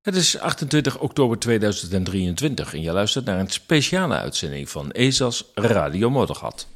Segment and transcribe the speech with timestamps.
[0.00, 6.10] Het is 28 oktober 2023 en je luistert naar een speciale uitzending van ESA's Radio
[6.10, 6.66] Moddergat.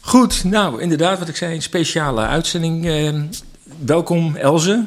[0.00, 2.86] Goed, nou inderdaad wat ik zei, een speciale uitzending.
[2.86, 3.20] Eh,
[3.84, 4.84] welkom Elze.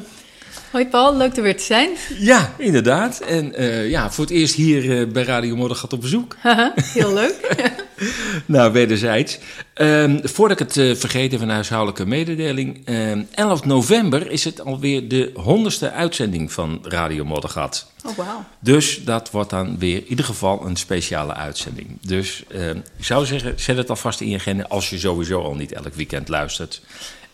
[0.76, 1.90] Hoi Paul, leuk er weer te zijn.
[2.18, 3.20] Ja, inderdaad.
[3.20, 6.36] En uh, ja, voor het eerst hier uh, bij Radio Moddergat op bezoek.
[6.74, 7.56] Heel leuk.
[8.46, 9.38] nou, wederzijds.
[9.74, 12.86] Um, voordat ik het uh, vergeet, even een huishoudelijke mededeling.
[13.34, 17.90] 11 november is het alweer de honderdste uitzending van Radio Moddergat.
[18.04, 18.44] Oh, wauw.
[18.60, 21.98] Dus dat wordt dan weer in ieder geval een speciale uitzending.
[22.00, 25.54] Dus ehm, ik zou zeggen, zet het alvast in je agenda als je sowieso al
[25.54, 26.80] niet elk weekend luistert.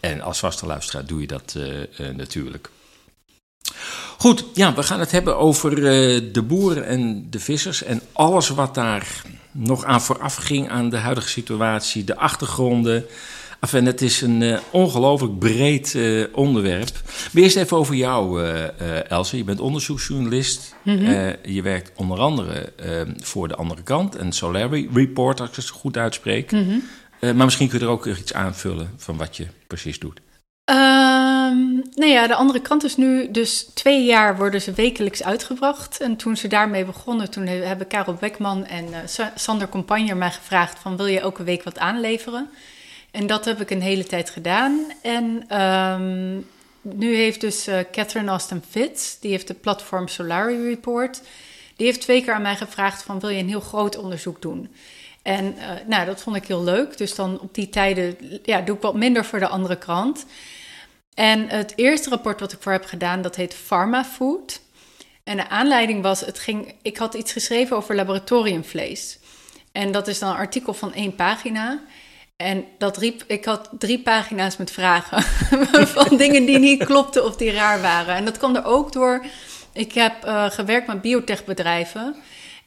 [0.01, 1.57] En als vaste luisteraar doe je dat
[2.17, 2.71] natuurlijk.
[4.19, 5.85] Goed, ja, we gaan het hebben over uh,
[6.33, 10.97] de boeren en de vissers en alles wat daar nog aan vooraf ging aan de
[10.97, 13.05] huidige situatie, de achtergronden.
[13.61, 16.91] Enfin, het is een uh, ongelooflijk breed uh, onderwerp.
[17.33, 18.45] Maar eerst even over jou,
[19.09, 19.37] Elsa.
[19.37, 20.75] Je bent onderzoeksjournalist.
[20.83, 21.35] Mm -hmm.
[21.43, 22.73] je werkt onder andere
[23.17, 26.53] voor de andere kant, een Solari Report, als ik het goed uitspreek.
[26.53, 26.65] Mm
[27.21, 27.37] -hmm.
[27.37, 30.21] maar misschien kun je er ook iets aanvullen van wat je precies doet.
[31.95, 36.01] Nou ja, de andere kant is nu dus twee jaar worden ze wekelijks uitgebracht.
[36.01, 40.79] En toen ze daarmee begonnen, toen hebben Karel Beckman en uh, Sander Compagner mij gevraagd
[40.79, 42.51] van wil je elke week wat aanleveren?
[43.11, 44.93] En dat heb ik een hele tijd gedaan.
[45.03, 46.47] En um,
[46.81, 51.21] nu heeft dus uh, Catherine Austin Fitz, die heeft de platform Solari Report,
[51.77, 54.69] die heeft twee keer aan mij gevraagd van wil je een heel groot onderzoek doen?
[55.23, 56.99] En uh, nou, dat vond ik heel leuk.
[56.99, 60.27] Dus dan op die tijden ja, doe ik wat minder voor de andere krant.
[61.15, 64.61] En het eerste rapport wat ik voor heb gedaan, dat heet Pharma Food.
[65.25, 69.19] En de aanleiding was, het ging, ik had iets geschreven over laboratoriumvlees.
[69.73, 71.83] En dat is dan een artikel van één pagina.
[72.37, 75.23] En dat riep, ik had drie pagina's met vragen
[75.97, 78.15] van dingen die niet klopten of die raar waren.
[78.15, 79.25] En dat kwam er ook door,
[79.73, 82.17] ik heb uh, gewerkt met biotechbedrijven.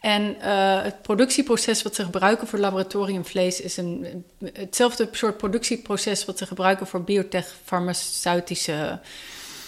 [0.06, 4.24] En uh, het productieproces wat ze gebruiken voor laboratoriumvlees is een,
[4.54, 9.00] hetzelfde soort productieproces wat ze gebruiken voor biotech-farmaceutische.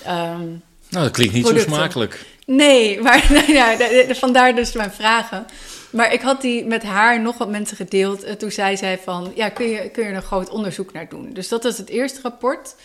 [0.08, 1.70] Um, nou, dat klinkt niet producten.
[1.70, 2.26] zo smakelijk.
[2.46, 3.78] Nee, maar nou ja,
[4.14, 5.46] vandaar dus mijn vragen.
[5.90, 8.40] Maar ik had die met haar nog wat mensen gedeeld.
[8.40, 11.30] Toen zei zij van, ja, kun je, kun je er een groot onderzoek naar doen?
[11.34, 12.76] Dus dat is het eerste rapport.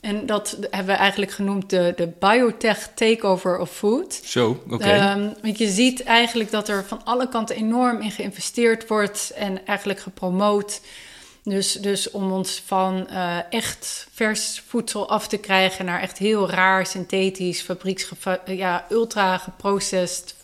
[0.00, 4.20] En dat hebben we eigenlijk genoemd de, de biotech takeover of food.
[4.24, 4.74] Zo, oké.
[4.74, 5.18] Okay.
[5.18, 9.66] Um, want je ziet eigenlijk dat er van alle kanten enorm in geïnvesteerd wordt en
[9.66, 10.80] eigenlijk gepromoot.
[11.44, 16.50] Dus, dus om ons van uh, echt vers voedsel af te krijgen naar echt heel
[16.50, 18.10] raar, synthetisch, fabrieks,
[18.46, 20.34] ja, ultra geprocessed,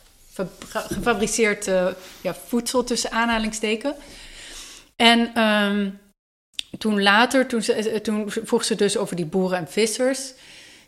[0.71, 1.87] gefabriceerd uh,
[2.21, 3.95] ja, voedsel tussen aanhalingsteken.
[4.97, 5.99] En um,
[6.79, 10.33] toen later, toen, ze, eh, toen vroeg ze dus over die boeren en vissers.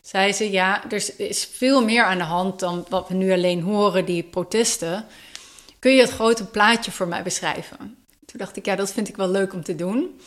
[0.03, 3.63] Zei ze, ja, er is veel meer aan de hand dan wat we nu alleen
[3.63, 5.05] horen, die protesten.
[5.79, 7.77] Kun je het grote plaatje voor mij beschrijven?
[8.27, 10.21] Toen dacht ik, ja, dat vind ik wel leuk om te doen.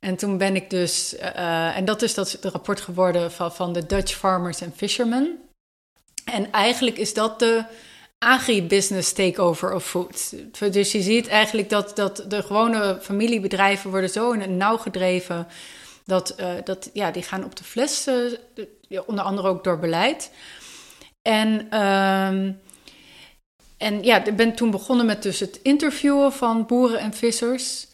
[0.00, 3.72] En toen ben ik dus, uh, en dat is dat het rapport geworden van, van
[3.72, 5.38] de Dutch Farmers and Fishermen.
[6.24, 7.64] En eigenlijk is dat de
[8.24, 10.34] agribusiness takeover of food.
[10.72, 15.46] Dus je ziet eigenlijk dat, dat de gewone familiebedrijven worden zo in het nauw gedreven.
[16.04, 18.06] Dat, uh, dat ja, die gaan op de fles,
[18.88, 20.30] uh, onder andere ook door beleid.
[21.22, 22.26] En, uh,
[23.76, 27.86] en ja, ik ben toen begonnen met dus het interviewen van boeren en vissers.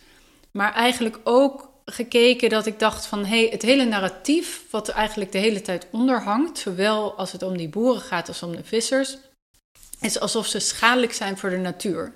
[0.50, 3.24] Maar eigenlijk ook gekeken dat ik dacht van...
[3.24, 6.58] hey, het hele narratief wat eigenlijk de hele tijd onder hangt...
[6.58, 9.16] zowel als het om die boeren gaat als om de vissers
[10.00, 12.12] is alsof ze schadelijk zijn voor de natuur.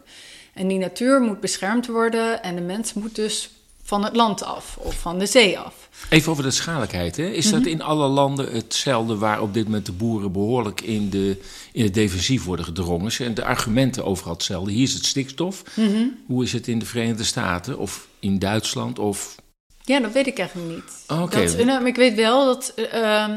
[0.55, 3.51] En die natuur moet beschermd worden en de mens moet dus
[3.83, 5.89] van het land af of van de zee af.
[6.09, 7.17] Even over de schadelijkheid.
[7.17, 7.27] Hè?
[7.27, 7.69] Is dat mhm.
[7.69, 11.41] in alle landen hetzelfde waar op dit moment de boeren behoorlijk in, de,
[11.73, 13.13] in het defensief worden gedrongen?
[13.13, 14.73] Zijn de argumenten overal hetzelfde?
[14.73, 15.63] Hier is het stikstof.
[15.75, 16.07] Mhm.
[16.27, 18.99] Hoe is het in de Verenigde Staten of in Duitsland?
[18.99, 19.35] Of...
[19.83, 21.05] Ja, dat weet ik eigenlijk niet.
[21.09, 21.23] Oké.
[21.23, 21.63] Okay.
[21.65, 22.73] Nou, ik weet wel dat.
[22.95, 23.35] Uh,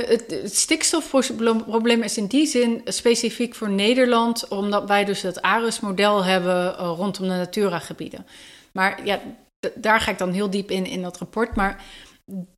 [0.00, 6.66] het, stikstofprobleem is in die zin specifiek voor Nederland, omdat wij dus het ARUS-model hebben
[6.72, 8.26] uh, rondom de Natura-gebieden.
[8.72, 9.20] Maar ja,
[9.74, 11.54] daar ga ik dan heel diep in in dat rapport.
[11.54, 11.84] Maar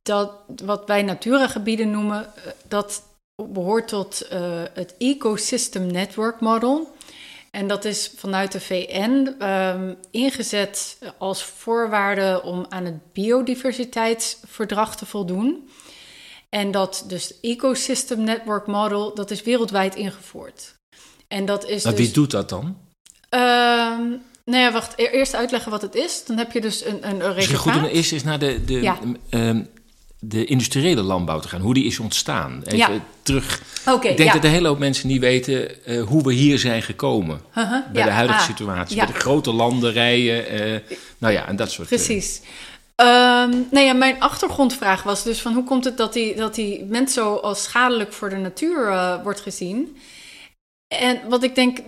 [0.01, 0.31] dat,
[0.63, 3.03] wat wij Natura-gebieden noemen, uh, dat
[3.35, 6.93] behoort tot uh, het Ecosystem Network Model.
[7.51, 15.05] En dat is vanuit de VN um, ingezet als voorwaarde om aan het biodiversiteitsverdrag te
[15.05, 15.69] voldoen.
[16.55, 20.75] En dat dus Ecosystem Network Model, dat is wereldwijd ingevoerd.
[21.27, 22.77] En dat is maar dus, wie doet dat dan?
[23.29, 23.41] Ehm,
[24.45, 24.93] nou ja, wacht.
[24.95, 26.23] E- Eerst uitleggen wat het is.
[26.25, 28.81] Dan heb je dus een, een, een Misschien goed om eerst eens naar de, de,
[28.81, 28.99] Ja.
[29.29, 29.63] ehm,
[30.19, 31.61] de industriële landbouw te gaan.
[31.61, 32.61] Hoe die is ontstaan.
[32.65, 32.89] Even Ja.
[33.21, 33.61] terug.
[33.87, 34.35] Oké, Ik denk ja.
[34.35, 37.41] dat een hele hoop mensen niet weten eh, hoe we hier zijn gekomen.
[37.93, 38.97] Bij de huidige ah, situatie.
[38.97, 40.47] Bij de grote landerijen.
[40.47, 42.41] eh nou ja, en dat soort eh, Precies.
[42.95, 47.13] Nou ja, mijn achtergrondvraag was dus van hoe komt het dat die, dat die mens
[47.13, 49.97] zo als schadelijk voor de natuur eh, wordt gezien?
[50.87, 51.79] En wat ik denk,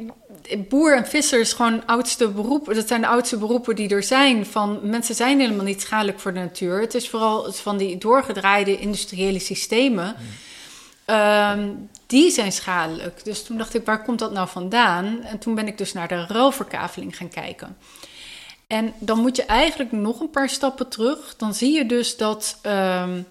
[0.69, 2.74] boer en visser is gewoon oudste beroep.
[2.74, 4.45] Dat zijn de oudste beroepen die er zijn.
[4.45, 6.81] Van mensen zijn helemaal niet schadelijk voor de natuur.
[6.81, 10.15] Het is vooral van die doorgedraaide industriële systemen.
[11.06, 11.69] Ehm,
[12.06, 13.24] die zijn schadelijk.
[13.24, 15.24] Dus toen dacht ik, waar komt dat nou vandaan?
[15.24, 17.77] En toen ben ik dus naar de ruilverkaveling gaan kijken.
[18.67, 21.35] En dan moet je eigenlijk nog een paar stappen terug.
[21.35, 23.21] Dan zie je dus dat ehm,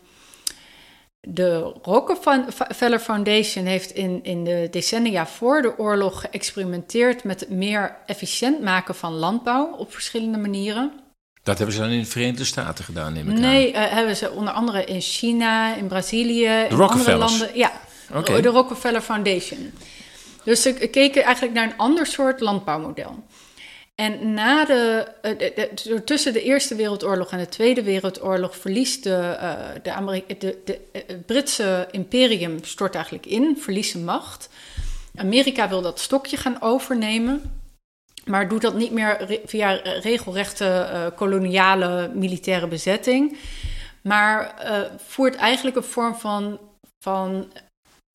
[1.20, 7.96] de Rockefeller Foundation heeft in, in de decennia voor de oorlog geëxperimenteerd met het meer
[8.06, 10.92] efficiënt maken van landbouw op verschillende manieren.
[11.42, 13.40] Dat hebben ze dan in de Verenigde Staten gedaan, neem ik aan.
[13.40, 17.50] Nee, eh, hebben ze onder andere in China, in Brazilië, in andere landen.
[17.54, 17.72] Ja,
[18.24, 19.72] de Rockefeller Foundation.
[20.44, 23.24] Dus ze keken eigenlijk naar een ander soort landbouwmodel.
[23.96, 29.14] En na de, eh, de- tussen de Eerste Wereldoorlog en de Tweede Wereldoorlog verliest de,
[29.14, 29.68] eh,
[30.38, 30.58] de,
[30.92, 34.48] eh, het Britse imperium stort eigenlijk in, verliest zijn macht.
[35.14, 37.60] Amerika wil dat stokje gaan overnemen,
[38.24, 43.38] maar doet dat niet meer via regelrechte koloniale militaire bezetting,
[44.02, 44.54] maar
[45.06, 46.58] voert eigenlijk een vorm van,
[46.98, 47.52] van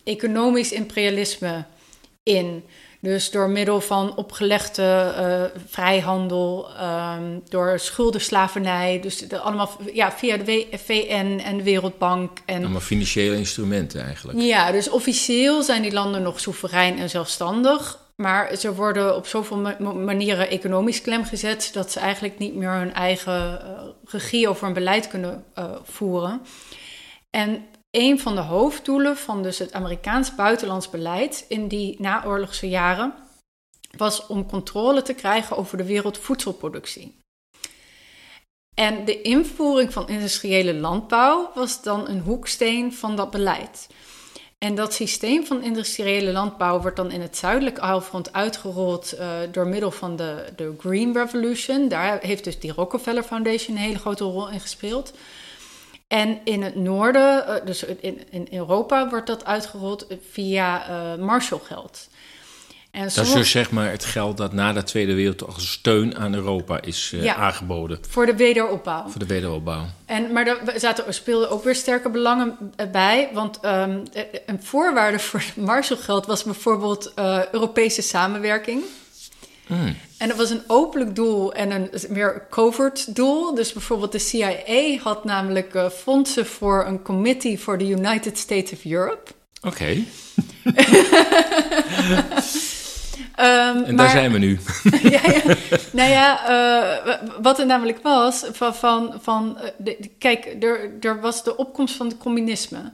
[0.03, 1.63] economisch imperialisme
[2.23, 2.63] in.
[3.01, 10.37] Dus door middel van opgelegde eh, vrijhandel, ehm, door schuldenslavernij, dus de, allemaal ja, via
[10.37, 12.37] de VN en de Wereldbank.
[12.45, 14.39] En, Allemaal financiële instrumenten eigenlijk.
[14.41, 17.99] ja, dus officieel zijn die landen nog soeverein en zelfstandig.
[18.15, 22.55] Maar ze worden op zoveel ma- ma- manieren economisch klem gezet dat ze eigenlijk niet
[22.55, 26.41] meer hun eigen eh, regie over hun beleid kunnen eh, voeren.
[27.29, 33.13] En een van de hoofddoelen van dus het Amerikaans buitenlands beleid in die naoorlogse jaren
[33.97, 37.19] was om controle te krijgen over de wereldvoedselproductie.
[38.73, 43.87] En de invoering van industriële landbouw was dan een hoeksteen van dat beleid.
[44.57, 49.67] En dat systeem van industriële landbouw wordt dan in het zuidelijke halfrond uitgerold eh, door
[49.67, 51.87] middel van de, de Green Revolution.
[51.87, 55.13] Daar heeft dus die Rockefeller Foundation een hele grote rol in gespeeld.
[56.11, 62.07] En in het noorden, eh, dus in, in Europa, wordt dat uitgerold via eh Marshallgeld.
[62.91, 66.17] En Dat is dus zeg maar het geld dat na de Tweede Wereldoorlog als steun
[66.17, 67.35] aan Europa is eh, Ja.
[67.35, 69.07] aangeboden voor de wederopbouw.
[69.07, 69.85] voor de wederopbouw.
[70.05, 72.57] En, maar er zaten, speelden ook weer sterke belangen
[72.91, 73.29] bij.
[73.33, 73.99] Want ehm,
[74.45, 78.83] een voorwaarde voor het Marshallgeld was bijvoorbeeld eh, Europese samenwerking.
[79.71, 79.95] Mm.
[80.17, 83.55] En dat was een openlijk doel en een meer covert doel.
[83.55, 88.71] Dus bijvoorbeeld de CIA had namelijk eh, fondsen voor een committee voor de United States
[88.71, 89.31] of Europe.
[89.61, 89.85] Oké,
[93.35, 94.59] Ehm, en daar maar- zijn we nu.
[95.03, 95.41] ja, ja.
[95.91, 96.47] Nou ja,
[97.05, 101.43] eh, wat er namelijk was, van, van, van eh, de- de- kijk, er, er was
[101.43, 102.91] de opkomst van het communisme.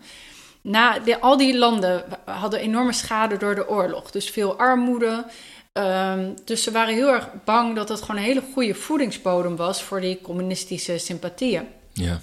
[0.62, 5.26] Na de, al die landen hadden enorme schade door de oorlog, dus veel armoede.
[5.78, 9.84] Ehm, dus ze waren heel erg bang dat het gewoon een hele goede voedingsbodem was
[9.84, 11.68] voor die communistische sympathieën.
[11.94, 12.20] Ja.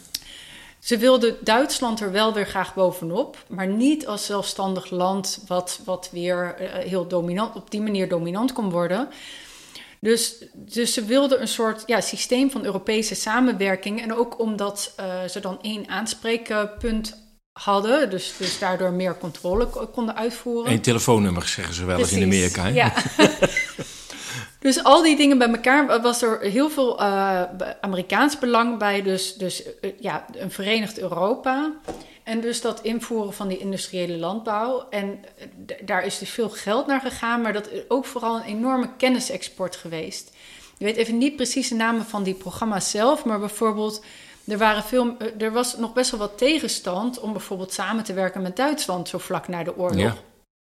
[0.78, 6.08] Ze wilden Duitsland er wel weer graag bovenop, maar niet als zelfstandig land wat, wat
[6.12, 9.08] weer eh, heel dominant, op die manier dominant kon worden.
[10.00, 14.02] Dus, dus ze wilden een soort ja, systeem van Europese samenwerking.
[14.02, 17.23] En ook omdat eh, ze dan één aanspreekpunt
[17.54, 20.72] hadden, dus, dus daardoor meer controle ko- konden uitvoeren.
[20.72, 22.62] Eén telefoonnummer zeggen ze wel eens in Amerika.
[22.62, 22.68] Hè?
[22.68, 22.92] Ja.
[24.58, 27.42] dus al die dingen bij elkaar was er heel veel eh,
[27.80, 29.02] Amerikaans belang bij.
[29.02, 31.72] Dus, dus eh, ja, een verenigd Europa.
[32.22, 34.86] En dus dat invoeren van die industriële landbouw.
[34.90, 35.46] En eh,
[35.84, 39.76] daar is dus veel geld naar gegaan, maar dat is ook vooral een enorme kennisexport
[39.76, 40.32] geweest.
[40.78, 44.04] Je weet even niet precies de namen van die programma's zelf, maar bijvoorbeeld.
[44.46, 48.12] Er, waren veel, eh, er was nog best wel wat tegenstand om bijvoorbeeld samen te
[48.12, 50.16] werken met Duitsland zo vlak na de oorlog.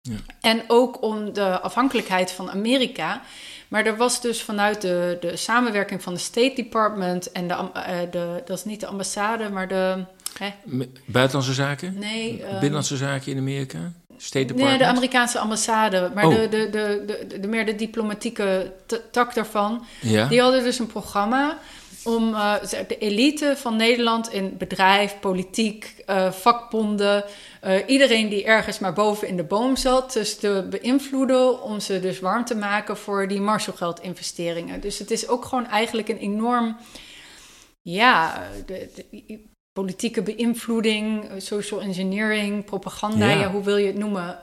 [0.01, 0.15] Ja.
[0.41, 3.21] En ook om de afhankelijkheid van Amerika.
[3.67, 7.97] Maar er was dus vanuit de, de samenwerking van de State Department en de, eh,
[8.11, 10.03] de, dat is niet de ambassade, maar de,
[10.39, 10.53] hè,
[11.05, 11.99] Buitenlandse zaken?
[11.99, 13.91] nee, ehm, Binnenlandse zaken in Amerika?
[14.17, 14.79] State nee, Department?
[14.79, 16.35] de Amerikaanse ambassade, maar Oh.
[16.35, 18.71] de, de, de, de, de, meer de diplomatieke
[19.11, 19.85] tak daarvan.
[20.01, 20.27] Ja?
[20.27, 21.57] Die hadden dus een programma
[22.05, 22.53] om uh,
[22.87, 27.23] de elite van Nederland in bedrijf, politiek, uh, vakbonden,
[27.63, 31.99] uh, iedereen die ergens maar boven in de boom zat, dus te beïnvloeden om ze
[31.99, 34.81] dus warm te maken voor die Marshallgeld-investeringen.
[34.81, 36.77] Dus het is ook gewoon eigenlijk een enorm,
[37.81, 39.39] ja, de, de,
[39.71, 43.39] politieke beïnvloeding, social engineering, propaganda, ja.
[43.39, 44.37] ja hoe wil je het noemen?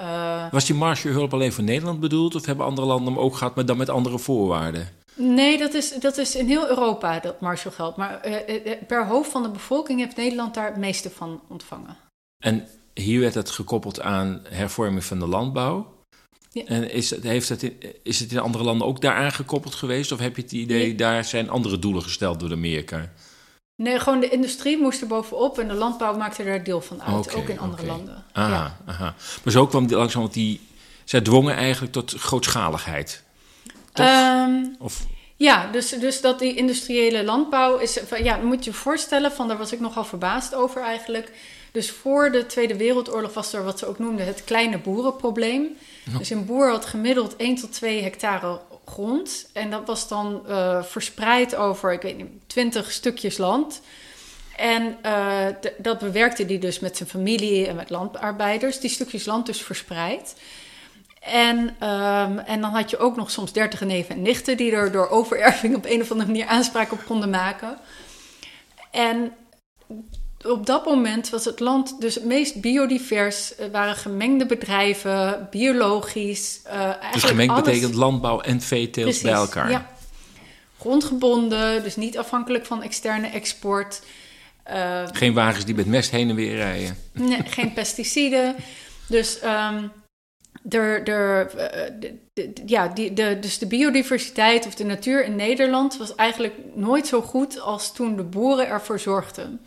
[0.50, 3.66] Was die Marshallhulp alleen voor Nederland bedoeld of hebben andere landen hem ook gehad, maar
[3.66, 5.01] dan met andere voorwaarden?
[5.14, 7.96] Nee, dat is, dat is in heel Europa dat Marshallgeld.
[7.96, 11.96] Maar uh, per hoofd van de bevolking heeft Nederland daar het meeste van ontvangen.
[12.44, 16.00] En hier werd het gekoppeld aan hervorming van de landbouw.
[16.50, 16.64] Ja.
[16.64, 20.12] En is het, heeft het in, is het in andere landen ook daaraan gekoppeld geweest?
[20.12, 20.94] Of heb je het idee, nee.
[20.94, 23.12] daar zijn andere doelen gesteld door Amerika?
[23.82, 27.26] Nee, gewoon de industrie moest er bovenop en de landbouw maakte daar deel van uit,
[27.26, 27.96] okay, ook in andere okay.
[27.96, 28.24] landen.
[28.32, 28.76] Aha, ja.
[28.86, 29.14] aha.
[29.44, 30.60] Maar zo kwam die langzaam, want die,
[31.04, 33.22] zij dwongen eigenlijk tot grootschaligheid.
[34.00, 35.06] Um, of...
[35.36, 37.98] Ja, dus, dus dat die industriële landbouw is.
[38.22, 41.32] Ja, moet je je voorstellen, van daar was ik nogal verbaasd over eigenlijk.
[41.72, 45.76] Dus voor de Tweede Wereldoorlog was er wat ze ook noemden het kleine boerenprobleem.
[46.10, 46.18] Ja.
[46.18, 49.50] Dus een boer had gemiddeld 1 tot 2 hectare grond.
[49.52, 53.80] En dat was dan uh, verspreid over, ik weet niet, 20 stukjes land.
[54.56, 55.46] En uh,
[55.78, 58.80] dat bewerkte hij dus met zijn familie en met landarbeiders.
[58.80, 60.34] Die stukjes land dus verspreid.
[61.22, 64.92] En, um, en dan had je ook nog soms dertige neven en nichten die er
[64.92, 67.76] door overerving op een of andere manier aanspraak op konden maken.
[68.90, 69.32] En
[70.44, 73.58] op dat moment was het land dus het meest biodivers.
[73.58, 76.60] Er waren gemengde bedrijven, biologisch.
[76.66, 77.64] Uh, dus gemengd alles...
[77.64, 79.70] betekent landbouw en veeteelt bij elkaar.
[79.70, 79.90] Ja.
[80.78, 84.02] Grondgebonden, dus niet afhankelijk van externe export.
[84.70, 86.96] Uh, geen wagens die met mest heen en weer rijden.
[87.12, 88.54] Nee, geen pesticiden.
[89.06, 89.92] Dus um,
[90.68, 91.50] er, er,
[92.00, 96.54] de, de, ja, die, de, dus de biodiversiteit of de natuur in Nederland was eigenlijk
[96.74, 99.60] nooit zo goed als toen de boeren ervoor zorgden.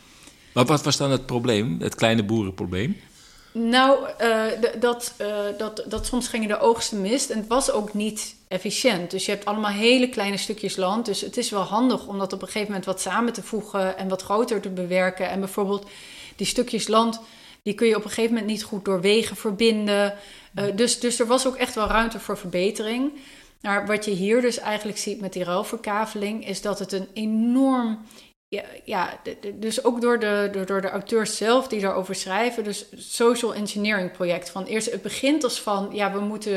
[0.54, 2.98] Maar wat was dan het probleem, het kleine boerenprobleem?
[3.58, 4.44] Nou, uh,
[4.80, 9.12] dat, uh, dat, dat soms gingen de oogsten mis en het was ook niet efficiënt.
[9.12, 11.06] Dus je hebt allemaal hele kleine stukjes land.
[11.06, 13.98] Dus het is wel handig om dat op een gegeven moment wat samen te voegen
[13.98, 15.30] en wat groter te bewerken.
[15.30, 15.88] En bijvoorbeeld
[16.36, 17.20] die stukjes land,
[17.64, 20.14] die kun je op een gegeven moment niet goed door wegen verbinden.
[20.56, 23.12] Uh, dus, dus er was ook echt wel ruimte voor verbetering.
[23.62, 28.06] Maar wat je hier dus eigenlijk ziet met die ruilverkaveling, is dat het een enorm.
[28.86, 29.20] Ja,
[29.54, 32.64] dus ook door de, door, de auteurs zelf die daarover schrijven.
[32.64, 34.50] Dus social engineering project.
[34.50, 36.54] Van eerst, het begint als van ja, we moeten.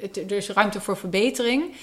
[0.00, 1.74] Het, er is ruimte voor verbetering.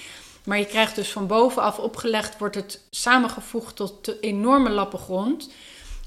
[0.44, 5.50] Maar je krijgt dus van bovenaf opgelegd, wordt het samengevoegd tot enorme lappen grond.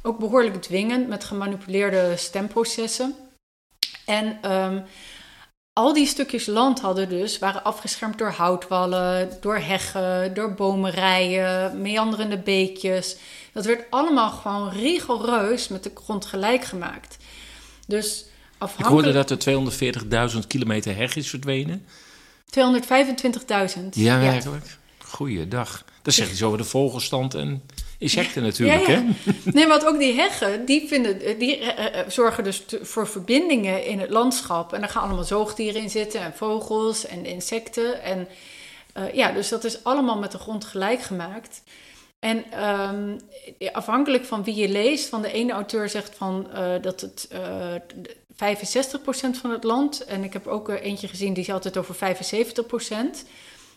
[0.02, 3.16] Ook behoorlijk dwingend met gemanipuleerde stemprocessen.
[4.06, 4.84] En um,
[5.76, 12.38] al die stukjes land hadden dus, waren afgeschermd door houtwallen, door heggen, door bomenrijen, meanderende
[12.38, 13.18] beekjes.
[13.54, 17.18] Dat werd allemaal gewoon rigoureus met de grond gelijk gemaakt.
[17.88, 18.26] Dus
[18.58, 19.06] afhankelijk...
[19.08, 21.86] Ik hoorde dat er 240.000 kilometer heg is verdwenen.
[22.60, 23.84] 225.000.
[23.92, 24.22] Ja.
[24.22, 24.42] Ja.
[24.98, 25.86] Goeiedag.
[26.02, 27.64] Dat zeg je zo over de vogelstand en
[27.98, 28.88] insecten natuurlijk.
[28.88, 29.04] Ja, ja.
[29.24, 29.32] Hè?
[29.52, 31.70] Nee, want ook die heggen, die, vinden, die uh,
[32.08, 34.74] zorgen dus voor verbindingen in het landschap.
[34.74, 38.04] En daar gaan allemaal zoogdieren in zitten en vogels en insecten.
[38.04, 38.28] En
[38.98, 41.62] uh, ja, dus dat is allemaal met de grond gelijk gemaakt.
[42.20, 43.20] En um,
[43.72, 47.28] afhankelijk van wie je leest, van de ene auteur zegt van uh, dat het
[48.34, 48.38] 65%
[49.42, 52.00] van het land, en ik heb ook eentje gezien die had het over 75%.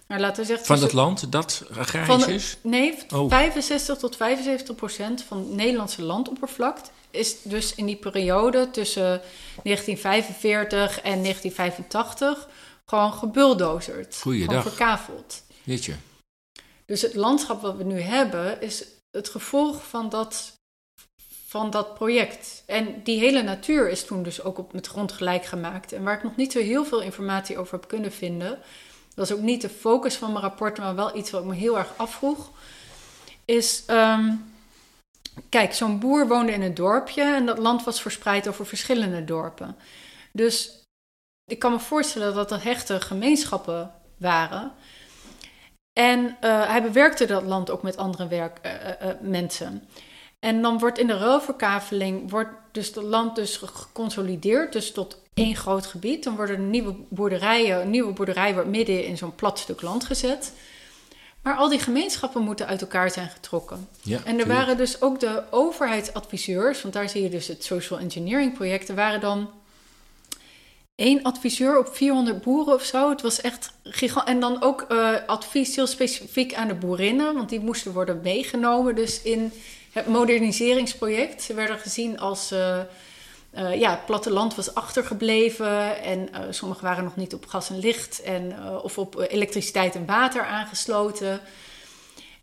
[0.09, 2.57] Maar laten we zeggen, van het land dat agrarisch is?
[2.63, 3.29] Nee, oh.
[3.31, 6.79] 65 tot 75 procent van het Nederlandse landoppervlak
[7.11, 9.21] is dus in die periode tussen
[9.63, 12.49] 1945 en 1985
[12.85, 14.19] gewoon gebuldozerd.
[14.21, 14.49] Goeiedag.
[14.49, 15.43] Gewoon verkaveld.
[15.65, 15.95] Weet je.
[16.87, 20.53] Dus het landschap wat we nu hebben is het gevolg van dat,
[21.47, 22.63] van dat project.
[22.67, 25.93] En die hele natuur is toen dus ook op, met grond gelijk gemaakt.
[25.93, 28.59] En waar ik nog niet zo heel veel informatie over heb kunnen vinden
[29.19, 31.55] dat is ook niet de focus van mijn rapport, maar wel iets wat ik me
[31.55, 32.51] heel erg afvroeg.
[33.45, 34.55] Is, um,
[35.49, 39.77] kijk, zo'n boer woonde in een dorpje en dat land was verspreid over verschillende dorpen.
[40.33, 40.85] Dus
[41.45, 44.73] ik kan me voorstellen dat dat hechte gemeenschappen waren.
[45.93, 49.89] En uh, hij bewerkte dat land ook met andere werk, uh, uh, mensen.
[50.39, 55.57] En dan wordt in de ruilverkaveling wordt dus het land dus geconsolideerd, dus tot één
[55.57, 56.25] groot gebied.
[56.25, 60.53] Dan worden nieuwe boerderijen, een nieuwe boerderij wordt midden in zo'n plat stuk land gezet.
[61.43, 63.89] Maar al die gemeenschappen moeten uit elkaar zijn getrokken.
[64.03, 67.99] Ja, en er waren dus ook de overheidsadviseurs, want daar zie je dus het social
[67.99, 68.89] engineering project.
[68.89, 69.51] Er waren dan
[70.95, 73.11] één adviseur op 400 boeren of zo.
[73.11, 74.29] Het was echt gigant.
[74.29, 78.95] En dan ook uh, advies heel specifiek aan de boerinnen, want die moesten worden meegenomen.
[78.95, 79.53] Dus in
[79.93, 81.43] het moderniseringsproject.
[81.43, 82.53] Ze werden gezien als.
[82.53, 82.79] Uh,
[83.59, 88.23] uh, ja, het platteland was achtergebleven en sommigen waren nog niet op gas en licht
[88.23, 91.41] en, of op elektriciteit en water aangesloten.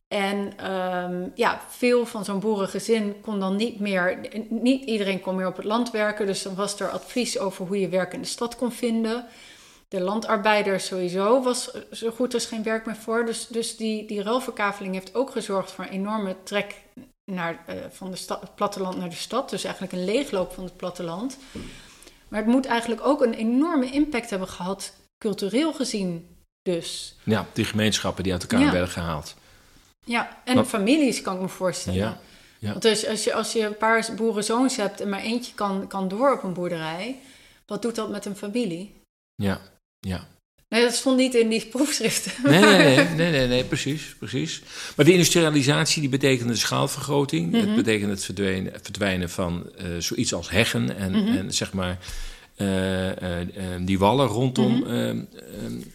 [0.08, 4.20] En um, ja, veel van zo'n boerengezin kon dan niet meer,
[4.50, 6.26] niet iedereen kon meer op het land werken.
[6.26, 9.26] Dus dan was er advies over hoe je werk in de stad kon vinden.
[9.88, 13.26] De landarbeider sowieso was zo goed als geen werk meer voor.
[13.26, 16.76] Dus, dus die, die ruilverkaveling heeft ook gezorgd voor een enorme trek
[17.32, 19.50] naar, uh, van de stad, het platteland naar de stad.
[19.50, 21.38] Dus eigenlijk een leegloop van het platteland.
[22.28, 27.16] Maar het moet eigenlijk ook een enorme impact hebben gehad, cultureel gezien dus.
[27.24, 28.72] Ja, die gemeenschappen die uit elkaar ja.
[28.72, 29.36] werden gehaald.
[30.06, 32.00] Ja, en families kan ik me voorstellen.
[32.00, 32.20] Ja,
[32.60, 32.70] ja.
[32.70, 36.08] Want dus als je, als je een paar boerenzoons hebt en maar eentje kan, kan
[36.08, 37.20] door op een boerderij,
[37.66, 38.96] wat doet dat met een familie?
[39.36, 39.62] Ja,
[40.00, 40.28] ja.
[40.76, 42.32] Nee, dat stond niet in die proefschriften.
[42.44, 44.62] Nee, nee, nee, nee, nee, precies, precies.
[44.96, 47.54] Maar de industrialisatie die betekent de schaalvergroting.
[47.54, 47.76] Het mhm.
[47.76, 48.24] betekent het
[48.82, 51.98] verdwijnen, van uh, zoiets als heggen en, en zeg maar
[52.58, 53.14] uh, uh,
[53.82, 55.28] die wallen rondom -hmm.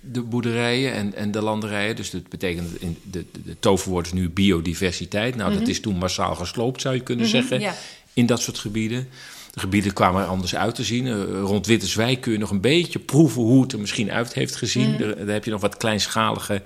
[0.00, 1.96] de boerderijen en, en de landerijen.
[1.96, 5.36] Dus dat betekent, in de, de, toverwoord is nu biodiversiteit.
[5.36, 5.70] Nou, dat mhm.
[5.70, 7.74] is toen massaal gesloopt, zou je kunnen mhm, zeggen,
[8.14, 9.08] in dat soort gebieden.
[9.50, 11.06] De gebieden kwamen er anders uit te zien.
[11.06, 14.56] Uh, rond Witterswijk kun je nog een beetje proeven hoe het er misschien uit heeft
[14.56, 14.90] gezien.
[14.90, 16.62] Mm daar, daar, heb je nog wat kleinschalige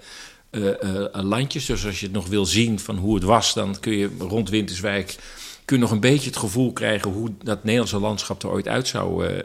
[1.12, 1.67] landjes.
[1.67, 4.50] Dus als je het nog wil zien van hoe het was, dan kun je rond
[4.50, 5.17] Winterswijk
[5.64, 8.88] kun je nog een beetje het gevoel krijgen hoe dat Nederlandse landschap er ooit uit
[8.88, 9.45] zou uh,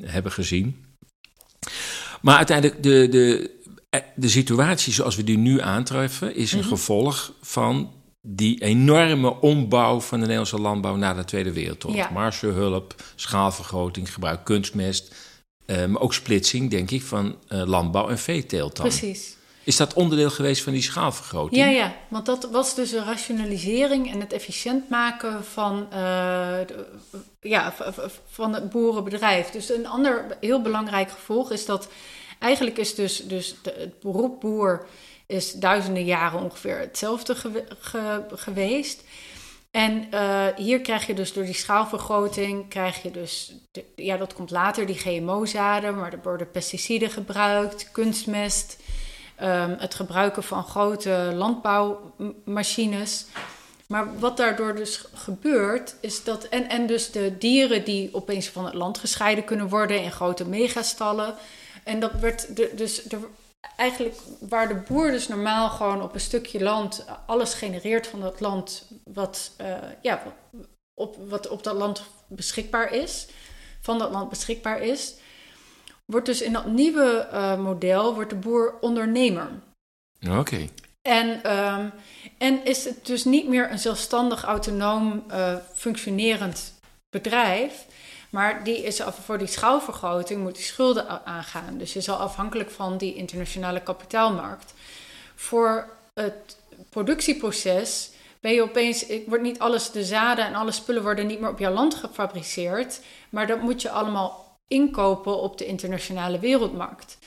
[0.00, 0.84] hebben gezien.
[2.20, 3.50] Maar uiteindelijk, de, de,
[4.14, 6.76] de situatie zoals we die nu aantreffen, is een mm -hmm.
[6.76, 7.92] gevolg van
[8.26, 12.00] die enorme ombouw van de Nederlandse landbouw na de Tweede Wereldoorlog.
[12.00, 12.10] Ja.
[12.10, 15.14] Marshallhulp, schaalvergroting, gebruik kunstmest,
[15.66, 18.86] maar ook splitsing, denk ik, van landbouw en veeteelt dan.
[18.88, 19.36] Precies.
[19.64, 21.60] Is dat onderdeel geweest van die schaalvergroting?
[21.60, 26.56] Ja, ja, want dat was dus een rationalisering en het efficiënt maken van, uh,
[27.40, 27.74] ja,
[28.30, 29.50] van het boerenbedrijf.
[29.50, 31.88] Dus een ander heel belangrijk gevolg is dat
[32.38, 34.86] eigenlijk is dus, dus de, het beroep boer
[35.26, 37.34] is duizenden jaren ongeveer hetzelfde
[37.80, 39.04] ge, geweest.
[39.70, 43.54] En uh, hier krijg je dus door die schaalvergroting, krijg je dus,
[43.96, 48.76] ja dat komt later, die GMO-zaden, maar er worden pesticiden gebruikt, kunstmest...
[49.42, 53.26] Um, het gebruiken van grote landbouwmachines.
[53.86, 56.44] Maar wat daardoor dus gebeurt, is dat.
[56.44, 60.48] En, en dus de dieren die opeens van het land gescheiden kunnen worden in grote
[60.48, 61.34] megastallen.
[61.84, 63.02] En dat werd de, dus.
[63.76, 68.40] Eigenlijk waar de boer dus normaal gewoon op een stukje land alles genereert van dat
[68.40, 70.22] land wat, uh, ja,
[70.94, 73.26] op, wat op dat land beschikbaar is,
[73.80, 75.14] van dat land beschikbaar is,
[76.04, 79.50] wordt dus in dat nieuwe uh, model wordt de boer ondernemer.
[80.30, 80.68] Oké.
[81.02, 81.92] En, um,
[82.38, 86.74] en is het dus niet meer een zelfstandig, autonoom, uh, functionerend
[87.08, 87.86] bedrijf.
[88.34, 91.78] Maar die is voor die schaalvergroting moet die schulden aangaan.
[91.78, 94.74] Dus je is al afhankelijk van die internationale kapitaalmarkt.
[95.34, 96.56] Voor het
[96.88, 101.50] productieproces ben je opeens, wordt niet alles, de zaden en alle spullen worden niet meer
[101.50, 103.00] op jouw land gefabriceerd.
[103.30, 107.18] Maar dat moet je allemaal inkopen op de internationale wereldmarkt.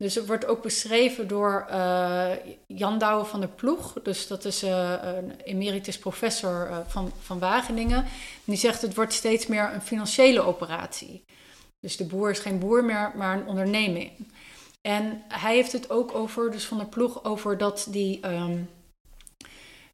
[0.00, 2.30] Dus het wordt ook beschreven door uh,
[2.66, 3.92] Jan Douwe van der Ploeg.
[4.02, 8.04] Dus dat is uh, een emeritus professor uh, van, van Wageningen.
[8.44, 11.24] die zegt het wordt steeds meer een financiële operatie.
[11.80, 14.10] Dus de boer is geen boer meer, maar een onderneming.
[14.80, 18.26] En hij heeft het ook over, dus van der Ploeg, over dat die...
[18.26, 18.70] Um,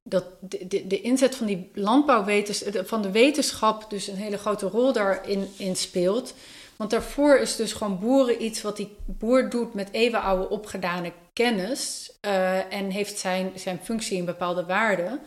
[0.02, 4.66] dat de, de, de, inzet van die landbouwwetenschap, van de wetenschap, dus een hele grote
[4.66, 6.34] rol daarin in speelt.
[6.76, 12.12] Want daarvoor is dus gewoon boeren iets wat die boer doet met eeuwenoude opgedane kennis
[12.22, 15.20] uh, en heeft zijn, zijn functie in bepaalde waarden.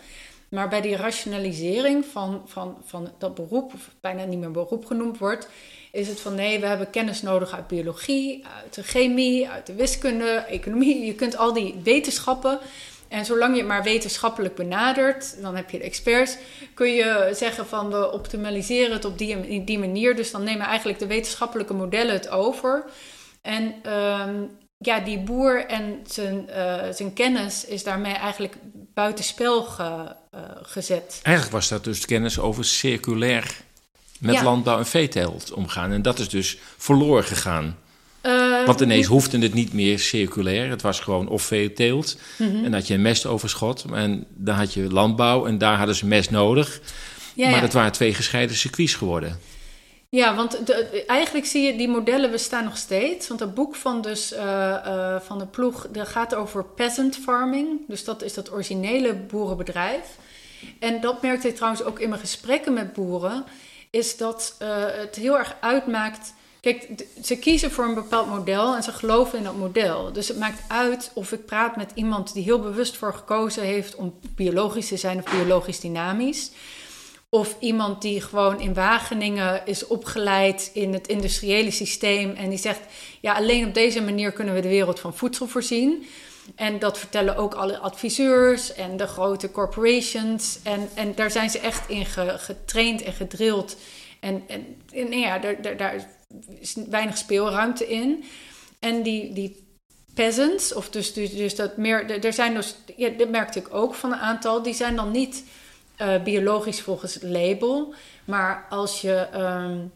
[0.50, 5.18] Maar bij die rationalisering van, van, van dat beroep, of bijna niet meer beroep genoemd
[5.18, 5.50] wordt,
[5.92, 9.74] is het van nee, we hebben kennis nodig uit biologie, uit de chemie, uit de
[9.74, 11.06] wiskunde, economie.
[11.06, 12.60] Je kunt al die wetenschappen
[13.10, 16.38] en zolang je het maar wetenschappelijk benadert, dan heb je de experts,
[16.74, 20.16] kun je zeggen van we optimaliseren het op die, die manier.
[20.16, 22.86] Dus dan nemen eigenlijk de wetenschappelijke modellen het over.
[23.42, 28.56] En um, ja, die boer en zijn, uh, zijn kennis is daarmee eigenlijk
[28.94, 31.20] buitenspel ge, uh, gezet.
[31.24, 33.62] Eigenlijk was dat dus kennis over circulair
[34.20, 34.44] met ja.
[34.44, 35.92] landbouw en veeteelt omgaan.
[35.92, 37.78] En dat is dus verloren gegaan.
[38.24, 40.70] Uh, Want ineens hoefde het niet meer circulair.
[40.70, 42.18] Het was gewoon of veeteelt.
[42.38, 42.66] Mm -hmm.
[42.66, 43.86] En had je een mestoverschot.
[43.94, 46.82] En dan had je landbouw en daar hadden ze mest nodig.
[47.34, 47.62] Ja, maar ja.
[47.62, 49.40] dat waren twee gescheiden circuits geworden.
[50.10, 53.28] Ja, want de, eigenlijk zie je die modellen bestaan nog steeds.
[53.28, 57.68] Want het boek van, dus, uh, uh, van de ploeg dat gaat over peasant farming.
[57.88, 60.06] Dus dat is dat originele boerenbedrijf.
[60.80, 63.44] En dat merkte ik trouwens ook in mijn gesprekken met boeren.
[63.90, 64.56] Is dat
[65.04, 66.34] het heel erg uitmaakt.
[66.62, 66.88] Kijk,
[67.24, 70.14] ze kiezen voor een bepaald model en ze geloven in dat model.
[70.14, 73.96] Dus het maakt uit of ik praat met iemand die heel bewust voor gekozen heeft
[73.96, 76.52] om biologisch te zijn of biologisch dynamisch.
[77.30, 82.80] Of iemand die gewoon in Wageningen is opgeleid in het industriële systeem en die zegt:
[83.20, 86.06] ja, alleen op deze manier kunnen we de wereld van voedsel voorzien.
[86.56, 90.60] En dat vertellen ook alle adviseurs en de grote corporations.
[90.64, 93.76] En, en daar zijn ze echt in getraind en gedrild.
[94.20, 94.44] En,
[94.94, 96.08] en, ja, daar, daar, daar
[96.90, 98.24] weinig speelruimte in.
[98.80, 99.68] En die, die
[100.14, 103.96] peasants, of dus, dus, dus dat meer, er zijn dus, ja, dat merkte ik ook
[103.96, 105.44] van een aantal, die zijn dan niet
[106.02, 107.94] uh, biologisch volgens het label.
[108.26, 109.92] Maar als je, um,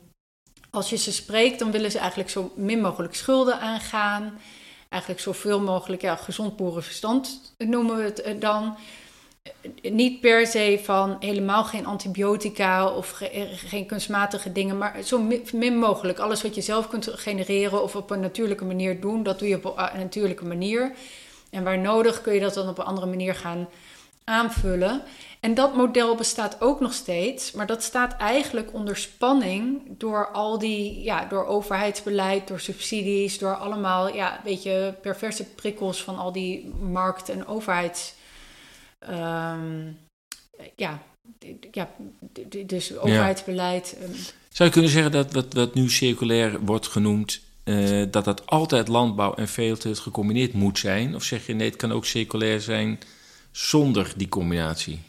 [0.70, 4.40] als je ze spreekt, dan willen ze eigenlijk zo min mogelijk schulden aangaan.
[4.90, 8.78] Eigenlijk zoveel mogelijk ja, gezond boerenverstand noemen we het eh, dan.
[9.82, 15.78] Niet per se van helemaal geen antibiotica of eh, geen kunstmatige dingen, maar zo min
[15.78, 16.20] mogelijk.
[16.20, 19.56] Alles wat je zelf kunt genereren of op een natuurlijke manier doen, dat doe je
[19.56, 20.92] op een natuurlijke manier.
[21.50, 23.70] En waar nodig kun je dat dan op een andere manier gaan
[24.24, 25.02] aanvullen.
[25.40, 30.60] En dat model bestaat ook nog steeds, maar dat staat eigenlijk onder spanning door al
[30.60, 36.32] die, ja, door overheidsbeleid, door subsidies, door allemaal, ja, een beetje perverse prikkels van al
[36.32, 38.14] die markt- en overheids,
[39.10, 39.98] um,
[40.76, 41.02] ja,
[41.72, 41.90] ja,
[42.66, 43.96] dus overheidsbeleid.
[44.00, 44.06] Ja.
[44.06, 44.14] Ehm.
[44.50, 48.88] Zou je kunnen zeggen dat wat, wat nu circulair wordt genoemd, uh, dat dat altijd
[48.88, 51.16] landbouw en veeteelt gecombineerd moet zijn?
[51.16, 53.00] Of zeg je nee, het kan ook circulair zijn
[53.52, 55.00] zonder die combinatie?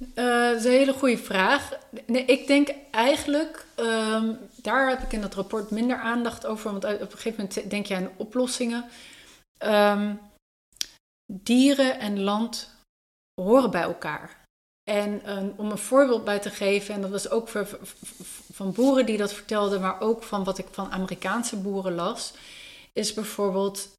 [0.00, 1.72] Uh, dat is een hele goede vraag.
[2.06, 6.84] Nee, ik denk eigenlijk, um, daar heb ik in dat rapport minder aandacht over, want
[6.84, 8.84] op een gegeven moment denk je aan oplossingen.
[9.64, 10.18] Um,
[11.32, 12.70] dieren en land
[13.42, 14.46] horen bij elkaar.
[14.90, 17.48] En um, om een voorbeeld bij te geven, en dat was ook
[18.52, 22.32] van boeren die dat vertelden, maar ook van wat ik van Amerikaanse boeren las,
[22.92, 23.96] is bijvoorbeeld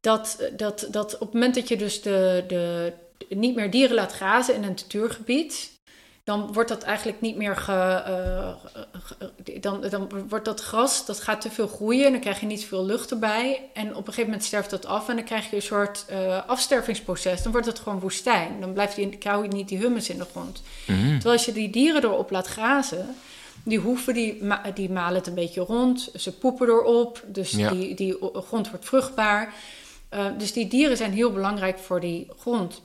[0.00, 2.92] dat, dat, dat op het moment dat je dus de, de,
[3.28, 5.73] niet meer dieren laat grazen in een natuurgebied,
[6.24, 11.40] dan wordt dat eigenlijk niet meer ge, uh, dan, dan wordt dat gras, dat gaat
[11.40, 13.60] te veel groeien en dan krijg je niet zoveel lucht erbij.
[13.72, 16.46] En op een gegeven moment sterft dat af en dan krijg je een soort uh,
[16.46, 17.42] afstervingsproces.
[17.42, 18.60] Dan wordt het gewoon woestijn.
[18.60, 20.62] Dan blijft die, je niet die humus in de grond.
[20.86, 23.14] Mm Terwijl als je die dieren erop laat grazen,
[23.62, 24.42] die hoeven, die,
[24.74, 26.10] die malen het een beetje rond.
[26.16, 29.54] Ze poepen erop, dus die, die grond wordt vruchtbaar.
[30.14, 32.82] Uh, dus die dieren zijn heel belangrijk voor die grond.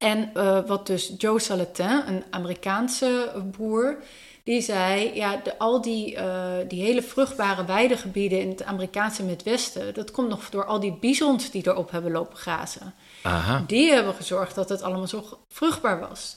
[0.00, 3.96] En uh, wat dus Joe Salatin, een Amerikaanse boer,
[4.44, 9.94] die zei: ja, de, al die, uh, die hele vruchtbare weidegebieden in het Amerikaanse Midwesten,
[9.94, 12.94] dat komt nog door al die bizons die erop hebben lopen grazen.
[13.22, 13.64] Aha.
[13.66, 16.36] Die hebben gezorgd dat het allemaal zo vruchtbaar was.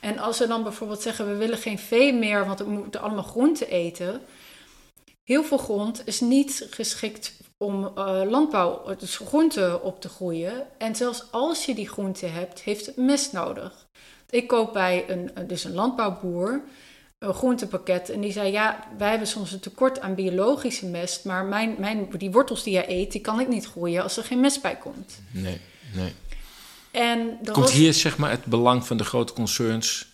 [0.00, 3.24] En als ze dan bijvoorbeeld zeggen: we willen geen vee meer, want we moeten allemaal
[3.24, 4.20] groenten eten.
[5.24, 10.66] Heel veel grond is niet geschikt om uh, landbouw, dus groenten op te groeien.
[10.78, 13.86] En zelfs als je die groenten hebt, heeft het mest nodig.
[14.30, 16.62] Ik koop bij een, dus een landbouwboer
[17.20, 21.44] een groentepakket en die zei: Ja, wij hebben soms een tekort aan biologische mest, maar
[21.44, 24.40] mijn, mijn, die wortels die jij eet, die kan ik niet groeien als er geen
[24.40, 25.20] mest bij komt.
[25.30, 25.60] Nee,
[25.94, 26.12] nee.
[26.90, 30.08] En komt hier zeg maar het belang van de grote concerns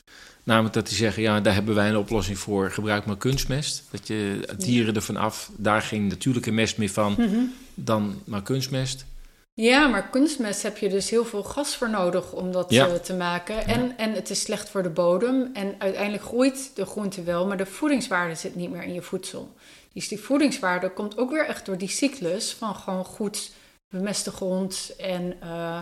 [0.46, 2.70] Namelijk dat die zeggen, ja, daar hebben wij een oplossing voor.
[2.70, 3.84] Gebruik maar kunstmest.
[3.90, 7.38] Dat je dieren ervan af, daar geen natuurlijke mest meer van, mhm.
[7.74, 9.04] dan maar kunstmest.
[9.54, 12.86] Ja, maar kunstmest heb je dus heel veel gas voor nodig om dat ja.
[12.86, 13.66] Eh, te maken.
[13.66, 15.50] En, en het is slecht voor de bodem.
[15.52, 19.54] En uiteindelijk groeit de groente wel, maar de voedingswaarde zit niet meer in je voedsel.
[19.92, 23.50] Dus die voedingswaarde komt ook weer echt door die cyclus van gewoon goed
[23.88, 25.34] bemeste grond en...
[25.42, 25.80] Uh,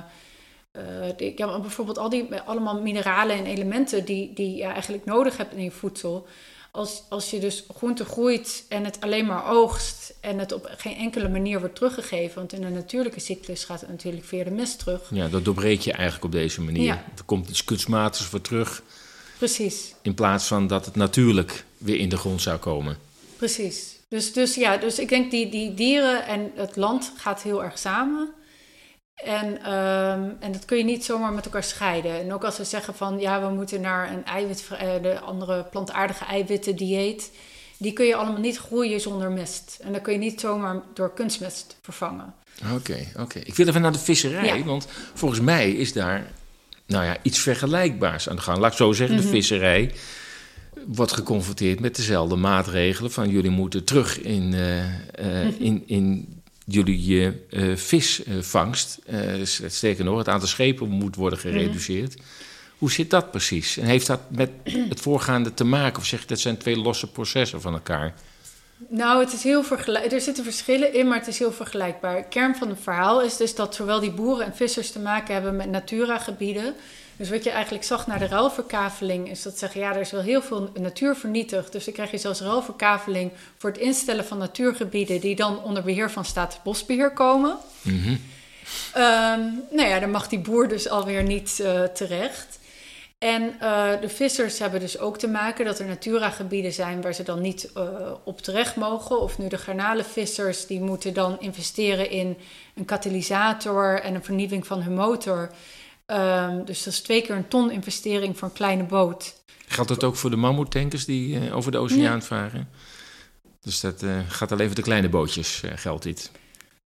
[0.77, 5.55] uh, ja, bijvoorbeeld al die allemaal mineralen en elementen die, die je eigenlijk nodig hebt
[5.55, 6.27] in je voedsel.
[6.71, 10.97] Als, als je dus groente groeit en het alleen maar oogst en het op geen
[10.97, 14.79] enkele manier wordt teruggegeven, want in een natuurlijke cyclus gaat het natuurlijk via de mest
[14.79, 15.11] terug.
[15.11, 16.83] Ja, dat doorbreek je eigenlijk op deze manier.
[16.83, 17.05] Ja.
[17.17, 18.83] Er komt iets kunstmatigs voor terug.
[19.39, 19.95] Precies.
[20.03, 22.97] In plaats van dat het natuurlijk weer in de grond zou komen.
[23.37, 23.97] Precies.
[24.09, 27.79] Dus, dus ja, dus ik denk die, die dieren en het land gaat heel erg
[27.79, 28.33] samen.
[29.15, 32.21] En, um, en dat kun je niet zomaar met elkaar scheiden.
[32.21, 35.65] En ook als we zeggen van ja, we moeten naar een eiwit, uh, de andere
[35.65, 37.31] plantaardige eiwitten dieet.
[37.79, 39.79] Die kun je allemaal niet groeien zonder mest.
[39.83, 42.35] En dat kun je niet zomaar door kunstmest vervangen.
[42.75, 43.39] Oké, oké.
[43.39, 46.27] Ik wil even naar de visserij, want volgens mij is daar
[46.87, 48.59] nou ja, iets vergelijkbaars aan de gang.
[48.59, 49.33] Laat ik zo zeggen, de mhm.
[49.33, 49.95] visserij.
[50.87, 57.77] wordt geconfronteerd met dezelfde maatregelen van jullie moeten terug in, uh, in, in jullie uh,
[57.77, 58.99] visvangst.
[59.67, 61.49] sterker nog, het aantal schepen moet worden mhm.
[61.49, 62.17] gereduceerd.
[62.79, 63.77] Hoe zit dat precies?
[63.77, 65.99] En heeft dat met het voorgaande te maken?
[65.99, 68.15] Of zeg je dat zijn twee losse processen van elkaar?
[68.89, 70.13] Nou, het is heel vergelijk.
[70.13, 72.25] Er zitten verschillen in, maar het is heel vergelijkbaar.
[72.25, 75.57] Kern van het verhaal is dus dat zowel die boeren en vissers te maken hebben
[75.57, 76.75] met Natura-gebieden.
[77.17, 80.21] Dus wat je eigenlijk zag naar de ruilverkaveling, is dat zeggen, ja, er is wel
[80.21, 81.73] heel veel natuur vernietigd.
[81.73, 86.11] Dus dan krijg je zelfs ruilverkaveling voor het instellen van natuurgebieden die dan onder beheer
[86.11, 87.57] van Staatsbosbeheer komen.
[87.83, 88.21] Mm -hmm.
[89.71, 92.59] nou ja, dan mag die boer dus alweer niet uh, terecht.
[93.25, 97.23] En uh, de vissers hebben dus ook te maken dat er Natura-gebieden zijn waar ze
[97.23, 97.83] dan niet uh,
[98.25, 99.21] op terecht mogen.
[99.21, 102.37] Of nu de garnalenvissers, die moeten dan investeren in
[102.75, 105.51] een katalysator en een vernieuwing van hun motor.
[106.07, 109.43] Um, dus dat is twee keer een ton investering voor een kleine boot.
[109.67, 112.69] Geldt dat ook voor de mammoetankers die uh, over de oceaan varen?
[113.61, 116.31] Dus dat gaat alleen voor de kleine bootjes, geldt dit?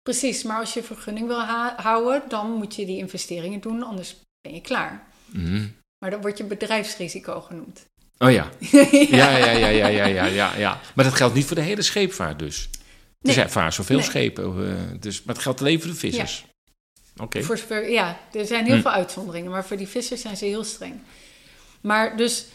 [0.03, 1.41] Precies, maar als je vergunning wil
[1.75, 5.07] houden, dan moet je die investeringen doen, anders ben je klaar.
[5.25, 7.85] Mm maar dan wordt je bedrijfsrisico genoemd.
[8.17, 8.49] Oh ja.
[8.71, 8.87] ja.
[9.09, 12.39] Ja, ja, ja, ja, ja, ja, ja, Maar dat geldt niet voor de hele scheepvaart
[12.39, 12.69] dus.
[13.21, 16.45] Er zijn vaak zoveel schepen, uh, dus, maar het geldt alleen voor de vissers.
[17.17, 17.23] Ja.
[17.23, 17.53] Oké.
[17.67, 17.91] Okay.
[17.91, 18.81] Ja, er zijn heel hm.
[18.81, 20.99] veel uitzonderingen, maar voor die vissers zijn ze heel streng.
[21.81, 22.45] Maar dus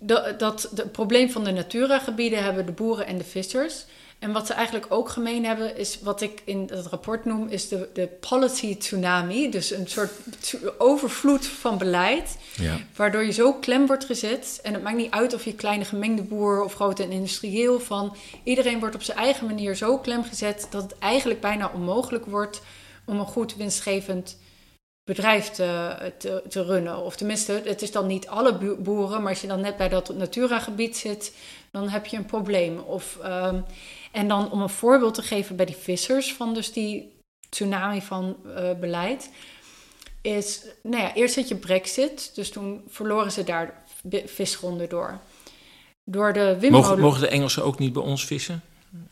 [0.00, 3.84] dat, probleem van de Natura-gebieden hebben de boeren en de vissers.
[4.18, 7.68] En wat ze eigenlijk ook gemeen hebben, is wat ik in het rapport noem, is
[7.68, 9.50] de, de policy tsunami.
[9.50, 10.10] Dus een soort
[10.78, 12.78] overvloed van beleid, ja.
[12.96, 14.60] waardoor je zo klem wordt gezet.
[14.62, 18.16] En het maakt niet uit of je kleine gemengde boer of grote en industrieel van.
[18.42, 22.60] Iedereen wordt op zijn eigen manier zo klem gezet dat het eigenlijk bijna onmogelijk wordt
[23.10, 24.38] om een goed winstgevend
[25.04, 26.96] bedrijf te, te, te, runnen.
[27.04, 30.14] Of tenminste, het is dan niet alle boeren, maar als je dan net bij dat
[30.14, 31.34] Natura-gebied zit,
[31.70, 32.78] dan heb je een probleem.
[32.78, 33.64] Of, um,
[34.12, 37.18] en dan om een voorbeeld te geven bij die vissers van dus die
[37.48, 39.30] tsunami van uh, beleid,
[40.22, 43.84] is, nou ja, eerst had je Brexit, dus toen verloren ze daar
[44.24, 45.18] visgronden door.
[46.04, 46.88] Door de windmolen...
[46.88, 48.62] Mogen, mogen de Engelsen ook niet bij ons vissen?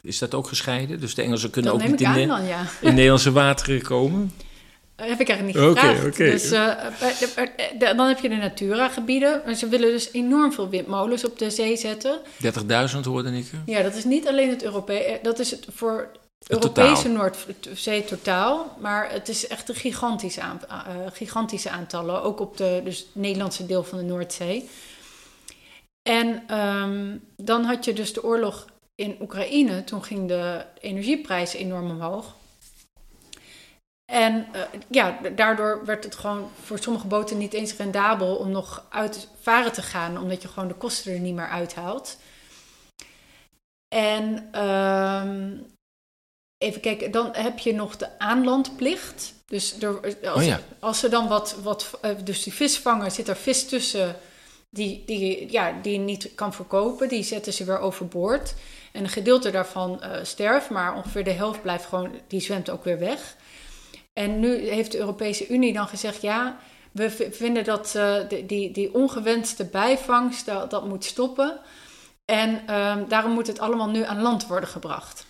[0.03, 1.01] Is dat ook gescheiden?
[1.01, 2.67] Dus de Engelsen kunnen ook niet in, dan, ja.
[2.81, 4.33] in Nederlandse wateren komen?
[5.07, 6.07] heb ik eigenlijk niet gevraagd.
[6.07, 9.57] Okay, Dus uh, dan heb je de Natura-gebieden.
[9.57, 12.21] Ze willen dus enorm veel windmolens op de zee zetten.
[12.95, 13.51] 30.000 hoorde ik.
[13.67, 15.19] Ja, dat is niet alleen het Europese...
[15.23, 18.77] Dat is het voor het Europese Noordzee totaal.
[18.81, 20.77] Maar het is echt een gigantische, aan, uh,
[21.12, 22.23] gigantische aantallen.
[22.23, 24.69] Ook op de dus Nederlandse deel van de Noordzee.
[26.03, 28.67] En um, dan had je dus de oorlog
[28.98, 29.84] in Oekraïne.
[29.84, 32.37] Toen ging de energieprijs enorm omhoog.
[34.12, 38.87] En uh, ja, daardoor werd het gewoon voor sommige boten niet eens rendabel om nog
[38.90, 42.16] uit varen te gaan, omdat je gewoon de kosten er niet meer uithaalt.
[43.94, 45.22] En uh,
[46.58, 49.34] even kijken, dan heb je nog de aanlandplicht.
[49.46, 50.61] Dus er, als, oh ja.
[50.78, 54.16] als er dan wat, wat, uh, dus die visvanger zit er vis tussen
[54.70, 58.54] die, die, ja, die niet kan verkopen, die zetten ze weer overboord.
[58.92, 62.85] En een gedeelte daarvan uh, sterft, maar ongeveer de helft blijft gewoon, die zwemt ook
[62.85, 63.37] weer weg.
[64.12, 66.59] En nu heeft de Europese Unie dan gezegd: ja,
[66.92, 68.14] we vinden dat uh,
[68.46, 71.61] die, die ongewenste bijvangst, dat, dat moet stoppen.
[72.24, 75.27] En um, daarom moet het allemaal nu aan land worden gebracht.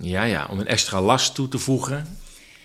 [0.00, 2.18] Ja, ja, om een extra last toe te voegen.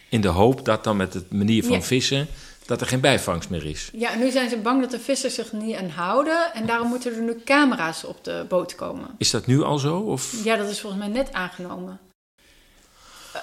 [0.10, 2.28] In de hoop dat dan met het manier van vissen.
[2.68, 3.90] Dat er geen bijvangst meer is.
[3.94, 6.54] Ja, nu zijn ze bang dat de vissers zich niet aan houden.
[6.54, 9.08] En daarom moeten er nu camera's op de boot komen.
[9.18, 9.98] Is dat nu al zo?
[9.98, 10.44] Of?
[10.44, 12.00] Ja, dat is volgens mij net aangenomen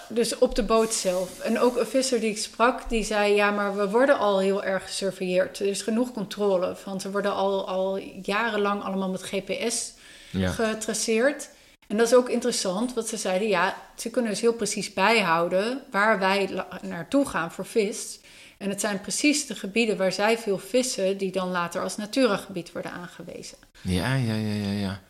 [0.09, 1.39] dus op de boot zelf.
[1.39, 4.65] En ook een visser die ik sprak, die zei: Ja, maar we worden al heel
[4.65, 5.59] erg gesurveilleerd.
[5.59, 6.77] Er is genoeg controle.
[6.85, 9.93] Want we worden al, al jarenlang allemaal met GPS
[10.33, 11.49] getraceerd.
[11.87, 15.83] En dat is ook interessant, want ze zeiden: Ja, ze kunnen dus heel precies bijhouden
[15.91, 18.21] waar wij naartoe gaan voor vis.
[18.64, 22.72] En het zijn precies de gebieden waar zij veel vissen, die dan later als Natura-gebied
[22.72, 23.59] worden aangewezen.
[23.81, 25.00] Ja, ja, ja, ja, ja.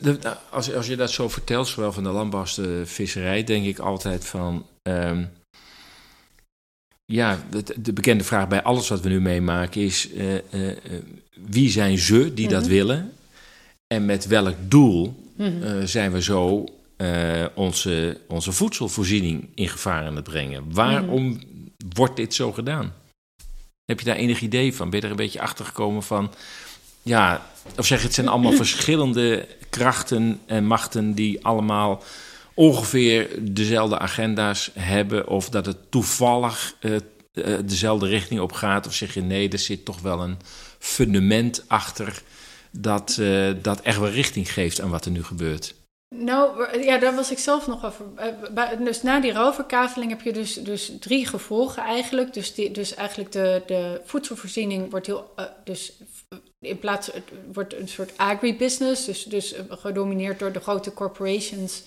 [0.00, 0.18] De,
[0.50, 3.78] als, als je dat zo vertelt, zowel van de landbouw als de visserij, denk ik
[3.78, 4.66] altijd van.
[4.82, 5.30] Um,
[7.04, 10.72] ja, de, de, bekende vraag bij alles wat we nu meemaken is: uh, uh,
[11.46, 12.70] wie zijn ze die dat mhm.
[12.70, 13.12] willen?
[13.86, 16.64] En met welk doel mm zijn we zo
[17.54, 20.72] onze, onze voedselvoorziening in gevaar aan het brengen?
[20.72, 21.38] Waarom mhm.
[21.94, 22.94] Wordt dit zo gedaan?
[23.84, 24.90] Heb je daar enig idee van?
[24.90, 26.30] Ben je er een beetje achter gekomen van?
[27.02, 32.02] ja, of zeg het zijn allemaal verschillende krachten en machten die allemaal
[32.54, 36.96] ongeveer dezelfde agenda's hebben, of dat het toevallig uh,
[37.64, 40.36] dezelfde richting op gaat, of zeg je nee, er zit toch wel een
[40.78, 42.22] fundament achter
[42.70, 45.74] dat, uh, dat echt wel richting geeft aan wat er nu gebeurt?
[46.14, 48.06] Nou, ja, daar was ik zelf nog over.
[48.84, 52.32] Dus na die rouwverkaveling heb je dus, dus drie gevolgen eigenlijk.
[52.32, 55.32] Dus, dus eigenlijk de, de voedselvoorziening wordt heel.
[55.36, 55.92] Uh, dus
[56.60, 57.10] in plaats.
[57.52, 59.04] Wordt een soort agribusiness.
[59.04, 61.82] Dus, dus gedomineerd door de grote corporations.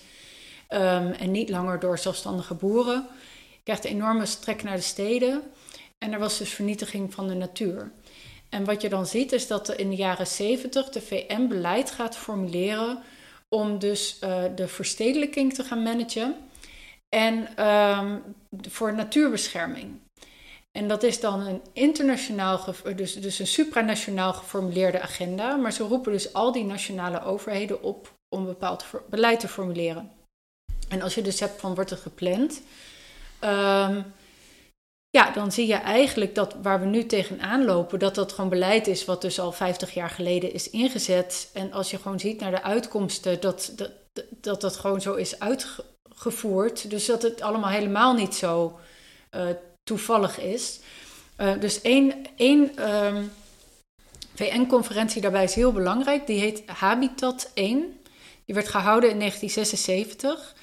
[0.68, 3.06] Um, en niet langer door zelfstandige boeren.
[3.50, 5.42] Je krijgt een enorme strek naar de steden.
[5.98, 7.92] En er was dus vernietiging van de natuur.
[8.48, 12.16] En wat je dan ziet is dat in de jaren 70 de VN beleid gaat
[12.16, 13.02] formuleren
[13.48, 16.36] om dus uh, de verstedelijking te gaan managen
[17.08, 18.22] en um,
[18.68, 20.00] voor natuurbescherming.
[20.78, 22.64] En dat is dan een internationaal,
[22.96, 28.12] dus, dus een supranationaal geformuleerde agenda, maar ze roepen dus al die nationale overheden op
[28.36, 30.10] om bepaald beleid te formuleren.
[30.88, 32.62] En als je dus hebt van wordt het gepland,
[33.44, 34.04] um,
[35.14, 38.86] ja, dan zie je eigenlijk dat waar we nu tegenaan lopen, dat dat gewoon beleid
[38.86, 41.50] is wat dus al 50 jaar geleden is ingezet.
[41.52, 43.90] En als je gewoon ziet naar de uitkomsten, dat dat,
[44.40, 46.90] dat, dat gewoon zo is uitgevoerd.
[46.90, 48.78] Dus dat het allemaal helemaal niet zo
[49.34, 49.42] uh,
[49.84, 50.80] toevallig is.
[51.38, 53.32] Uh, dus één, één um,
[54.34, 56.26] VN-conferentie daarbij is heel belangrijk.
[56.26, 58.00] Die heet Habitat 1.
[58.44, 60.54] Die werd gehouden in 1976.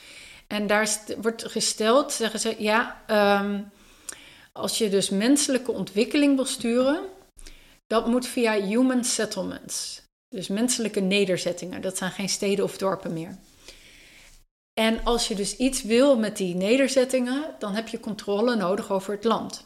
[0.48, 0.90] En daar
[1.22, 3.02] wordt gesteld, zeggen ze, ja.
[3.42, 3.72] Um,
[4.52, 7.06] als je dus menselijke ontwikkeling wil sturen,
[7.88, 10.02] dat moet via human settlements.
[10.28, 11.82] Dus menselijke nederzettingen.
[11.82, 13.38] Dat zijn geen steden of dorpen meer.
[14.74, 19.14] En als je dus iets wil met die nederzettingen, dan heb je controle nodig over
[19.14, 19.66] het land.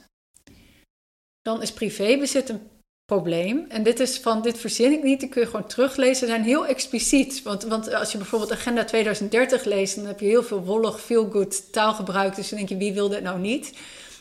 [1.41, 2.69] Dan is privébezit een
[3.05, 3.65] probleem.
[3.69, 6.15] En dit is van, dit verzin ik niet, die kun je gewoon teruglezen.
[6.15, 7.41] Ze zijn heel expliciet.
[7.43, 11.29] Want, want als je bijvoorbeeld Agenda 2030 leest, dan heb je heel veel wollig, feel
[11.31, 12.35] good taalgebruik.
[12.35, 13.73] Dus dan denk je, wie wil dit nou niet?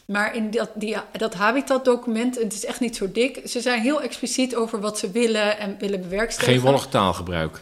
[0.06, 3.40] Maar in dat, die, dat habitatdocument, het is echt niet zo dik.
[3.44, 6.60] Ze zijn heel expliciet over wat ze willen en willen bewerkstelligen.
[6.60, 7.60] Geen wollig taalgebruik.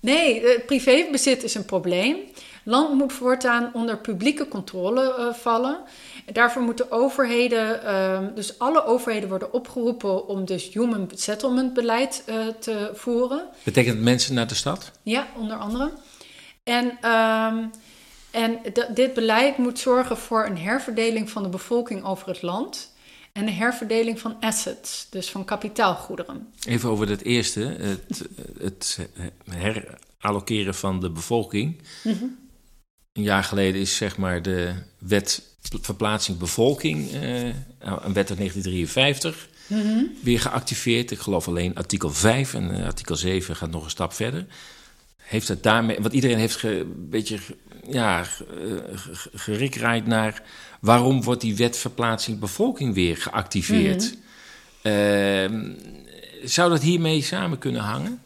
[0.00, 2.16] Nee, eh, privébezit is een probleem.
[2.64, 5.78] Land moet voortaan onder publieke controle uh, vallen.
[6.32, 12.46] Daarvoor moeten overheden, uh, dus alle overheden worden opgeroepen om dus human settlement beleid uh,
[12.58, 13.44] te voeren.
[13.62, 14.90] Betekent mensen naar de stad?
[15.02, 15.92] Ja, onder andere.
[16.62, 17.64] En ehm,
[18.32, 18.58] en
[18.94, 22.92] dit beleid moet zorgen voor een herverdeling van de bevolking over het land
[23.32, 26.48] en een herverdeling van assets, dus van kapitaalgoederen.
[26.66, 28.98] Even over dat eerste, het, het
[29.50, 31.80] herallokeren van de bevolking.
[32.04, 32.24] Mhm.
[33.12, 35.42] Een jaar geleden is zeg maar de wet
[35.80, 37.44] verplaatsing bevolking, uh,
[37.78, 40.04] een wet uit 1953, mhm.
[40.22, 41.10] weer geactiveerd.
[41.10, 44.46] Ik geloof alleen artikel 5 en uh, artikel 7 gaat nog een stap verder.
[45.16, 47.38] Heeft het daarmee, want iedereen heeft een beetje
[47.88, 48.24] ja,
[49.34, 50.42] gerikraaid naar
[50.80, 54.14] waarom wordt die wet verplaatsing bevolking weer geactiveerd.
[54.14, 54.20] Mm
[56.44, 58.22] zou dat hiermee samen kunnen hangen?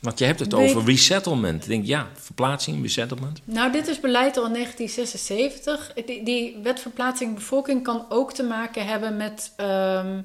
[0.00, 1.62] Want je hebt het over resettlement.
[1.62, 3.40] Ik denk, ja, verplaatsing, resettlement.
[3.44, 5.92] Nou, dit is beleid al in 1976.
[6.06, 10.24] Die, die wet verplaatsing bevolking kan ook te maken hebben met, um,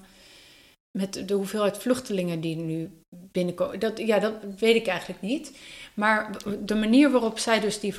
[0.91, 3.79] met de hoeveelheid vluchtelingen die nu binnenkomen.
[3.79, 5.51] Dat, ja, dat weet ik eigenlijk niet.
[5.93, 7.95] Maar de manier waarop zij dus die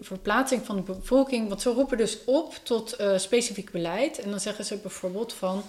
[0.00, 4.18] verplaatsing van de bevolking, want ze roepen dus op tot uh, specifiek beleid.
[4.18, 5.62] En dan zeggen ze bijvoorbeeld van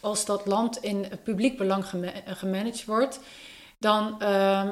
[0.00, 1.84] als dat land in publiek belang
[2.24, 3.20] gemanaged wordt,
[3.78, 4.16] dan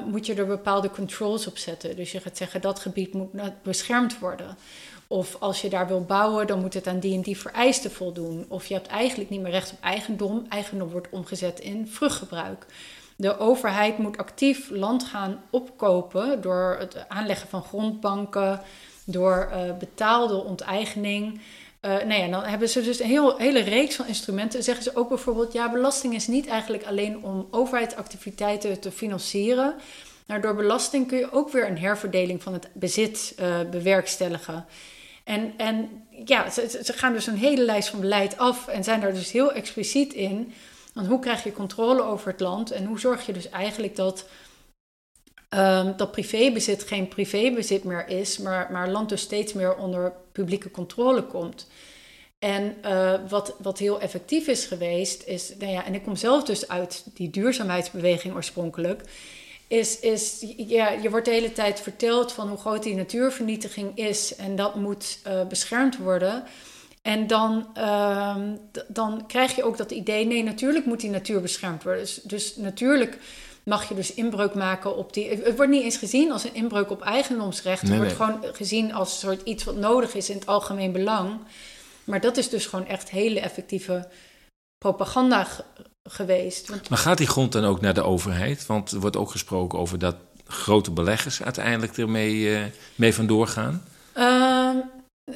[0.07, 1.95] moet je er bepaalde controls op zetten.
[1.95, 3.29] Dus je gaat zeggen dat gebied moet
[3.63, 4.57] beschermd worden.
[5.07, 8.45] Of als je daar wil bouwen, dan moet het aan die en die vereisten voldoen.
[8.47, 10.45] Of je hebt eigenlijk niet meer recht op eigendom.
[10.49, 12.65] Eigendom wordt omgezet in vruchtgebruik.
[13.19, 18.61] De overheid moet actief land gaan opkopen door het aanleggen van grondbanken,
[19.05, 21.41] door uh, betaalde onteigening.
[21.81, 24.63] Uh, nou ja, dan hebben ze dus een heel, hele reeks van instrumenten.
[24.63, 29.75] Zeggen ze ook bijvoorbeeld, ja, belasting is niet eigenlijk alleen om overheidsactiviteiten te financieren.
[30.25, 34.65] Maar door belasting kun je ook weer een herverdeling van het bezit uh, bewerkstelligen.
[35.23, 35.89] En, en
[36.25, 39.31] ja, ze, ze gaan dus een hele lijst van beleid af en zijn daar dus
[39.31, 40.53] heel expliciet in
[40.99, 44.25] want hoe krijg je controle over het land en hoe zorg je dus eigenlijk dat,
[45.49, 50.71] um, dat privébezit geen privébezit meer is, maar, maar land dus steeds meer onder publieke
[50.71, 51.67] controle komt.
[52.39, 56.43] En uh, wat, wat heel effectief is geweest, is, nou ja, en ik kom zelf
[56.43, 59.01] dus uit die duurzaamheidsbeweging oorspronkelijk,
[59.67, 64.35] is, is ja, je wordt de hele tijd verteld van hoe groot die natuurvernietiging is
[64.35, 66.43] en dat moet uh, beschermd worden.
[67.01, 68.55] En dan, ehm,
[68.87, 72.01] dan krijg je ook dat idee, nee, natuurlijk moet die natuur beschermd worden.
[72.01, 73.17] Dus, dus, natuurlijk
[73.63, 75.29] mag je dus inbreuk maken op die...
[75.29, 77.81] Het wordt niet eens gezien als een inbreuk op eigendomsrecht.
[77.81, 81.39] Het wordt gewoon gezien als een soort iets wat nodig is in het algemeen belang.
[82.03, 84.07] Maar dat is dus gewoon echt hele effectieve
[84.77, 85.47] propaganda
[86.03, 86.69] geweest.
[86.69, 88.65] Want, Maar gaat die grond dan ook naar de overheid?
[88.65, 92.61] Want er wordt ook gesproken over dat grote beleggers uiteindelijk ermee uh,
[92.95, 93.83] mee vandoor gaan.
[94.17, 94.75] Uh,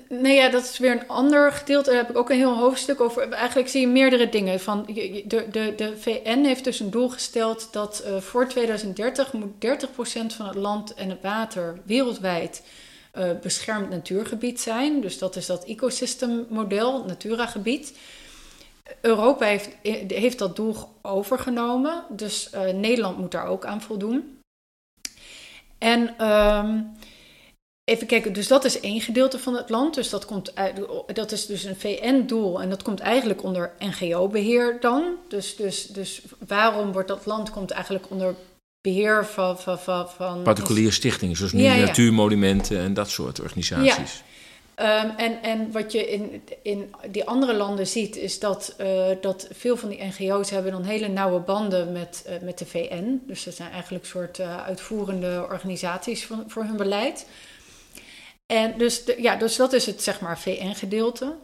[0.09, 1.89] nee, ja, dat is weer een ander gedeelte.
[1.89, 3.31] Daar heb ik ook een heel hoofdstuk over.
[3.31, 4.59] Eigenlijk zie je meerdere dingen.
[4.59, 9.53] Van, de, de, de VN heeft dus een doel gesteld dat uh, voor 2030 moet
[9.65, 12.63] 30% van het land en het water wereldwijd
[13.13, 15.01] uh, beschermd natuurgebied zijn.
[15.01, 17.97] Dus dat is dat ecosystemmodel, Natura-gebied.
[19.01, 19.69] Europa heeft,
[20.07, 24.39] heeft dat doel overgenomen, dus Nederland moet daar ook aan voldoen.
[25.77, 26.91] En um,
[27.83, 29.95] even kijken, dus dat is één gedeelte van het land.
[29.95, 30.81] Dus dat, komt uit,
[31.13, 35.03] dat is dus een VN-doel en dat komt eigenlijk onder NGO-beheer dan.
[35.27, 38.35] Dus, dus, dus waarom wordt dat land komt eigenlijk onder
[38.81, 39.59] beheer van...
[39.59, 41.85] van, van, van Particuliere stichtingen, zoals nu ja, ja.
[41.85, 44.23] natuurmonumenten en dat soort organisaties.
[44.25, 44.31] Ja.
[44.75, 48.87] Um, en, en wat je in, in die andere landen ziet, is dat, uh,
[49.21, 53.21] dat veel van die NGO's hebben dan hele nauwe banden met, uh, met de VN.
[53.27, 57.25] Dus dat zijn eigenlijk soort uh, uitvoerende organisaties voor, voor hun beleid.
[58.45, 61.35] En dus, ja, dus dat is het zeg maar VN-gedeelte.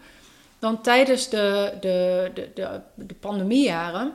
[0.59, 4.13] Dan tijdens de, de, de, de, de pandemiejaren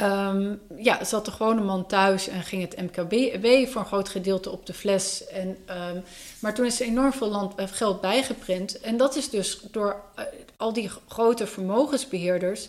[0.00, 4.50] Um, ja, zat de gewone man thuis en ging het MKB voor een groot gedeelte
[4.50, 5.26] op de fles.
[5.26, 6.02] En, um,
[6.40, 8.80] maar toen is enorm veel land, geld bijgeprint.
[8.80, 10.24] En dat is dus door uh,
[10.56, 12.68] al die grote vermogensbeheerders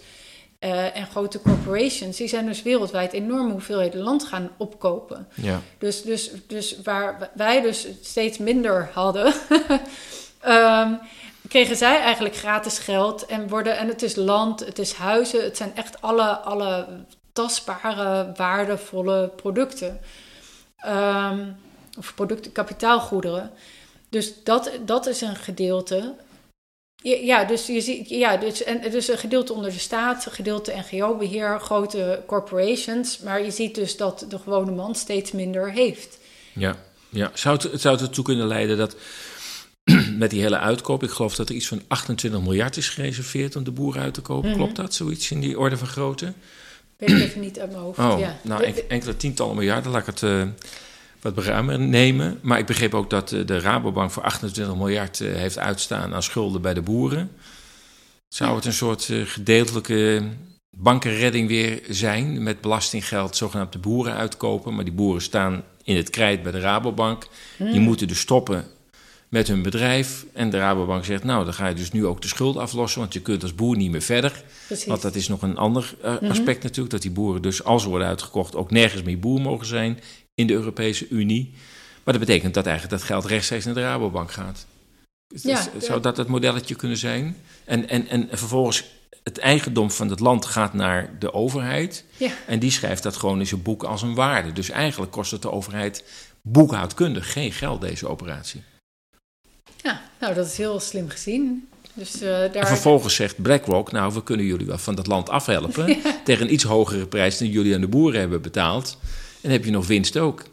[0.64, 5.28] uh, en grote corporations, die zijn dus wereldwijd enorme hoeveelheden land gaan opkopen.
[5.34, 5.62] Ja.
[5.78, 9.34] Dus, dus, dus waar wij dus steeds minder hadden.
[10.48, 11.00] um,
[11.54, 15.58] kregen zij eigenlijk gratis geld en worden en het is land, het is huizen, het
[15.58, 16.88] zijn echt alle, alle
[17.34, 20.00] tastbare, waardevolle producten.
[20.88, 21.56] Um,
[21.98, 23.52] of producten, kapitaalgoederen.
[24.10, 26.14] Dus dat, dat is een gedeelte.
[27.04, 30.74] Ja, dus je ziet, ja, dus, en, dus een gedeelte onder de staat, een gedeelte
[30.92, 33.20] NGO-beheer, grote corporations.
[33.20, 36.18] Maar je ziet dus dat de gewone man steeds minder heeft.
[36.54, 36.76] Ja,
[37.10, 37.32] ja.
[37.34, 38.96] Zou, het, zou het ertoe kunnen leiden dat
[40.18, 43.64] met die hele uitkoop, ik geloof dat er iets van 28 miljard is gereserveerd om
[43.64, 44.50] de boeren uit te kopen.
[44.50, 44.64] Mm -hmm.
[44.64, 46.34] Klopt dat, zoiets in die orde van grootte?
[46.98, 48.00] weet ik even niet uit mijn hoofd.
[48.00, 48.40] Oh, ja.
[48.42, 50.44] nou, en, enkele tientallen miljarden, laat ik het uh,
[51.24, 52.40] wat beruimer nemen.
[52.42, 56.24] Maar ik begreep ook dat uh, de Rabobank voor 28 miljard uh, heeft uitstaan aan
[56.24, 57.32] schulden bij de boeren.
[58.28, 60.24] Zou het een soort gedeeltelijke
[60.78, 64.76] bankenredding weer zijn met belastinggeld zogenaamd de boeren uitkopen?
[64.76, 67.28] Maar die boeren staan in het krijt bij de Rabobank.
[67.58, 67.72] Hmm.
[67.72, 68.66] Die moeten dus stoppen
[69.34, 70.26] met hun bedrijf.
[70.34, 73.14] En de Rabobank zegt, nou, dan ga je dus nu ook de schuld aflossen, want
[73.14, 74.44] je kunt als boer niet meer verder.
[74.68, 74.86] Precies.
[74.86, 76.60] Want dat is nog een ander uh, aspect mm -hmm.
[76.62, 80.00] natuurlijk, dat die boeren dus, als ze worden uitgekocht, ook nergens meer boer mogen zijn
[80.36, 81.52] in de Europese Unie.
[82.04, 84.66] Maar dat betekent dat eigenlijk dat geld rechtstreeks naar de Rabobank gaat.
[85.28, 87.38] Ja, dus, zou dat het modelletje kunnen zijn?
[87.66, 88.84] En, en, en vervolgens
[89.24, 92.06] het eigendom van het land gaat naar de overheid.
[92.18, 92.32] Ja.
[92.48, 94.54] En die schrijft dat gewoon in zijn boek als een waarde.
[94.54, 96.04] Dus eigenlijk kost het de overheid
[96.42, 98.64] boekhoudkundig geen geld, deze operatie.
[99.84, 101.68] Ja, nou dat is heel slim gezien.
[101.94, 102.56] Dus, uh, daar...
[102.56, 106.22] En vervolgens zegt BlackRock, nou we kunnen jullie wel van dat land afhelpen ja.
[106.24, 108.98] tegen een iets hogere prijs dan jullie aan de boeren hebben betaald.
[109.44, 110.44] En heb je nog winst ook.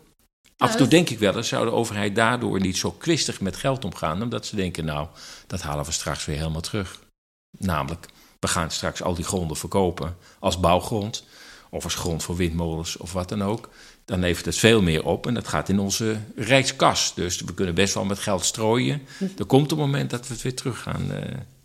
[0.57, 3.57] Af en toe denk ik wel eens, zou de overheid daardoor niet zo kwistig met
[3.57, 5.09] geld omgaan, omdat ze denken, nou,
[5.47, 6.99] dat halen we straks weer helemaal terug.
[7.59, 8.07] Namelijk,
[8.41, 11.25] we gaan straks al die gronden verkopen als bouwgrond,
[11.71, 13.69] of als grond voor windmolens of wat dan ook
[14.11, 17.15] dan levert het veel meer op en dat gaat in onze rijkskas.
[17.15, 19.03] Dus we kunnen best wel met geld strooien.
[19.39, 21.19] Er komt een moment dat we het weer terug gaan uh,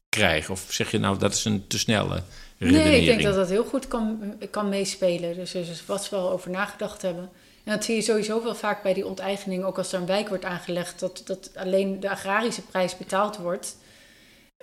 [0.09, 0.53] krijgen.
[0.53, 2.23] Of zeg je nou, dat is een te snelle?
[2.57, 5.35] Nee, ik denk dat dat heel goed kan, kan meespelen.
[5.35, 7.29] Dus er is wat we wel over nagedacht hebben.
[7.63, 9.63] En dat zie je sowieso wel vaak bij die onteigening.
[9.63, 13.77] Ook als er een wijk wordt aangelegd, dat, dat alleen de agrarische prijs betaald wordt.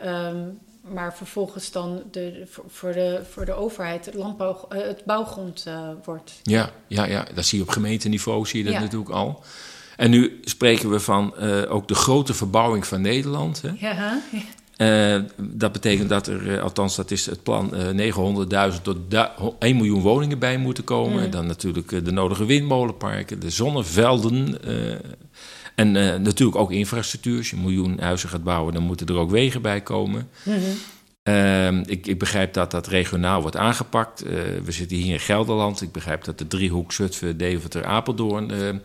[0.05, 5.89] Um, maar vervolgens dan de, voor, de, voor de overheid het, landbouw, het bouwgrond uh,
[6.05, 6.33] wordt.
[6.43, 8.81] Ja, ja, ja, dat zie je op gemeenteniveau, zie je dat ja.
[8.81, 9.43] natuurlijk al.
[9.97, 13.63] En nu spreken we van uh, ook de grote verbouwing van Nederland.
[13.63, 13.71] Hè?
[13.79, 13.93] Ja,
[14.33, 14.41] ja.
[14.77, 17.75] Uh, dat betekent dat er, althans dat is het plan,
[18.75, 18.97] 900.000 tot
[19.59, 21.25] 1 miljoen woningen bij moeten komen.
[21.25, 21.31] Mm.
[21.31, 24.59] Dan natuurlijk de nodige windmolenparken, de zonnevelden.
[25.75, 25.93] En
[26.23, 27.37] natuurlijk ook infrastructuur.
[27.37, 30.29] Als je een miljoen huizen gaat bouwen, dan moeten er ook wegen bij komen.
[30.43, 31.35] Mm -hmm.
[31.35, 34.23] uh, ik, ik, begrijp dat dat regionaal wordt aangepakt.
[34.65, 35.83] We zitten hier in Gelderland.
[35.83, 38.77] Ik begrijp dat de driehoek Zutphen, Deventer, Apeldoorn ehm,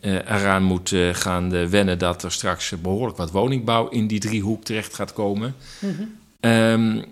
[0.00, 1.98] eraan moet gaan wennen...
[1.98, 5.54] dat er straks behoorlijk wat woningbouw in die driehoek terecht gaat komen.
[5.78, 5.96] Mm
[6.40, 7.04] -hmm.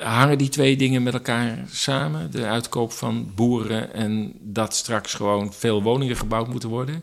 [0.00, 2.30] hangen die twee dingen met elkaar samen?
[2.30, 7.02] De uitkoop van boeren en dat straks gewoon veel woningen gebouwd moeten worden?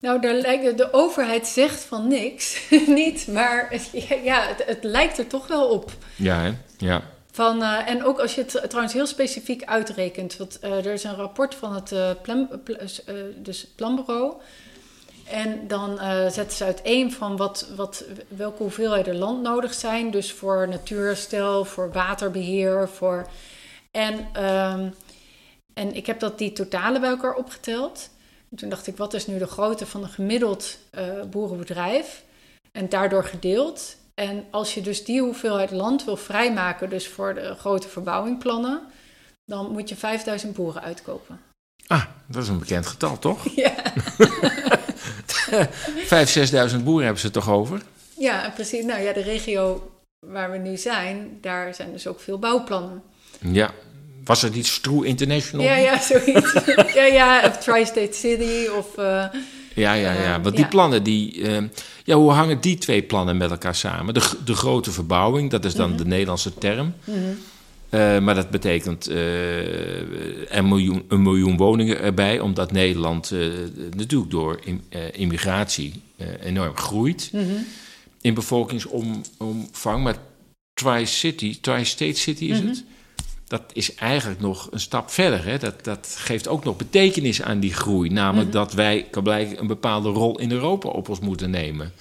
[0.00, 3.90] Nou, daar lijkt, de overheid zegt van niks, niet, maar het,
[4.24, 5.92] ja, het, het, lijkt er toch wel op.
[6.16, 6.52] Ja, hè?
[6.76, 7.02] ja.
[7.38, 10.36] Van, uh, en ook als je het trouwens heel specifiek uitrekent.
[10.36, 12.48] Want uh, er is een rapport van het plan,
[13.36, 14.34] dus planbureau.
[15.24, 15.98] En dan
[16.30, 20.10] zetten ze uiteen van wat, wat, welke hoeveelheden land nodig zijn.
[20.10, 22.88] Dus voor natuurherstel, voor waterbeheer.
[22.88, 23.28] Voor...
[23.90, 24.94] En, um,
[25.74, 28.10] en ik heb dat die totale bij elkaar opgeteld.
[28.50, 30.78] En toen dacht ik, wat is nu de grootte van een gemiddeld
[31.30, 32.22] boerenbedrijf?
[32.72, 33.96] En daardoor gedeeld.
[34.18, 38.80] En als je dus die hoeveelheid land wil vrijmaken, dus voor de grote verbouwingplannen,
[39.44, 41.40] dan moet je 5000 boeren uitkopen.
[41.86, 43.44] Ah, dat is een bekend getal, toch?
[43.64, 43.74] Ja.
[46.68, 47.82] 5.000, 6.000 boeren hebben ze toch over?
[48.16, 48.84] Ja, precies.
[48.84, 49.92] Nou ja, de regio
[50.26, 53.02] waar we nu zijn, daar zijn dus ook veel bouwplannen.
[53.38, 53.70] Ja.
[54.24, 55.66] Was het iets Stroe International?
[55.66, 56.52] Ja, ja, zoiets.
[56.94, 58.98] ja, ja, of Tri-State City of...
[58.98, 59.24] Uh,
[59.78, 60.40] ja, ja, ja.
[60.40, 61.58] Want die plannen, die, uh,
[62.04, 64.14] ja, hoe hangen die twee plannen met elkaar samen?
[64.14, 66.94] De, de grote verbouwing, dat is dan de Nederlandse term.
[67.90, 69.16] Uh, maar dat betekent uh,
[70.48, 73.32] een, miljoen, een miljoen woningen erbij, omdat Nederland
[73.96, 76.02] natuurlijk door in, immigratie
[76.42, 77.30] enorm groeit
[78.20, 80.02] in bevolkingsomvang.
[80.02, 80.16] Maar
[80.74, 82.84] Tri-City, Tri-State City is het
[83.48, 85.44] dat is eigenlijk nog een stap verder.
[85.44, 85.58] Hè?
[85.58, 88.10] Dat, dat geeft ook nog betekenis aan die groei.
[88.10, 88.56] Namelijk mhm.
[88.56, 91.92] dat wij kan blijken een bepaalde rol in Europa op ons moeten nemen.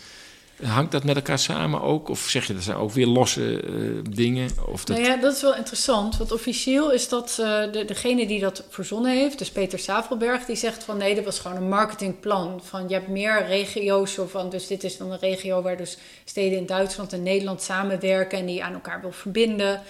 [0.64, 2.10] Hangt dat met elkaar samen ook?
[2.10, 4.50] Of zeg je dat zijn ook weer losse uh, dingen?
[4.66, 4.98] Of dat...
[4.98, 6.18] Nou ja, dat is wel interessant.
[6.18, 10.56] Want officieel is dat uh, de, degene die dat verzonnen heeft, dus Peter Savelberg, die
[10.56, 12.62] zegt van nee, dat was gewoon een marketingplan.
[12.64, 15.98] Van je hebt meer regio's, zo van, dus dit is dan een regio waar dus
[16.26, 19.82] steden in Duitsland en Nederland samenwerken en die aan elkaar wil verbinden.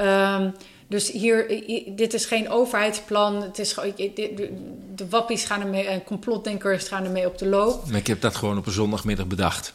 [0.00, 0.54] Um,
[0.92, 1.64] dus hier,
[1.96, 3.42] dit is geen overheidsplan.
[3.42, 3.74] Het is,
[4.94, 7.88] de wappies gaan ermee en complotdenkers gaan ermee op de loop.
[7.88, 9.74] Maar ik heb dat gewoon op een zondagmiddag bedacht.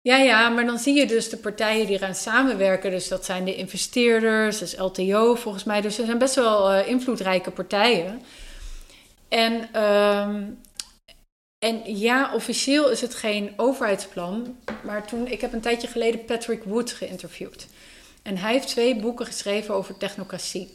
[0.00, 2.90] Ja, ja, maar dan zie je dus de partijen die eraan samenwerken.
[2.90, 5.80] Dus dat zijn de investeerders, dat is LTO volgens mij.
[5.80, 8.22] Dus er zijn best wel uh, invloedrijke partijen.
[9.28, 10.20] En, uh,
[11.58, 14.56] en ja, officieel is het geen overheidsplan.
[14.84, 17.66] Maar toen, ik heb een tijdje geleden Patrick Wood geïnterviewd.
[18.28, 20.74] En hij heeft twee boeken geschreven over technocratie.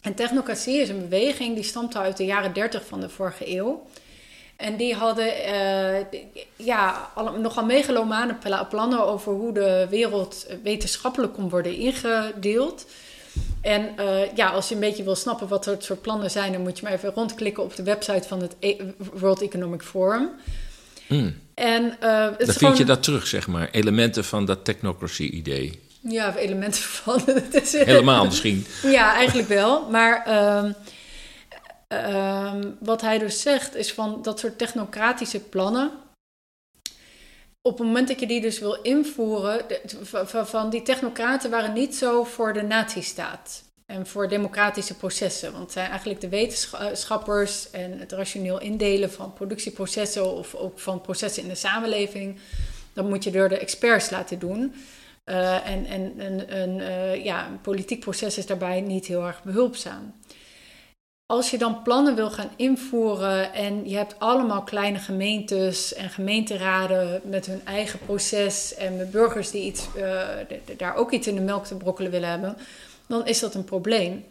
[0.00, 3.86] En technocratie is een beweging die stamt uit de jaren 30 van de vorige eeuw.
[4.56, 6.20] En die hadden uh,
[6.56, 7.10] ja,
[7.40, 8.36] nogal megalomane
[8.68, 12.86] plannen over hoe de wereld wetenschappelijk kon worden ingedeeld.
[13.60, 16.62] En uh, ja, als je een beetje wil snappen wat het soort plannen zijn, dan
[16.62, 20.30] moet je maar even rondklikken op de website van het e- World Economic Forum.
[21.06, 21.34] Hmm.
[21.54, 25.82] En, uh, dan vind je dat terug, zeg maar, elementen van dat technocracy-idee.
[26.08, 27.22] Ja, elementen van.
[27.62, 28.66] Helemaal misschien.
[28.82, 29.90] ja, eigenlijk wel.
[29.90, 30.26] Maar
[30.64, 30.74] um,
[31.88, 35.90] um, wat hij dus zegt is van dat soort technocratische plannen.
[37.62, 39.60] Op het moment dat je die dus wil invoeren,
[40.44, 45.50] van die technocraten waren niet zo voor de nazistaat en voor democratische processen.
[45.52, 51.00] Want het zijn eigenlijk de wetenschappers en het rationeel indelen van productieprocessen of ook van
[51.00, 52.38] processen in de samenleving.
[52.92, 54.74] Dat moet je door de experts laten doen.
[55.30, 59.42] Uh, en en, en een, uh, ja, een politiek proces is daarbij niet heel erg
[59.42, 60.14] behulpzaam.
[61.26, 67.20] Als je dan plannen wil gaan invoeren en je hebt allemaal kleine gemeentes en gemeenteraden
[67.24, 70.20] met hun eigen proces en met burgers die iets, uh,
[70.76, 72.56] daar ook iets in de melk te brokkelen willen hebben,
[73.06, 74.24] dan is dat een probleem.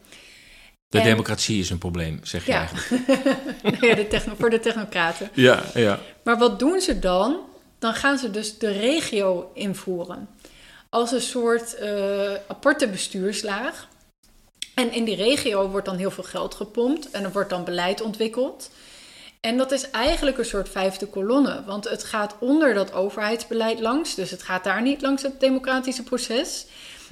[0.87, 2.57] De democratie is een probleem, zeg je ja.
[2.57, 3.07] eigenlijk.
[3.81, 5.29] ja, de techno, voor de technocraten.
[5.33, 5.99] Ja, ja.
[6.23, 7.39] Maar wat doen ze dan?
[7.79, 10.27] Dan gaan ze dus de regio invoeren
[10.93, 13.87] als een soort uh, aparte bestuurslaag.
[14.75, 18.01] En in die regio wordt dan heel veel geld gepompt en er wordt dan beleid
[18.01, 18.69] ontwikkeld.
[19.41, 24.15] En dat is eigenlijk een soort vijfde kolonne, want het gaat onder dat overheidsbeleid langs,
[24.15, 26.65] dus het gaat daar niet langs het democratische proces.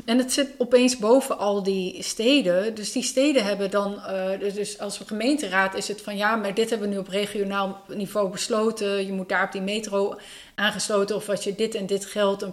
[0.05, 2.75] En het zit opeens boven al die steden.
[2.75, 6.69] Dus die steden hebben dan, uh, dus als gemeenteraad is het van ja, maar dit
[6.69, 9.05] hebben we nu op regionaal niveau besloten.
[9.05, 10.15] Je moet daar op die metro
[10.55, 11.15] aangesloten.
[11.15, 12.49] Of als je dit en dit geld, uh,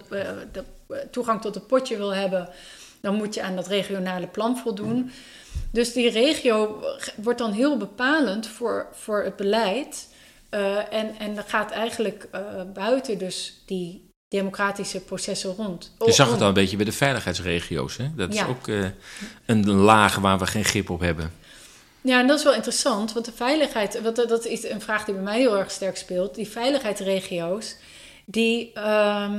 [0.53, 0.65] de
[1.11, 2.49] toegang tot een potje wil hebben,
[3.01, 5.11] dan moet je aan dat regionale plan voldoen.
[5.73, 6.83] Dus die regio
[7.17, 10.09] wordt dan heel bepalend voor, voor het beleid.
[10.91, 12.29] En, en dat gaat eigenlijk
[12.73, 15.93] buiten dus die democratische processen rond.
[16.05, 17.97] Je zag het al een beetje bij de veiligheidsregio's.
[17.97, 18.15] Hè?
[18.17, 18.87] Dat is ook uh,
[19.47, 21.33] een laag waar we geen grip op hebben.
[22.01, 25.15] Ja, en dat is wel interessant, want de veiligheid, wat, dat is een vraag die
[25.15, 26.35] bij mij heel erg sterk speelt.
[26.35, 27.77] Die veiligheidsregio's,
[28.25, 29.33] die, uh,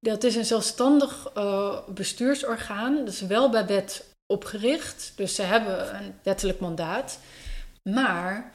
[0.00, 2.96] dat is een zelfstandig uh, bestuursorgaan.
[2.96, 7.18] Dat is wel bij wet opgericht, dus ze hebben een wettelijk mandaat.
[7.82, 8.52] Maar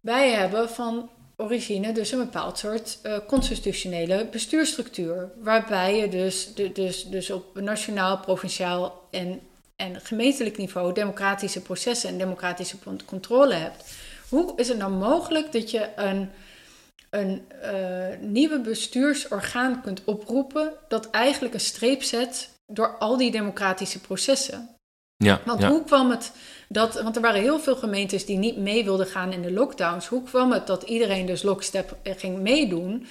[0.00, 5.30] wij hebben van origine dus een bepaald soort uh, constitutionele bestuurstructuur.
[5.36, 9.40] Waarbij je dus, de, dus, dus op nationaal, provinciaal en,
[9.76, 12.76] en gemeentelijk niveau democratische processen en democratische
[13.06, 13.84] controle hebt.
[14.28, 16.30] Hoe is het nou mogelijk dat je een,
[17.10, 24.00] een uh, nieuwe bestuursorgaan kunt oproepen dat eigenlijk een streep zet door al die democratische
[24.00, 24.76] processen?
[25.16, 25.68] Ja, Want ja.
[25.68, 26.32] hoe kwam het
[26.68, 30.06] dat, want er waren heel veel gemeentes die niet mee wilden gaan in de lockdowns.
[30.06, 33.06] Hoe kwam het dat iedereen dus lockstep ging meedoen?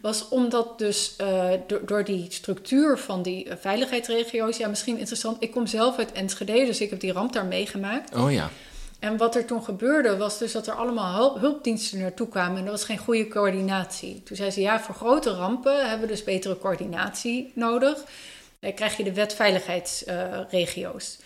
[0.00, 5.42] Was omdat dus uh, door, door, die structuur van die uh, veiligheidsregio's, ja, misschien interessant.
[5.42, 8.14] Ik kom zelf uit Enschede, dus ik heb die ramp daar meegemaakt.
[8.16, 8.50] Oh ja.
[8.98, 12.64] En wat er toen gebeurde, was dus dat er allemaal hulp, hulpdiensten naartoe kwamen en
[12.64, 14.22] er was geen goede coördinatie.
[14.22, 18.04] Toen zei ze, ja, voor grote rampen hebben we dus betere coördinatie nodig.
[18.60, 21.18] Dan krijg je de wet veiligheidsregio's.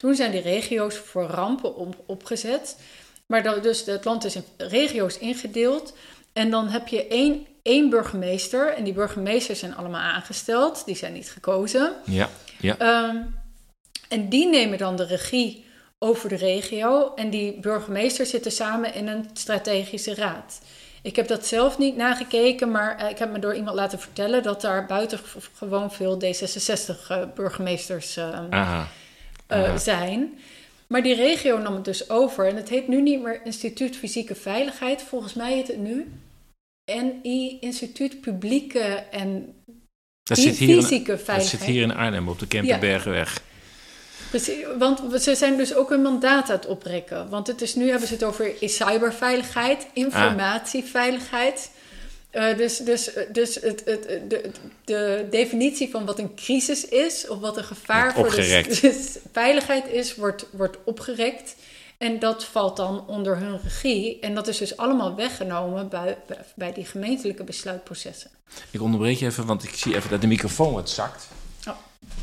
[0.00, 2.76] Toen zijn die regio's voor rampen op, opgezet.
[3.26, 5.94] Maar dan, dus het land is in regio's ingedeeld.
[6.32, 8.74] En dan heb je één, één burgemeester.
[8.74, 10.84] En die burgemeesters zijn allemaal aangesteld.
[10.84, 11.92] Die zijn niet gekozen.
[12.04, 12.28] Ja,
[12.60, 13.06] ja.
[13.08, 13.34] Um,
[14.08, 15.64] en die nemen dan de regie
[15.98, 17.14] over de regio.
[17.14, 20.60] En die burgemeesters zitten samen in een strategische raad.
[21.02, 24.60] Ik heb dat zelf niet nagekeken, maar ik heb me door iemand laten vertellen dat
[24.60, 28.88] daar buitengewoon veel D66-burgemeesters um, Aha.
[29.52, 30.38] Uh, zijn.
[30.86, 32.46] Maar die regio nam het dus over.
[32.46, 35.02] En het heet nu niet meer Instituut Fysieke Veiligheid.
[35.02, 36.12] Volgens mij heet het nu
[36.84, 39.54] NI Instituut Publieke en
[40.22, 41.50] dat zit hier Fysieke in, Veiligheid.
[41.50, 43.34] Dat zit hier in Arnhem op de Kempenbergenweg.
[43.34, 43.40] Ja.
[44.30, 47.28] Precies, want ze zijn dus ook hun mandaat aan het oprekken.
[47.28, 51.70] Want het is, nu hebben ze het over cyberveiligheid, informatieveiligheid.
[52.32, 54.50] Uh, dus dus, dus het, het, de,
[54.84, 59.86] de definitie van wat een crisis is, of wat een gevaar voor de dus veiligheid
[59.88, 61.56] is, wordt, wordt opgerekt.
[61.98, 64.20] En dat valt dan onder hun regie.
[64.20, 66.18] En dat is dus allemaal weggenomen bij,
[66.54, 68.30] bij die gemeentelijke besluitprocessen.
[68.70, 71.28] Ik onderbreek je even, want ik zie even dat de microfoon wat zakt.
[71.68, 71.74] Oh.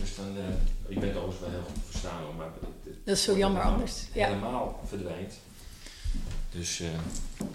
[0.01, 2.49] Dus dan, uh, je bent overigens wel heel goed verstaan, hoor, maar
[3.03, 3.93] dat is zo jammer anders.
[4.13, 4.27] Ja.
[4.27, 5.33] Helemaal verdwijnt.
[6.57, 6.87] Dus uh,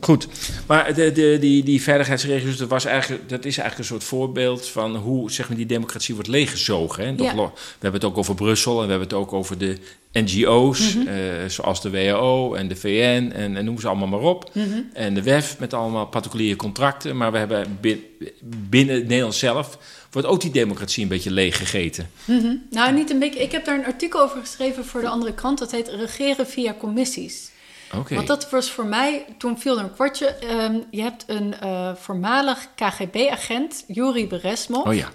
[0.01, 0.29] goed.
[0.67, 4.69] Maar de, de, die, die veiligheidsregio's, dat, was eigenlijk, dat is eigenlijk een soort voorbeeld
[4.69, 7.05] van hoe zeg maar, die democratie wordt leeggezogen.
[7.05, 7.25] Hè?
[7.25, 7.35] Ja.
[7.35, 9.79] We hebben het ook over Brussel en we hebben het ook over de
[10.13, 11.15] NGO's, mm -hmm.
[11.15, 14.51] uh, zoals de WHO en de VN en, en noem ze allemaal maar op.
[14.53, 14.91] Mm -hmm.
[14.93, 17.17] En de WEF met allemaal particuliere contracten.
[17.17, 18.05] Maar we hebben binnen,
[18.69, 19.79] binnen Nederland zelf
[20.11, 22.11] wordt ook die democratie een beetje leeggegeten.
[22.25, 22.63] Mm -hmm.
[22.71, 23.43] Nou, niet een beetje.
[23.43, 25.59] Ik heb daar een artikel over geschreven voor de andere krant.
[25.59, 27.51] Dat heet Regeren via commissies.
[27.97, 28.17] Okay.
[28.17, 30.37] Want dat was voor mij, toen viel er een kwartje.
[30.51, 34.87] Um, je hebt een uh, voormalig KGB-agent, Yuri Beresmov.
[34.87, 35.09] Oh ja.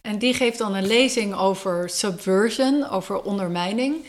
[0.00, 4.06] En die geeft dan een lezing over subversion, over ondermijning.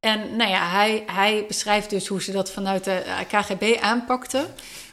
[0.00, 4.46] En nou ja, hij, hij beschrijft dus hoe ze dat vanuit de KGB aanpakten.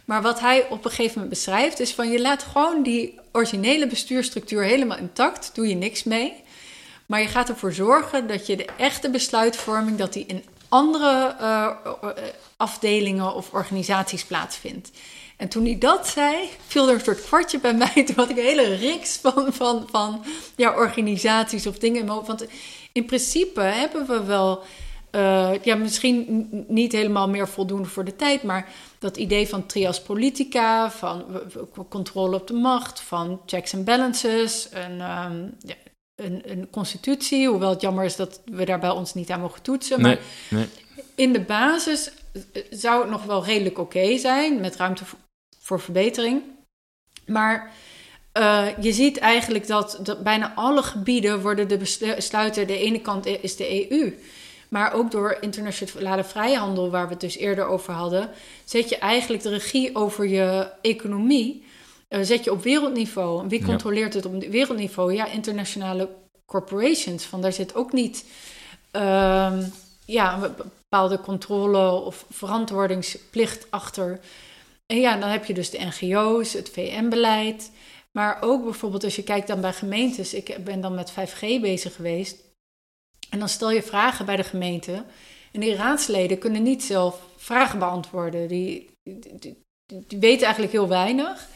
[0.05, 3.87] Maar wat hij op een gegeven moment beschrijft, is van je laat gewoon die originele
[3.87, 6.33] bestuurstructuur helemaal intact, doe je niks mee.
[7.05, 11.67] Maar je gaat ervoor zorgen dat je de echte besluitvorming, dat die in andere uh,
[12.57, 14.91] afdelingen of organisaties plaatsvindt.
[15.39, 18.03] En toen hij dat zei, viel er een soort kwartje bij mij.
[18.05, 20.23] Toen had ik een hele riks van, van, van
[20.55, 22.27] ja, organisaties of dingen in hoofd.
[22.27, 22.45] Want
[22.91, 24.63] in principe hebben we wel,
[25.11, 30.01] uh, ja, misschien niet helemaal meer voldoende voor de tijd, maar dat idee van trias
[30.01, 31.25] politica, van
[31.89, 35.75] controle op de macht, van checks and balances, een, um, ja,
[36.19, 37.47] een, een constitutie.
[37.47, 40.01] Hoewel het jammer is dat we daar bij ons niet aan mogen toetsen.
[40.01, 40.67] Maar nee,
[41.15, 42.11] in de basis
[42.69, 45.19] zou het nog wel redelijk oké okay zijn, met ruimte voor,
[45.59, 46.41] voor verbetering.
[47.25, 47.71] Maar
[48.33, 52.67] uh, je ziet eigenlijk dat, dat, bijna alle gebieden worden de besluiten.
[52.67, 54.13] De ene kant is de EU.
[54.69, 58.29] Maar ook door internationale vrijhandel, waar we het dus eerder over hadden,
[58.63, 61.63] zet je eigenlijk de regie over je economie.
[62.09, 63.41] Uh, zet je op wereldniveau.
[63.41, 64.19] En wie controleert ja.
[64.19, 65.13] het op wereldniveau?
[65.13, 66.09] Ja, internationale
[66.45, 67.25] corporations.
[67.25, 68.25] Van daar zit ook niet
[68.95, 69.57] uh,
[70.05, 74.19] ja, een bepaalde controle of verantwoordingsplicht achter.
[74.85, 77.71] En ja, dan heb je dus de NGO's, het VN-beleid.
[78.11, 80.33] Maar ook bijvoorbeeld als je kijkt dan bij gemeentes.
[80.33, 82.37] Ik ben dan met 5G bezig geweest.
[83.29, 85.03] En dan stel je vragen bij de gemeente.
[85.51, 88.47] En die raadsleden kunnen niet zelf vragen beantwoorden.
[88.47, 89.57] Die, die, die,
[90.07, 91.47] die weten eigenlijk heel weinig.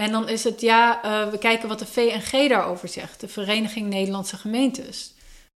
[0.00, 3.20] En dan is het, ja, uh, we kijken wat de VNG daarover zegt.
[3.20, 5.12] De Vereniging Nederlandse Gemeentes.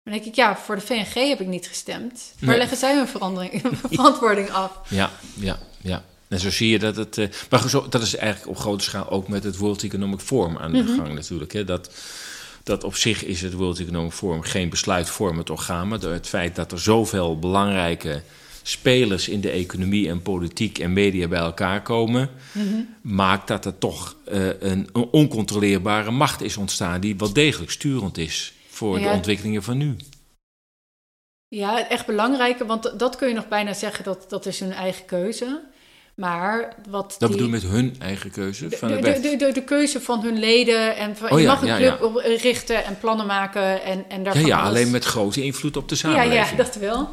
[0.03, 2.33] Dan denk ik, ja, voor de VNG heb ik niet gestemd.
[2.39, 2.57] Waar Nee.
[2.57, 3.07] leggen zij hun
[3.91, 4.71] verantwoording af?
[4.87, 6.03] Ja, ja, ja.
[6.27, 7.17] En zo zie je dat het.
[7.17, 10.57] Uh, maar zo, dat is eigenlijk op grote schaal ook met het World Economic Forum
[10.57, 10.95] aan de Mhm.
[10.95, 11.53] gang natuurlijk.
[11.53, 11.63] Hè.
[11.63, 11.89] Dat,
[12.63, 15.87] dat op zich is het World Economic Forum geen besluitvormend orgaan.
[15.87, 18.21] Maar door het feit dat er zoveel belangrijke
[18.63, 22.65] spelers in de economie en politiek en media bij elkaar komen, Mhm.
[23.01, 28.17] maakt dat er toch eh, een, een oncontroleerbare macht is ontstaan die wel degelijk sturend
[28.17, 29.07] is voor Ja.
[29.09, 29.95] de ontwikkelingen van nu.
[31.47, 35.05] Ja, echt belangrijke, want dat kun je nog bijna zeggen dat dat is hun eigen
[35.05, 35.61] keuze.
[36.15, 39.63] Maar wat Dat die, bedoel je met hun eigen keuze de, van de, de, de,
[39.63, 42.35] keuze van hun leden en van, Oh je ja, mag een ja, club ja.
[42.37, 44.69] richten en plannen maken en, en ja, daarvan ja, alles.
[44.69, 46.49] alleen met grote invloed op de Ja, samenleving.
[46.49, 47.09] ja, dat wel.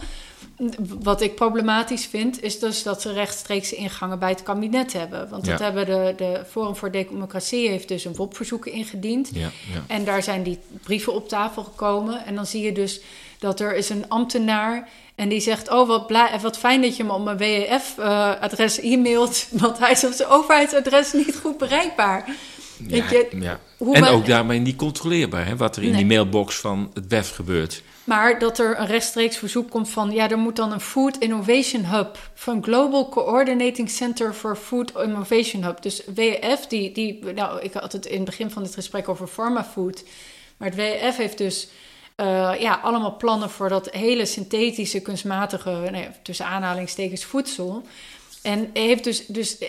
[1.01, 5.29] Wat ik problematisch vind, is dus dat ze rechtstreeks ingangen bij het kabinet hebben.
[5.29, 5.65] Want dat Ja.
[5.65, 9.31] hebben de, de Forum voor Democratie heeft dus een WOP-verzoek ingediend.
[9.33, 9.41] Ja,
[9.73, 9.85] ja.
[9.87, 12.25] En daar zijn die brieven op tafel gekomen.
[12.27, 13.01] En dan zie je dus
[13.39, 15.71] dat er is een ambtenaar en die zegt...
[15.71, 16.13] oh, wat,
[16.43, 19.47] wat fijn dat je me op mijn WEF-adres e-mailt...
[19.61, 22.29] want hij is op zijn overheidsadres niet goed bereikbaar.
[22.87, 23.61] Je, ja.
[23.93, 25.97] En ook daarmee niet controleerbaar, hè, wat er in Nee.
[25.99, 27.83] die mailbox van het WEF gebeurt.
[28.09, 30.11] Maar dat er een rechtstreeks verzoek komt van...
[30.11, 32.19] ja, er moet dan een Food Innovation Hub...
[32.35, 35.83] van Global Coordinating Center for Food Innovation Hub.
[35.83, 37.25] Dus WEF, die, die...
[37.25, 40.05] Nou, ik had het in het begin van dit gesprek over pharmafood.
[40.57, 41.69] Maar het WEF heeft dus...
[42.17, 45.91] eh, ja, allemaal plannen voor dat hele synthetische, kunstmatige...
[46.23, 47.83] Tussen aanhalingstekens voedsel...
[48.43, 49.69] En heeft dus, dus eh,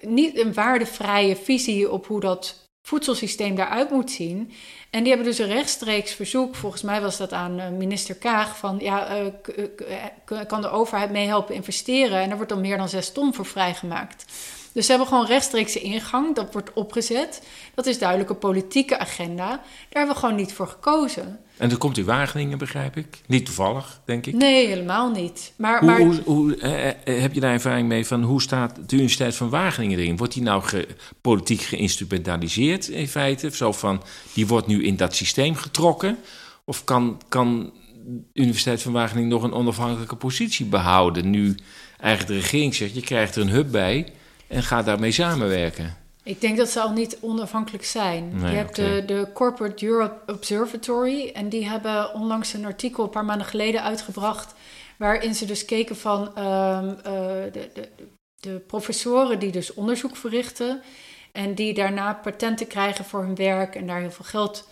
[0.00, 4.52] niet een waardevrije visie op hoe dat voedselsysteem daaruit moet zien.
[4.90, 8.56] En die hebben dus een rechtstreeks verzoek, volgens mij was dat aan eh, minister Kaag,
[8.56, 9.26] van ja, eh,
[10.26, 12.20] eh, kan de overheid meehelpen investeren?
[12.20, 14.24] En daar wordt dan meer dan zes ton voor vrijgemaakt.
[14.72, 17.42] Dus ze hebben gewoon rechtstreekse ingang, dat wordt opgezet.
[17.74, 19.46] Dat is duidelijk een politieke agenda.
[19.48, 21.40] Daar hebben we gewoon niet voor gekozen.
[21.58, 23.20] En dan komt u Wageningen, begrijp ik.
[23.26, 24.34] Niet toevallig, denk ik.
[24.34, 25.52] Nee, helemaal niet.
[25.56, 28.74] Maar, Hoe, maar hoe, hoe, eh, eh, heb je daar ervaring mee van hoe staat
[28.86, 30.16] de Universiteit van Wageningen erin?
[30.16, 30.88] Wordt die nou ge-
[31.20, 33.50] politiek geïnstrumentaliseerd in feite?
[33.52, 34.02] Zo van,
[34.32, 36.18] die wordt nu in dat systeem getrokken?
[36.64, 37.72] Of kan, kan
[38.06, 41.30] de Universiteit van Wageningen nog een onafhankelijke positie behouden?
[41.30, 41.54] Nu
[42.00, 44.06] eigenlijk de regering zegt, je krijgt er een hub bij
[44.46, 45.96] en ga daarmee samenwerken.
[46.28, 48.36] Ik denk dat ze al niet onafhankelijk zijn.
[48.36, 51.30] Nee, je hebt de, de Corporate Europe Observatory.
[51.30, 54.54] En die hebben onlangs een artikel een paar maanden geleden uitgebracht.
[54.96, 57.12] Waarin ze dus keken van ehm, eh,
[57.52, 57.88] de, de,
[58.40, 60.82] de professoren die dus onderzoek verrichten.
[61.32, 64.68] En die daarna patenten krijgen voor hun werk en daar heel veel geld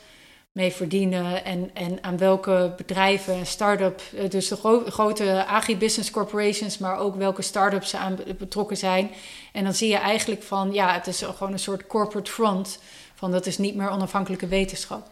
[0.56, 1.44] mee verdienen.
[1.44, 6.98] En, en aan welke bedrijven en start-up, eh, dus de gro- grote agribusiness corporations, maar
[6.98, 9.10] ook welke start-ups ze aan be- betrokken zijn.
[9.52, 12.78] En dan zie je eigenlijk van, ja, het is gewoon een soort corporate front.
[13.14, 15.06] Van dat is niet meer onafhankelijke wetenschap.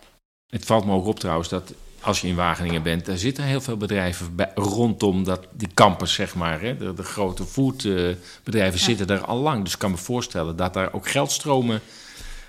[0.51, 3.61] Het valt me ook op trouwens dat als je in Wageningen bent, daar zitten heel
[3.61, 6.61] veel bedrijven bij- rondom dat, die campus, zeg maar.
[6.61, 6.77] Hè.
[6.77, 8.85] De, de grote foodbedrijven Ja.
[8.85, 9.65] zitten daar al lang.
[9.65, 11.81] Dus ik kan me voorstellen dat daar ook geldstromen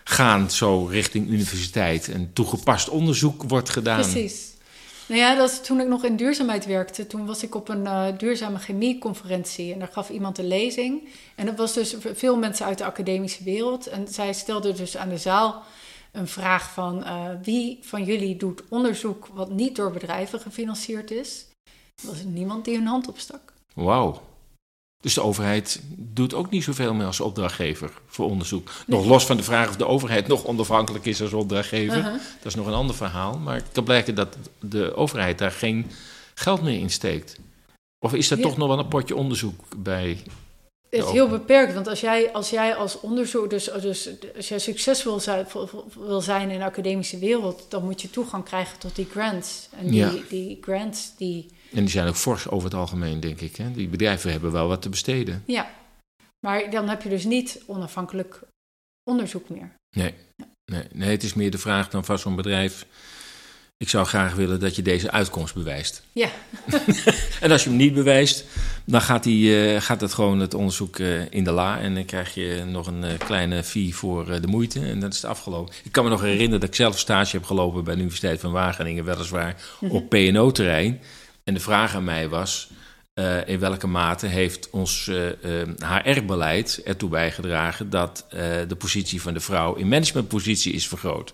[0.07, 2.09] gaan zo richting universiteit.
[2.09, 4.01] En toegepast onderzoek wordt gedaan.
[4.01, 4.53] Precies.
[5.07, 7.07] Nou ja, dat is toen ik nog in duurzaamheid werkte.
[7.07, 9.73] Toen was ik op een eh, duurzame chemieconferentie.
[9.73, 11.09] En daar gaf iemand een lezing.
[11.35, 13.87] En dat was dus veel mensen uit de academische wereld.
[13.87, 15.63] En zij stelde dus aan de zaal
[16.11, 17.03] een vraag van...
[17.03, 21.45] eh, wie van jullie doet onderzoek wat niet door bedrijven gefinancierd is?
[22.01, 23.53] Er was niemand die hun hand opstak.
[23.73, 24.21] Wauw.
[25.05, 28.71] Dus de overheid doet ook niet zoveel meer als opdrachtgever voor onderzoek.
[28.87, 32.03] Nog los van de vraag of de overheid nog onafhankelijk is als opdrachtgever.
[32.03, 33.37] Dat is nog een ander verhaal.
[33.37, 35.91] Maar het kan blijken dat de overheid daar geen
[36.33, 37.39] geld meer in steekt.
[37.99, 38.43] Of is er Ja.
[38.43, 40.17] toch nog wel een potje onderzoek bij?
[40.89, 44.59] Het is heel beperkt, want als jij als, jij als onderzoek, dus, dus als jij
[44.59, 45.19] succesvol
[45.99, 49.67] wil zijn in de academische wereld, dan moet je toegang krijgen tot die grants.
[49.77, 50.11] En die, Ja.
[50.29, 53.55] die grants, die, En die zijn ook fors over het algemeen, denk ik.
[53.55, 53.71] Hè?
[53.71, 55.43] Die bedrijven hebben wel wat te besteden.
[55.45, 55.69] ja.
[56.45, 58.39] Maar dan heb je dus niet onafhankelijk
[59.03, 59.71] onderzoek meer.
[59.97, 60.13] Nee,
[60.93, 62.86] nee, het is meer de vraag dan van zo'n bedrijf.
[63.78, 66.03] Ik zou graag willen dat je deze uitkomst bewijst.
[66.11, 66.30] Ja,
[67.41, 68.45] En als je hem niet bewijst,
[68.86, 71.80] dan gaat, die, eh, gaat het gewoon het onderzoek eh, in de la.
[71.80, 74.80] En dan krijg je nog een eh, kleine fee voor de moeite.
[74.80, 75.73] En dan is het afgelopen.
[75.84, 78.51] Ik kan me nog herinneren dat ik zelf stage heb gelopen bij de Universiteit van
[78.51, 81.01] Wageningen, weliswaar op PNO-terrein.
[81.45, 82.69] En de vraag aan mij was:
[83.13, 89.21] eh, in welke mate heeft ons eh, eh, HR-beleid ertoe bijgedragen dat eh, de positie
[89.21, 91.33] van de vrouw in managementpositie is vergroot?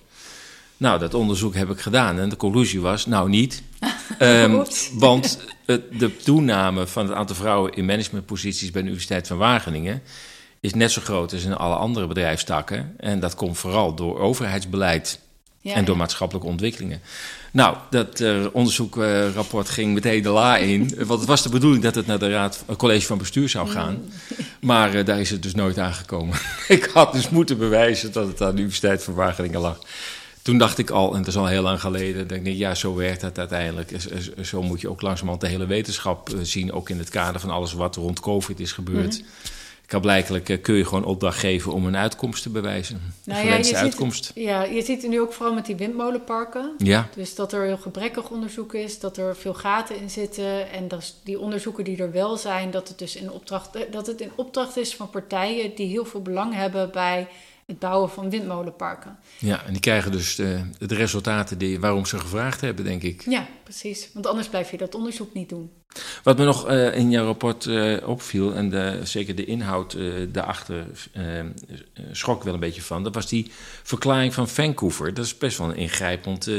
[0.77, 3.61] Nou, dat onderzoek heb ik gedaan en de conclusie was: nou niet.
[4.17, 10.01] Ehm, want de toename van het aantal vrouwen in managementposities bij de Universiteit van Wageningen
[10.59, 12.95] is net zo groot als in alle andere bedrijfstakken.
[12.97, 15.19] En dat komt vooral door overheidsbeleid
[15.61, 17.01] ja, en door maatschappelijke ontwikkelingen.
[17.51, 20.93] Nou, dat eh, onderzoekrapport ging meteen de la in.
[21.07, 23.67] Want het was de bedoeling dat het naar de raad, het college van bestuur zou
[23.69, 24.11] gaan.
[24.61, 26.37] Maar eh, daar is het dus nooit aangekomen.
[26.67, 29.79] Ik had dus moeten bewijzen dat het aan de Universiteit van Wageningen lag.
[30.41, 32.95] toen dacht ik al, en dat is al heel lang geleden, denk ik, ja, zo
[32.95, 33.91] werkt het uiteindelijk.
[34.41, 37.49] Zo moet je ook langzamerhand de hele wetenschap eh, zien, ook in het kader van
[37.49, 39.19] alles wat rond COVID is gebeurd.
[39.19, 39.25] Mm
[39.99, 43.13] blijkelijk eh, kun je gewoon opdracht geven om een uitkomst te bewijzen.
[43.25, 44.25] Nou ja, je uitkomst.
[44.25, 46.73] Ziet, ja, je ziet het nu ook vooral met die windmolenparken.
[46.77, 47.09] Ja.
[47.15, 50.71] Dus dat er heel gebrekkig onderzoek is, dat er veel gaten in zitten.
[50.71, 54.07] En dat die onderzoeken die er wel zijn, dat het dus in opdracht, eh, dat
[54.07, 57.27] het in opdracht is van partijen die heel veel belang hebben bij
[57.71, 59.17] het bouwen van windmolenparken.
[59.37, 63.23] Ja, en die krijgen dus de, de resultaten die, waarom ze gevraagd hebben, denk ik.
[63.29, 64.09] Ja, precies.
[64.13, 65.71] Want anders blijf je dat onderzoek niet doen.
[66.23, 70.27] Wat me nog uh, in jouw rapport uh, opviel, en de, zeker de inhoud uh,
[70.31, 70.85] daarachter
[72.11, 73.51] schrok wel een beetje van, dat was die
[73.83, 75.13] verklaring van Vancouver.
[75.13, 76.49] Dat is best wel een ingrijpend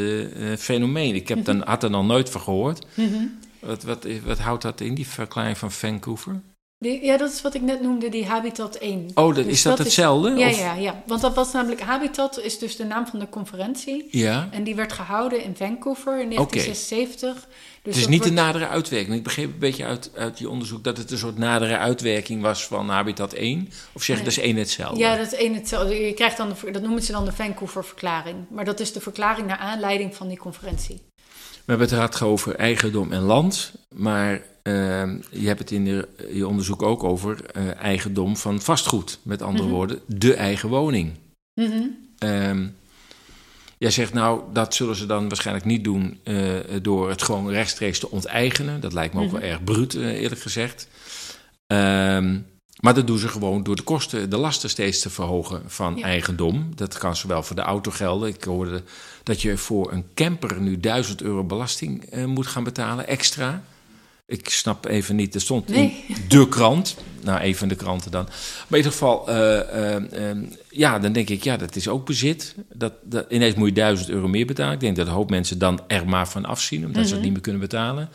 [0.58, 1.14] fenomeen.
[1.14, 2.86] Ik heb mm dan, had er nog nooit van gehoord.
[2.94, 6.40] Mm wat, wat, wat houdt dat in, die verklaring van Vancouver?
[6.82, 9.10] Ja, dat is wat ik net noemde, die Habitat 1.
[9.14, 10.30] Oh, dat, dus is dat, hetzelfde?
[10.30, 14.08] ja, ja, ja, want dat was namelijk Habitat is dus de naam van de conferentie.
[14.10, 14.48] Ja.
[14.50, 17.48] En die werd gehouden in Vancouver in 1976.
[17.82, 19.16] Dus het is niet een nadere uitwerking.
[19.16, 22.66] Ik begreep een beetje uit, uit je onderzoek dat het een soort nadere uitwerking was
[22.66, 23.68] van Habitat 1.
[23.92, 24.98] Of zeg je dat is één hetzelfde?
[24.98, 25.94] Ja, dat is één hetzelfde.
[25.94, 28.36] Je krijgt dan de, dat noemen ze dan de Vancouver-verklaring.
[28.50, 31.00] Maar dat is de verklaring naar aanleiding van die conferentie.
[31.64, 34.42] We hebben het gehad over eigendom en land, maar uh,
[35.30, 39.18] je hebt het in je onderzoek ook over uh, eigendom van vastgoed.
[39.22, 39.74] Met andere mhm.
[39.74, 41.12] woorden, de eigen woning.
[41.54, 42.00] Mm
[43.82, 47.98] jij zegt nou, dat zullen ze dan waarschijnlijk niet doen uh, door het gewoon rechtstreeks
[47.98, 48.80] te onteigenen.
[48.80, 49.48] Dat lijkt me ook wel mhm.
[49.48, 50.88] erg bruut, eerlijk gezegd.
[51.66, 52.46] Um,
[52.82, 56.72] maar dat doen ze gewoon door de kosten, de lasten steeds te verhogen van eigendom.
[56.74, 58.28] Dat kan zowel voor de auto gelden.
[58.28, 58.82] Ik hoorde
[59.22, 63.62] dat je voor een camper nu 1000 euro belasting uh, moet gaan betalen extra.
[64.26, 65.92] Ik snap even niet, er stond in
[66.28, 66.96] de krant.
[67.20, 68.24] Nou, even de kranten dan.
[68.24, 69.60] Maar in ieder geval, uh,
[70.14, 72.54] uh, ja, dan denk ik, ja, dat is ook bezit.
[72.72, 74.74] Dat, dat, ineens moet je 1000 euro meer betalen.
[74.74, 77.22] Ik denk dat een hoop mensen dan er maar van afzien, omdat ze het mhm.
[77.22, 78.08] niet meer kunnen betalen.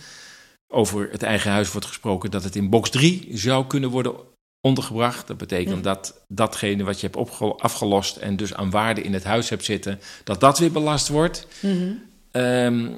[0.67, 4.13] Over het eigen huis wordt gesproken dat het in box 3 zou kunnen worden
[4.67, 5.27] ondergebracht.
[5.27, 7.29] Dat betekent dat datgene wat je hebt
[7.61, 11.47] afgelost en dus aan waarde in het huis hebt zitten, dat dat weer belast wordt.
[11.61, 11.91] Mhm.
[12.31, 12.89] Ehm,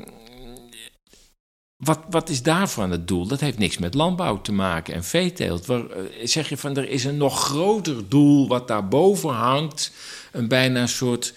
[1.79, 3.27] wat, wat is daarvan het doel?
[3.27, 5.65] Dat heeft niks met landbouw te maken en veeteelt.
[5.65, 9.91] Waar, eh, zeg je van er is een nog groter doel wat daarboven hangt.
[10.31, 11.33] Een bijna soort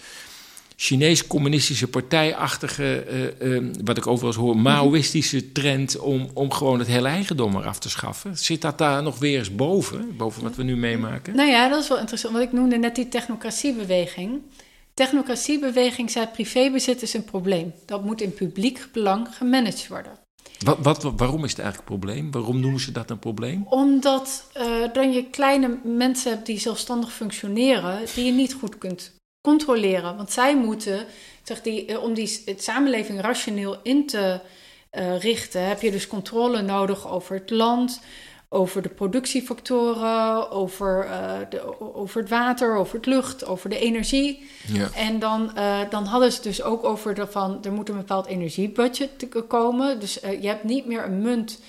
[0.76, 3.04] Chinees-communistische partijachtige,
[3.40, 7.78] uh, uh, wat ik overal hoor, Maoïstische trend om, om gewoon het hele eigendom eraf
[7.78, 8.38] te schaffen.
[8.38, 11.36] Zit dat daar nog weer eens boven, boven wat we nu meemaken?
[11.36, 14.40] Nou ja, dat is wel interessant, want ik noemde net die technocratiebeweging.
[14.94, 17.72] Technocratiebeweging zei privébezit is een probleem.
[17.86, 20.12] Dat moet in publiek belang gemanaged worden.
[20.64, 22.30] Wat, wat, waarom is het eigenlijk een probleem?
[22.30, 23.66] Waarom noemen ze dat een probleem?
[23.68, 29.12] Omdat uh, dan je kleine mensen hebt die zelfstandig functioneren, die je niet goed kunt
[29.42, 30.16] controleren.
[30.16, 31.06] Want zij moeten,
[31.42, 34.40] zeg die, eh, om die samenleving rationeel in te
[34.92, 38.00] uh, richten, heb je dus controle nodig over het land,
[38.48, 44.48] over de productiefactoren, over, uh, de, over het water, over het lucht, over de energie.
[44.66, 44.88] Ja.
[44.94, 48.26] En dan, uh, dan hadden ze dus ook over de, van er moet een bepaald
[48.26, 50.00] energiebudget komen.
[50.00, 51.60] Dus je hebt niet meer een munt.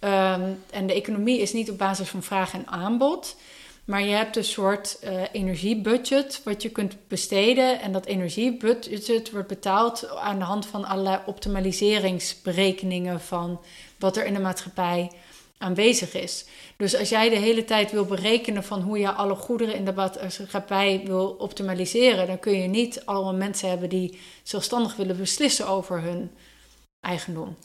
[0.00, 3.36] Um, en de economie is niet op basis van vraag en aanbod.
[3.84, 7.80] Maar je hebt een soort uh, energiebudget wat je kunt besteden.
[7.80, 13.60] En dat energiebudget wordt betaald aan de hand van allerlei optimaliseringsberekeningen van
[13.98, 15.10] wat er in de maatschappij
[15.58, 16.44] aanwezig is.
[16.76, 19.92] Dus als jij de hele tijd wil berekenen van hoe je alle goederen in de
[19.92, 26.00] maatschappij wil optimaliseren, dan kun je niet allemaal mensen hebben die zelfstandig willen beslissen over
[26.00, 26.30] hun
[27.00, 27.56] eigendom.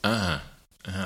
[0.00, 0.34] Ah,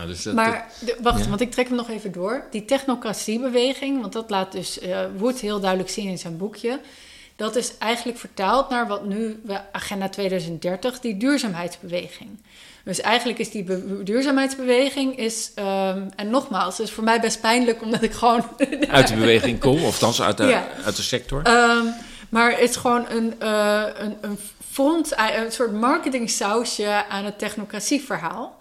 [0.07, 0.69] dus maar
[1.03, 2.45] wacht, want ik trek hem nog even door.
[2.51, 6.81] Die technocratiebeweging, want dat laat dus uh, Wood heel duidelijk zien in zijn boekje.
[7.37, 12.31] Dat is eigenlijk vertaald naar wat nu we Agenda 2030, die duurzaamheidsbeweging.
[12.85, 13.65] Dus eigenlijk is die
[14.03, 18.45] duurzaamheidsbeweging is, um, en nogmaals, het is voor mij best pijnlijk omdat ik gewoon
[18.89, 21.47] uit de beweging kom, of uit de, uit de sector.
[21.49, 21.95] Um,
[22.29, 24.39] maar het is gewoon een, uh, een, een
[24.71, 28.59] front, een soort marketing sausje aan het technocratieverhaal.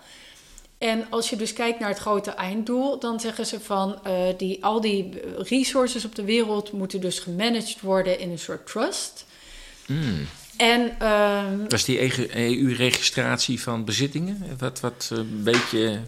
[0.86, 4.66] En als je dus kijkt naar het grote einddoel, dan zeggen ze van uh, die,
[4.66, 9.26] al die resources op de wereld moeten dus gemanaged worden in een soort trust.
[9.86, 10.28] Mm.
[10.58, 14.58] En, uh, dat is die EU-registratie van bezittingen?
[14.58, 16.00] Wat, wat eh, een beetje.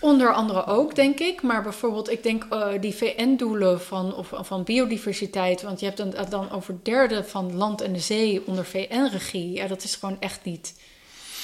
[0.00, 1.42] Onder andere ook, denk ik.
[1.42, 5.62] Maar bijvoorbeeld, ik denk uh, die VN-doelen van, of, van biodiversiteit.
[5.62, 9.52] Want je hebt dan, dan over derde van land en de zee onder VN-regie.
[9.52, 10.74] Ja, dat is gewoon echt niet,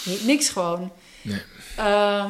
[0.04, 0.92] niet niks gewoon.
[1.22, 1.42] Nee.
[1.78, 2.24] Uh,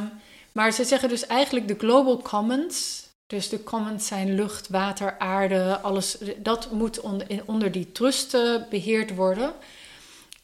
[0.53, 3.01] maar ze zeggen dus eigenlijk de global commons.
[3.27, 6.19] Dus de commons zijn lucht, water, aarde, alles.
[6.37, 8.37] Dat moet onder, onder die trust
[8.71, 9.53] beheerd worden.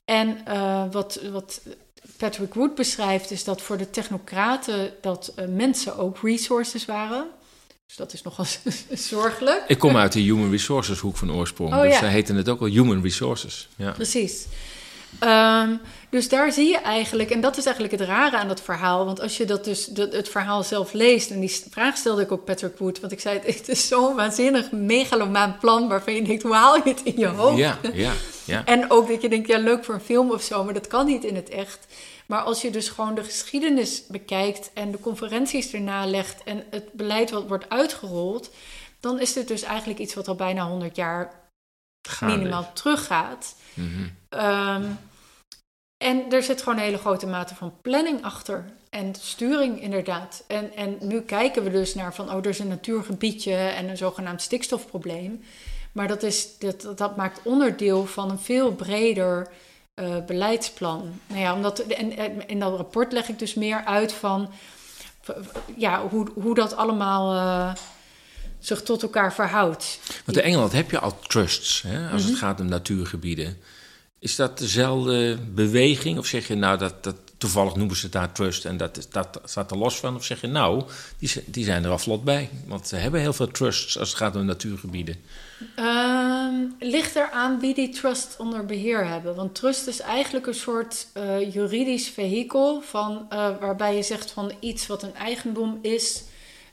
[0.05, 1.61] En uh, wat, wat
[2.17, 7.27] Patrick Wood beschrijft, is dat voor de technocraten dat uh, mensen ook resources waren.
[7.87, 8.45] Dus dat is nogal
[9.13, 9.65] zorgelijk.
[9.67, 11.75] Ik kom uit de human resources hoek van oorsprong.
[11.75, 11.99] Oh, dus ja.
[11.99, 13.69] zij heten het ook al human resources.
[13.77, 13.91] Ja.
[13.91, 14.47] Precies.
[15.21, 15.81] Um,
[16.11, 19.05] dus daar zie je eigenlijk, en dat is eigenlijk het rare aan dat verhaal.
[19.05, 22.33] Want als je dat dus dat, het verhaal zelf leest, en die vraag stelde ik
[22.33, 26.43] ook Patrick Wood, want ik zei: Het is zo'n waanzinnig megalomaan plan waarvan je denkt:
[26.43, 27.59] hoe haal je het in je hoofd?
[27.59, 28.13] Ja, ja,
[28.45, 28.65] ja.
[28.75, 31.07] En ook dat je denkt: ja, leuk voor een film of zo, maar dat kan
[31.07, 31.87] niet in het echt.
[32.27, 36.93] Maar als je dus gewoon de geschiedenis bekijkt en de conferenties erna legt en het
[36.93, 38.51] beleid wat wordt uitgerold,
[39.01, 41.33] dan is dit dus eigenlijk iets wat al bijna 100 jaar
[42.09, 42.37] Gaande.
[42.37, 43.55] minimaal teruggaat.
[44.31, 44.99] Um,
[45.99, 48.65] en er zit gewoon een hele grote mate van planning achter.
[48.91, 50.45] En sturing inderdaad.
[50.47, 53.97] En, en nu kijken we dus naar van, oh, er is een natuurgebiedje en een
[53.97, 55.43] zogenaamd stikstofprobleem.
[55.93, 59.49] Maar dat, is, dat, dat maakt onderdeel van een veel breder
[59.95, 61.21] uh, beleidsplan.
[61.27, 64.51] Nou ja, omdat, en, en in dat rapport leg ik dus meer uit van
[65.77, 67.75] ja, hoe, hoe dat allemaal uh,
[68.59, 70.01] zich tot elkaar verhoudt.
[70.25, 72.29] Want in Engeland heb je al trusts hè, als mm -hmm.
[72.29, 73.59] het gaat om natuurgebieden.
[74.19, 76.19] Is dat dezelfde beweging?
[76.19, 79.71] Of zeg je nou dat, dat toevallig noemen ze daar trust en dat, dat staat
[79.71, 80.17] er los van?
[80.17, 80.83] Of zeg je nou,
[81.19, 82.51] die, die zijn er al vlot bij?
[82.67, 85.17] Want ze hebben heel veel trusts als het gaat om natuurgebieden.
[85.79, 89.35] Um, ligt eraan wie die trust onder beheer hebben.
[89.35, 94.53] Want trust is eigenlijk een soort uh, juridisch vehikel van, uh, waarbij je zegt van
[94.61, 96.23] iets wat een eigendom is.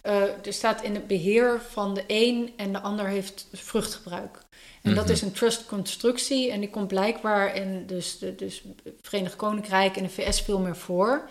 [0.05, 4.43] Uh, er staat in het beheer van de een en de ander heeft vruchtgebruik.
[4.81, 8.63] En dat is een trustconstructie en die komt blijkbaar in dus, de, dus
[9.01, 11.29] Verenigd Koninkrijk en de VS veel meer voor.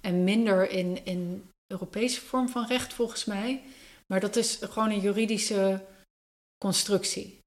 [0.00, 3.62] En minder in, in Europese vorm van recht volgens mij.
[4.06, 5.84] Maar dat is gewoon een juridische
[6.64, 7.41] constructie.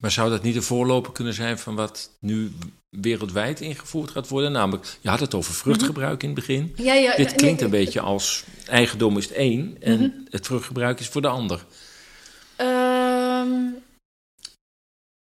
[0.00, 2.52] Maar zou dat niet de voorloper kunnen zijn van wat nu
[2.88, 4.52] wereldwijd ingevoerd gaat worden?
[4.52, 6.72] Namelijk, je had het over vruchtgebruik in het begin.
[6.76, 10.26] Ja, ja, Dit klinkt nee, een beetje als eigendom is het één en -hmm.
[10.30, 11.64] het vruchtgebruik is voor de ander.
[12.56, 13.82] Um,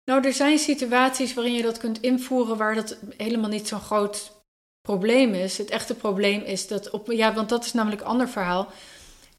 [0.04, 4.32] nou, er zijn situaties waarin je dat kunt invoeren waar dat helemaal niet zo'n groot
[4.82, 5.58] probleem is.
[5.58, 7.12] Het echte probleem is dat op.
[7.12, 8.72] Ja, want dat is namelijk een ander verhaal.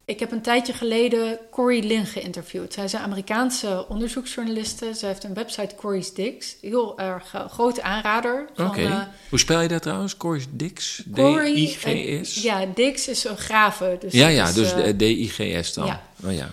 [0.08, 2.72] Ik heb een tijdje geleden Corey Lynn geïnterviewd.
[2.72, 4.94] Zij is een Amerikaanse onderzoeksjournaliste.
[4.94, 6.56] Zij heeft een website Corey's Dix.
[6.60, 8.48] Heel erg uh, grote aanrader.
[8.52, 8.62] Oké.
[8.62, 8.84] Okay.
[8.84, 10.16] Uh, Hoe spel je dat trouwens?
[10.16, 11.02] Corey's Dix?
[11.14, 12.36] D-I-G-S?
[12.36, 13.98] Uh, ja, Dix is een graven.
[14.00, 15.86] Dus ja, ja, is, dus D-I-G-S dan.
[15.86, 16.02] Ja.
[16.24, 16.50] Oh ja.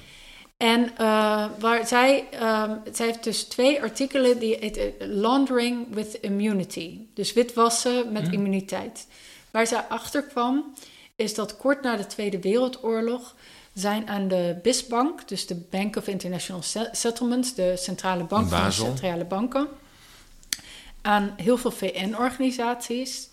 [0.57, 0.91] En
[1.59, 6.99] waar zij, um, zij heeft dus twee artikelen die heet Laundering with Immunity.
[7.13, 8.33] Dus witwassen met Mm.
[8.33, 9.07] immuniteit.
[9.51, 10.73] Waar zij achter kwam,
[11.15, 13.35] is dat kort na de Tweede Wereldoorlog
[13.75, 16.61] zijn aan de BIS-bank, dus de Bank of International
[16.91, 19.67] Settlements, de centrale bank van de centrale banken,
[21.01, 23.29] aan heel veel VN-organisaties,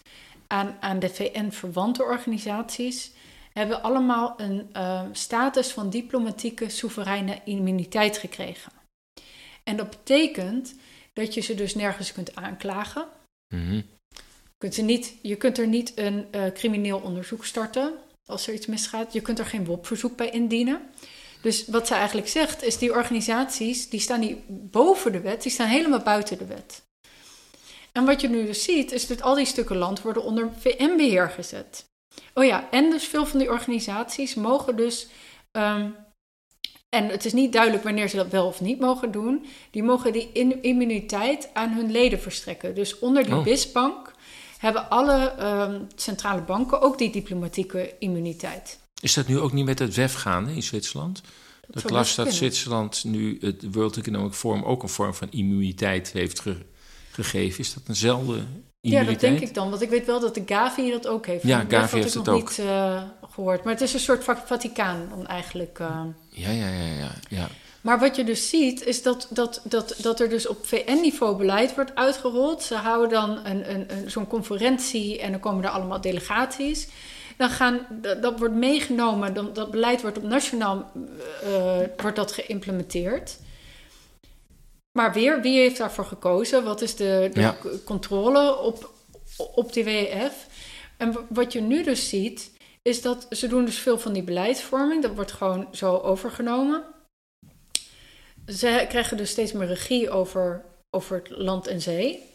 [0.47, 3.13] aan, aan de VN-verwante organisaties,
[3.53, 8.73] hebben allemaal een uh, status van diplomatieke soevereine immuniteit gekregen.
[9.63, 10.75] En dat betekent
[11.13, 13.07] dat je ze dus nergens kunt aanklagen.
[13.55, 13.75] Mhm.
[13.75, 17.95] Je kunt, ze niet, je kunt er niet een uh, crimineel onderzoek starten
[18.27, 19.13] als er iets misgaat.
[19.13, 20.81] Je kunt er geen WOP-verzoek bij indienen.
[21.43, 25.53] Dus wat ze eigenlijk zegt is, die organisaties die staan niet boven de wet, die
[25.53, 26.83] staan helemaal buiten de wet.
[27.93, 31.31] En wat je nu dus ziet, is dat al die stukken land worden onder VN-beheer
[31.31, 31.85] gezet.
[32.35, 35.07] Oh ja, en dus veel van die organisaties mogen dus,
[35.53, 35.97] um,
[36.89, 40.13] en het is niet duidelijk wanneer ze dat wel of niet mogen doen, die mogen
[40.13, 42.75] die immuniteit aan hun leden verstrekken.
[42.75, 43.43] Dus onder die Oh.
[43.43, 44.12] BIS-bank
[44.63, 45.35] hebben alle
[45.71, 48.79] um, centrale banken ook die diplomatieke immuniteit.
[49.01, 51.23] Is dat nu ook niet met het WEF gaande in Zwitserland?
[51.69, 52.33] Dat zou las dat.
[52.33, 56.57] Zwitserland nu het World Economic Forum ook een vorm van immuniteit heeft ge-
[57.11, 57.59] gegeven.
[57.61, 58.41] Is dat eenzelfde Ja,
[58.81, 59.21] immuniteit?
[59.21, 59.71] dat denk ik dan.
[59.71, 61.43] Want ik weet wel dat de Gavi dat ook heeft.
[61.43, 62.49] Ja, Gavi heeft ik het nog ook.
[62.49, 63.65] niet uh, gehoord.
[63.65, 65.79] Maar het is een soort Va- Vaticaan dan eigenlijk.
[65.79, 66.01] Uh.
[66.31, 67.11] Ja, ja, ja, ja.
[67.29, 67.49] ja.
[67.83, 71.75] Maar wat je dus ziet, is dat, dat, dat, dat er dus op VN-niveau beleid
[71.75, 72.63] wordt uitgerold.
[72.63, 76.89] Ze houden dan een, een, een, zo'n conferentie en dan komen er allemaal delegaties.
[77.37, 80.91] Dan gaan, dat, dat wordt meegenomen, dan, dat beleid wordt op nationaal
[81.45, 83.39] uh, wordt dat geïmplementeerd.
[84.93, 86.65] Maar weer, wie heeft daarvoor gekozen?
[86.65, 87.57] Wat is de, de Ja.
[87.85, 88.91] controle op,
[89.37, 90.47] op die WEF?
[90.97, 92.51] En wat je nu dus ziet,
[92.83, 95.03] is dat ze doen dus veel van die beleidsvorming.
[95.03, 96.83] Dat wordt gewoon zo overgenomen.
[98.47, 102.31] Ze krijgen dus steeds meer regie over, over het land en zee.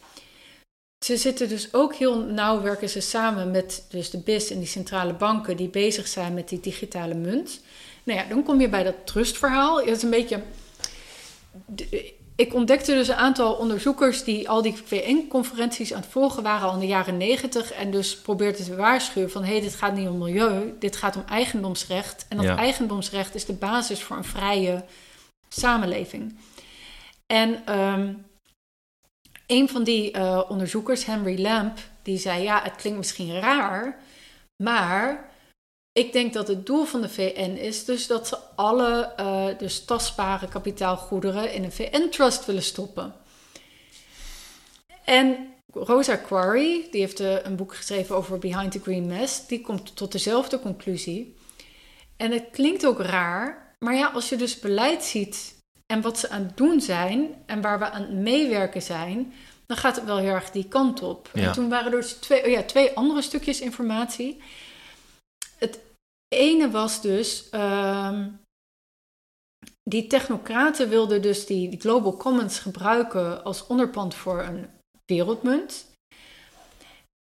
[1.04, 4.68] Ze zitten dus ook heel nauw, werken ze samen met dus de BIS en die
[4.68, 7.60] centrale banken die bezig zijn met die digitale munt.
[8.04, 9.78] Nou ja, dan kom je bij dat trustverhaal.
[9.78, 10.42] Het is een beetje.
[12.36, 16.74] ik ontdekte dus een aantal onderzoekers die al die VN-conferenties aan het volgen waren al
[16.74, 17.72] in de jaren negentig.
[17.72, 21.16] En dus probeerden te waarschuwen van hé, hey, dit gaat niet om milieu, dit gaat
[21.16, 22.26] om eigendomsrecht.
[22.28, 22.56] En dat Ja.
[22.56, 24.84] eigendomsrecht is de basis voor een vrije
[25.48, 26.38] samenleving.
[27.26, 28.14] En ehm,
[29.46, 34.02] een van die eh, onderzoekers, Henry Lamb, die zei ja, het klinkt misschien raar,
[34.62, 35.30] maar
[35.92, 39.84] ik denk dat het doel van de VN is dus dat ze alle eh, dus
[39.84, 43.14] tastbare kapitaalgoederen in een VN-trust willen stoppen.
[45.04, 49.60] En Rosa Quarry, die heeft eh, een boek geschreven over Behind the Green Mess, die
[49.60, 51.36] komt tot dezelfde conclusie.
[52.16, 55.56] En het klinkt ook raar, maar ja, als je dus beleid ziet
[55.86, 59.32] en wat ze aan het doen zijn en waar we aan het meewerken zijn,
[59.66, 61.30] dan gaat het wel heel erg die kant op.
[61.32, 61.46] Ja.
[61.46, 64.42] En toen waren er dus twee, oh ja, twee andere stukjes informatie.
[65.58, 65.80] Het
[66.28, 68.30] ene was dus, ehm,
[69.82, 74.70] die technocraten wilden dus die, die Global Commons gebruiken als onderpand voor een
[75.04, 75.86] wereldmunt.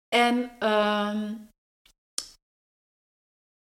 [0.09, 1.33] En, ehm,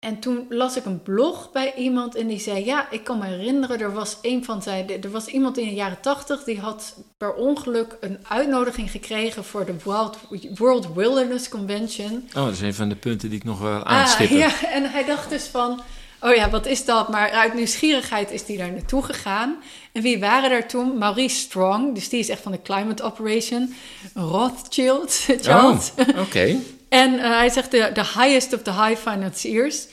[0.00, 3.24] en toen las ik een blog bij iemand en die zei: Ja, ik kan me
[3.26, 5.02] herinneren, er was een van zijn.
[5.02, 9.64] Er was iemand in de jaren tachtig die had per ongeluk een uitnodiging gekregen voor
[9.66, 10.18] de World,
[10.54, 12.28] World Wilderness Convention.
[12.36, 14.36] Oh, dat is een van de punten die ik nog wel Ah, aanstippen.
[14.36, 15.80] ja, en hij dacht dus van,
[16.20, 17.08] oh ja, wat is dat?
[17.08, 19.56] Maar uit nieuwsgierigheid is hij daar naartoe gegaan.
[19.92, 20.98] En wie waren er toen?
[20.98, 23.74] Maurice Strong, dus die is echt van de Climate Operation.
[24.14, 25.92] Rothschild, Charles.
[25.96, 26.56] Oh, oké.
[26.88, 29.86] En eh, hij zegt de, highest of the high financiers.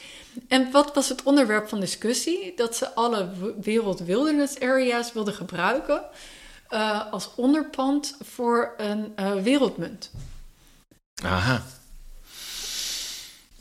[0.48, 2.54] En wat was het onderwerp van discussie?
[2.56, 3.30] Dat ze alle
[3.62, 6.04] wereld wilderness areas wilden gebruiken
[6.68, 10.12] eh, als onderpand voor een eh, wereldmunt.
[11.24, 11.64] Aha.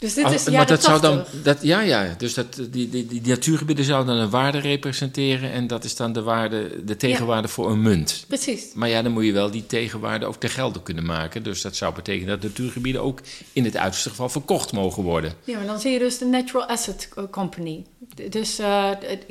[0.05, 1.31] Dus dit Ah, is maar dat zou 80.
[1.33, 5.51] dan, dat, ja, ja, dus dat, die, die, die, natuurgebieden zouden dan een waarde representeren
[5.53, 8.25] en dat is dan de, waarde, de tegenwaarde voor een munt.
[8.29, 8.65] Precies.
[8.75, 11.43] Maar ja, dan moet je wel die tegenwaarde ook te gelden kunnen maken.
[11.43, 13.21] Dus dat zou betekenen dat natuurgebieden ook
[13.53, 15.33] in het uiterste geval verkocht mogen worden.
[15.45, 17.85] Ja, maar dan zie je dus de Natural Asset Company.
[18.31, 18.91] Dus eh,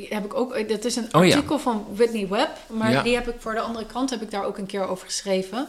[0.09, 1.33] heb ik ook, dat is een Oh ja.
[1.35, 3.03] artikel van Whitney Webb, maar Ja.
[3.03, 5.67] die heb ik voor de andere krant heb ik daar ook een keer over geschreven.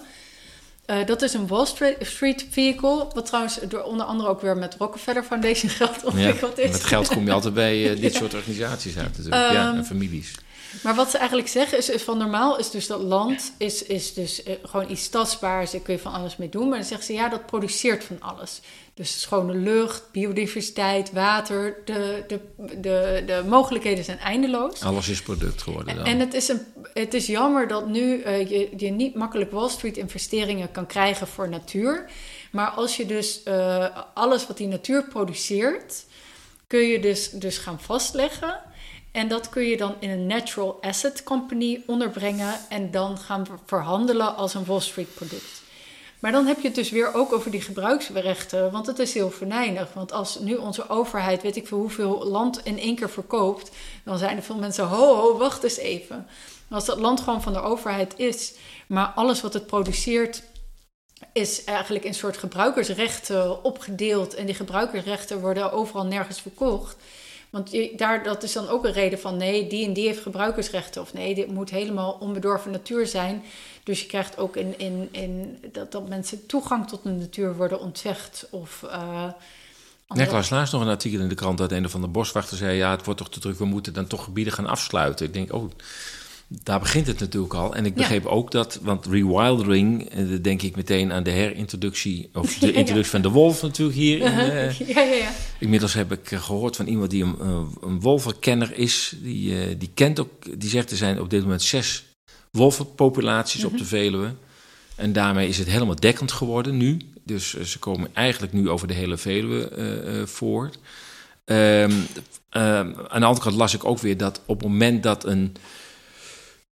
[0.86, 1.66] Eh, dat is een Wall
[2.00, 6.70] Street, vehicle, wat trouwens door onder andere ook weer met Rockefeller Foundation geld ontwikkeld is.
[6.70, 9.52] Met geld kom je altijd bij eh, dit soort organisaties uit natuurlijk.
[9.52, 10.34] ja, Ehm, en families.
[10.82, 14.42] Maar wat ze eigenlijk zeggen is, van normaal is dus dat land is, is dus
[14.42, 16.68] eh, gewoon iets tastbaars, daar kun je van alles mee doen.
[16.68, 18.60] Maar dan zeggen ze ja, dat produceert van alles.
[18.94, 24.82] Dus schone lucht, biodiversiteit, water, de, de, de, de mogelijkheden zijn eindeloos.
[24.82, 26.04] Alles is product geworden dan.
[26.04, 26.60] En het is, een,
[26.92, 31.26] het is jammer dat nu eh, je, je niet makkelijk Wall Street investeringen kan krijgen
[31.26, 32.10] voor natuur.
[32.52, 36.04] Maar als je dus eh, alles wat die natuur produceert,
[36.66, 38.60] kun je dus, dus gaan vastleggen.
[39.14, 43.58] En dat kun je dan in een natural asset company onderbrengen en dan gaan ver-
[43.66, 45.62] verhandelen als een Wall Street product.
[46.18, 49.30] Maar dan heb je het dus weer ook over die gebruiksrechten, want het is heel
[49.30, 49.92] venijnig.
[49.92, 53.70] Want als nu onze overheid, weet ik veel hoeveel land in één keer verkoopt,
[54.04, 56.26] dan zijn er veel mensen, ho, ho, wacht eens even.
[56.70, 58.54] Als dat land gewoon van de overheid is,
[58.86, 60.42] maar alles wat het produceert
[61.32, 64.34] is eigenlijk in soort gebruikersrechten opgedeeld.
[64.34, 66.96] En die gebruikersrechten worden overal nergens verkocht.
[67.54, 71.02] Want daar, dat is dan ook een reden van nee, die en die heeft gebruikersrechten.
[71.02, 73.42] Of nee, dit moet helemaal onbedorven natuur zijn.
[73.82, 77.80] Dus je krijgt ook in, in, in dat, dat mensen toegang tot de natuur worden
[77.80, 78.46] ontzegd.
[78.50, 78.84] Of,
[80.06, 82.76] las laatst nog een artikel in de krant dat een of andere boswachter zei...
[82.76, 85.26] ja, het wordt toch te druk, we moeten dan toch gebieden gaan afsluiten.
[85.26, 85.70] Ik denk, oh,
[86.48, 87.74] daar begint het natuurlijk al.
[87.74, 87.96] En ik Ja.
[88.00, 90.08] begreep ook dat, want rewildering...
[90.10, 92.30] eh, denk ik meteen aan de herintroductie...
[92.32, 92.72] of de Ja.
[92.72, 94.18] introductie van de wolf natuurlijk hier.
[94.20, 95.30] In, eh, ja, ja, ja.
[95.58, 97.36] Inmiddels heb ik eh, gehoord van iemand die een,
[97.82, 99.14] een wolvenkenner is.
[99.22, 102.04] Die, die kent ook, die zegt er zijn op dit moment zes
[102.50, 104.34] wolvenpopulaties op de Veluwe.
[104.94, 106.96] En daarmee is het helemaal dekkend geworden nu.
[107.24, 110.70] Dus ze komen eigenlijk nu over de hele Veluwe voor.
[111.44, 111.92] Ehm,
[112.50, 115.56] aan de andere kant las ik ook weer dat op het moment dat een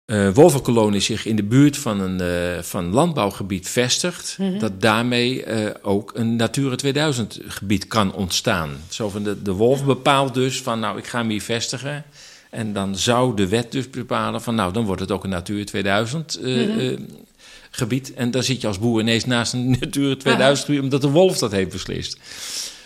[0.10, 5.76] eh wolvenkolonie zich in de buurt van een eh, van landbouwgebied vestigt, dat daarmee eh,
[5.81, 8.69] ook een Natura 2000 gebied kan ontstaan.
[8.88, 12.06] Zo van de, de wolf bepaalt dus van nou ik ga me hier vestigen.
[12.49, 15.64] En dan zou de wet dus bepalen van nou dan wordt het ook een Natura
[15.64, 16.99] 2000 eh, eh,
[17.72, 18.14] gebied.
[18.14, 21.38] En dan zit je als boer ineens naast een Natura 2000 gebied omdat de wolf
[21.38, 22.19] dat heeft beslist.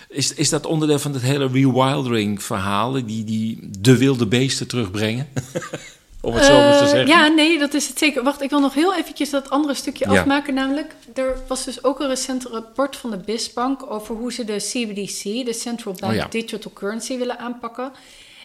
[0.09, 5.27] Is, is dat onderdeel van het hele rewildering verhaal, die, die de wilde beesten terugbrengen?
[6.25, 7.07] Om het zo maar te Eh, zeggen.
[7.07, 8.23] Ja, nee, dat is het zeker.
[8.23, 10.19] Wacht, ik wil nog heel eventjes dat andere stukje Ja.
[10.19, 10.53] afmaken.
[10.53, 14.55] Namelijk, er was dus ook een recent rapport van de BISbank over hoe ze de
[14.57, 16.27] CBDC, de Central Bank Oh ja.
[16.27, 17.91] Digital Currency, willen aanpakken.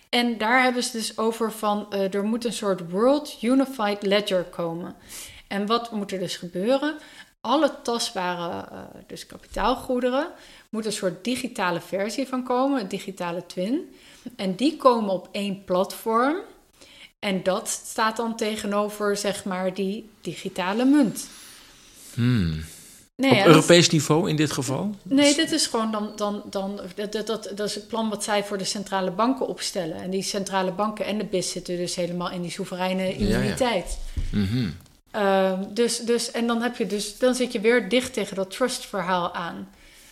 [0.08, 4.44] En daar hebben ze dus over van uh, er moet een soort World Unified Ledger
[4.44, 4.94] komen.
[5.48, 6.94] En wat moet er dus gebeuren?
[7.40, 10.26] Alle tastbare, uh, dus kapitaalgoederen,
[10.70, 13.94] moet een soort digitale versie van komen, een digitale twin.
[14.36, 16.36] En die komen op één platform.
[17.18, 21.28] En dat staat dan tegenover, zeg maar, die digitale munt.
[22.14, 22.64] Hmm.
[23.16, 24.94] Nee, Op Europees niveau in dit geval?
[25.02, 28.44] Nee, dit is gewoon dan, dan, dan dat, dat, dat, is het plan wat zij
[28.44, 29.96] voor de centrale banken opstellen.
[29.96, 33.98] En die centrale banken en de BIS zitten dus helemaal in die soevereine immuniteit.
[34.14, 34.46] Ja, ja.
[34.46, 34.74] Mm
[35.72, 39.34] dus, dus, en dan, heb je dus, dan zit je weer dicht tegen dat trust-verhaal
[39.34, 39.68] aan.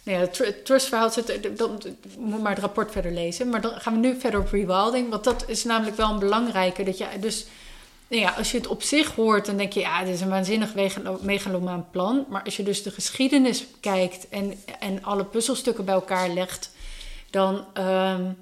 [0.07, 1.83] Nou ja, het trustverhaal zit, dan
[2.19, 3.49] moet maar het rapport verder lezen.
[3.49, 5.11] Maar dan gaan we nu verder op rewilding.
[5.11, 6.83] Want dat is namelijk wel een belangrijke.
[6.83, 7.47] Dat je dus
[8.09, 10.29] nou ja, als je het op zich hoort, dan denk je, ja, dit is een
[10.29, 10.75] waanzinnig
[11.21, 12.25] megalomaan plan.
[12.29, 16.71] Maar als je dus de geschiedenis kijkt en, en alle puzzelstukken bij elkaar legt,
[17.31, 18.37] dan um,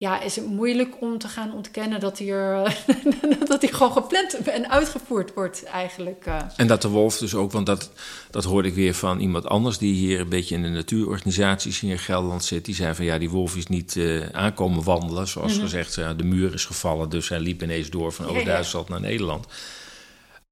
[0.00, 2.76] ja, is het moeilijk om te gaan ontkennen dat hier,
[3.48, 6.26] dat hij gewoon gepland en uitgevoerd wordt eigenlijk.
[6.26, 6.36] Eh.
[6.56, 7.90] En dat de wolf dus ook, want dat,
[8.30, 11.90] dat hoorde ik weer van iemand anders die hier een beetje in de natuurorganisaties hier
[11.90, 12.64] in Gelderland zit.
[12.64, 15.28] Die zei van ja, die wolf is niet uh, aankomen wandelen.
[15.28, 15.62] Zoals mhm.
[15.62, 19.46] gezegd, de muur is gevallen, dus hij liep ineens door van Oost-Duitsland naar Nederland.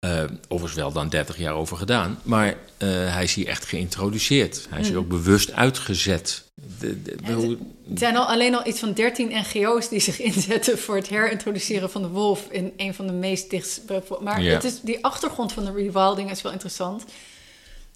[0.00, 2.18] Uh, overigens wel dan 30 jaar over gedaan.
[2.22, 2.54] Maar uh,
[2.88, 4.66] hij is hier echt geïntroduceerd.
[4.70, 5.04] Hij is hier mhm.
[5.04, 6.44] ook bewust uitgezet.
[6.78, 7.58] De, de, er
[7.94, 12.02] zijn al, alleen al iets van 13 NGO's die zich inzetten voor het herintroduceren van
[12.02, 13.80] de wolf in een van de meest dichtst.
[14.20, 17.04] Maar het is, die achtergrond van de rewilding is wel interessant.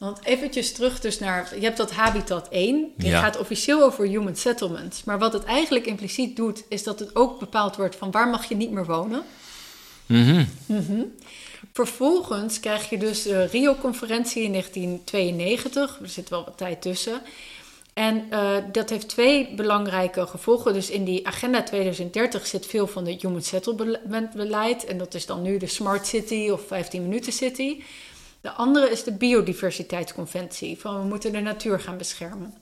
[0.01, 4.37] Want eventjes terug dus naar, je hebt dat Habitat 1, die gaat officieel over human
[4.37, 5.05] settlements.
[5.05, 8.45] Maar wat het eigenlijk impliciet doet, is dat het ook bepaald wordt van waar mag
[8.45, 9.23] je niet meer wonen.
[10.07, 11.13] Mm -hmm.
[11.73, 17.23] Vervolgens krijg je dus de Rio-conferentie in 1992, er zit wel wat tijd tussen.
[17.95, 20.73] En uh, dat heeft twee belangrijke gevolgen.
[20.73, 24.85] Dus in die agenda 2030 zit veel van het Human Settlement beleid.
[24.85, 27.83] En dat is dan nu de Smart City of 15 minuten city.
[28.41, 30.79] De andere is de biodiversiteitsconventie.
[30.79, 32.55] Van we moeten de natuur gaan beschermen.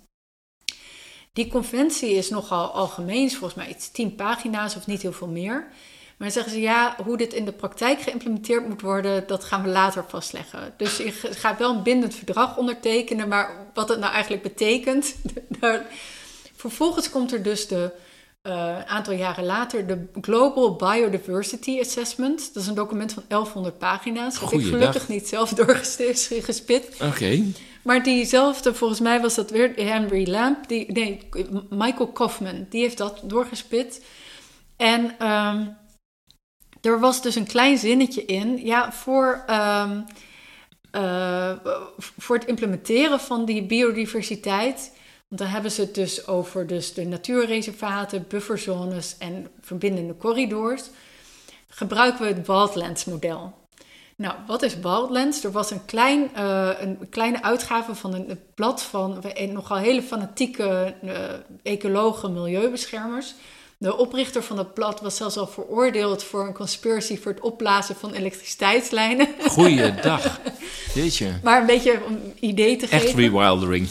[1.32, 5.68] Die conventie is nogal algemeen, volgens mij iets 10 pagina's of niet heel veel meer.
[6.18, 9.68] Maar zeggen ze ja, hoe dit in de praktijk geïmplementeerd moet worden, dat gaan we
[9.68, 10.74] later vastleggen.
[10.76, 15.16] Dus je gaat wel een bindend verdrag ondertekenen, maar wat het nou eigenlijk betekent.
[16.56, 17.90] Vervolgens komt er dus de,
[18.42, 22.54] uh, aantal jaren later de Global Biodiversity Assessment.
[22.54, 24.40] Dat is een document van 1100 pagina's.
[24.40, 26.96] Dat heb ik gelukkig niet zelf doorgespit.
[27.02, 27.42] Oké.
[27.82, 31.28] Maar diezelfde, volgens mij was dat weer Henry Lamp, die, nee,
[31.70, 34.04] Michael Kaufman, die heeft dat doorgespit.
[34.76, 35.76] En um,
[36.80, 38.64] er was dus een klein zinnetje in.
[38.64, 40.04] Ja, voor, um,
[40.92, 41.52] uh,
[42.18, 44.92] voor het implementeren van die biodiversiteit.
[45.28, 50.84] Want dan hebben ze het dus over dus de natuurreservaten, bufferzones en verbindende corridors.
[51.68, 53.54] Gebruiken we het Wildlands model.
[54.16, 55.44] Nou, wat is Wildlands?
[55.44, 60.02] Er was een, klein, uh, een kleine uitgave van een, blad van een nogal hele
[60.02, 61.12] fanatieke uh,
[61.62, 63.34] ecologen, milieubeschermers.
[63.80, 67.96] De oprichter van het blad was zelfs al veroordeeld voor een conspiracy voor het opblazen
[67.96, 69.28] van elektriciteitslijnen.
[69.48, 70.40] Goeiedag.
[70.94, 71.32] je.
[71.42, 73.06] Maar een beetje om idee te geven.
[73.06, 73.88] Echt rewildering.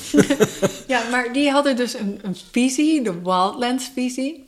[0.88, 4.45] ja, maar die hadden dus een, een visie, de Wildlands visie.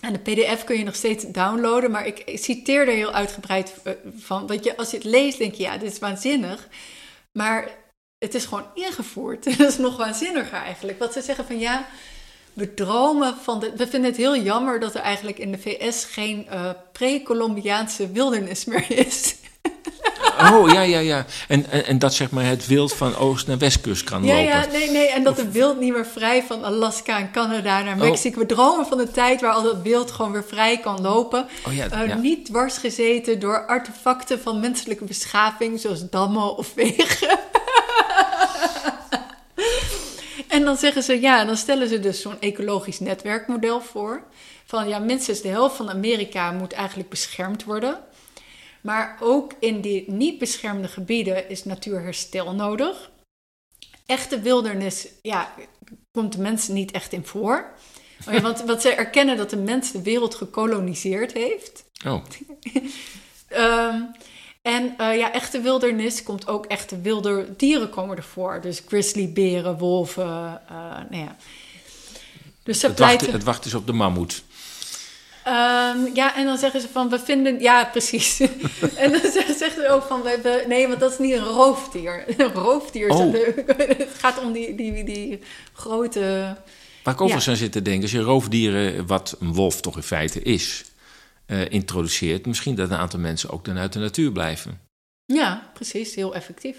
[0.00, 3.92] En de PDF kun je nog steeds downloaden, maar ik citeer er heel uitgebreid eh,
[4.16, 4.46] van.
[4.46, 6.68] Want je, als je het leest, denk je, ja, dit is waanzinnig.
[7.32, 7.68] Maar
[8.18, 9.44] het is gewoon ingevoerd.
[9.58, 10.98] Dat is nog waanzinniger eigenlijk.
[10.98, 11.88] Wat ze zeggen van ja,
[12.60, 13.72] we dromen van de.
[13.76, 18.64] We vinden het heel jammer dat er eigenlijk in de VS geen uh, pre-Columbiaanse wildernis
[18.64, 19.34] meer is.
[20.40, 21.26] Oh ja, ja, ja.
[21.48, 24.48] En, en, en, dat zeg maar het wild van oost naar westkust kan ja, lopen.
[24.48, 25.08] Ja, nee, nee.
[25.08, 28.00] En dat de wild niet meer vrij van Alaska en Canada naar oh.
[28.00, 28.38] Mexico.
[28.38, 31.46] We dromen van de tijd waar al dat wild gewoon weer vrij kan lopen.
[31.66, 32.14] Oh, ja, uh, ja.
[32.14, 37.38] Niet dwars gezeten door artefacten van menselijke beschaving, zoals dammen of wegen.
[40.50, 44.22] En dan zeggen ze ja, en dan stellen ze dus zo'n ecologisch netwerkmodel voor.
[44.64, 48.00] Van ja, minstens de helft van Amerika moet eigenlijk beschermd worden.
[48.80, 53.10] Maar ook in die niet beschermde gebieden is natuurherstel nodig.
[54.06, 55.54] Echte wildernis, ja,
[56.12, 57.72] komt de mens niet echt in voor.
[58.26, 61.84] Oh ja, want, want ze erkennen dat de mens de wereld gekoloniseerd heeft.
[62.06, 62.24] Oh.
[63.50, 64.10] um,
[64.62, 68.60] En uh, ja, echte wildernis komt ook echte wilde dieren komen ervoor.
[68.60, 70.76] Dus grizzlyberen, wolven, uh,
[71.10, 71.36] nou ja.
[72.62, 73.26] Dus ze het, pleiten...
[73.26, 74.42] wacht, het wacht is op de mammoet.
[75.46, 77.60] Um, ja, en dan zeggen ze van, we vinden...
[77.60, 78.40] Ja, precies.
[78.96, 82.24] en dan zeggen ze ook van, we, nee, want dat is niet een roofdier.
[82.36, 83.34] Een roofdier, oh.
[83.76, 85.40] het gaat om die, die, die
[85.72, 86.56] grote
[87.02, 90.02] Waar ik overigens aan zit te denken, als je roofdieren, wat een wolf toch in
[90.02, 90.84] feite is,
[91.50, 94.80] eh, introduceert, misschien dat een aantal mensen ook dan uit de natuur blijven.
[95.24, 96.14] Ja, precies.
[96.14, 96.76] Heel effectief.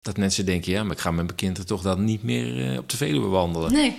[0.00, 2.78] Dat mensen denken, ja, maar ik ga met mijn kinderen toch dan niet meer eh,
[2.78, 3.72] op de Veluwe wandelen.
[3.72, 3.96] Nee.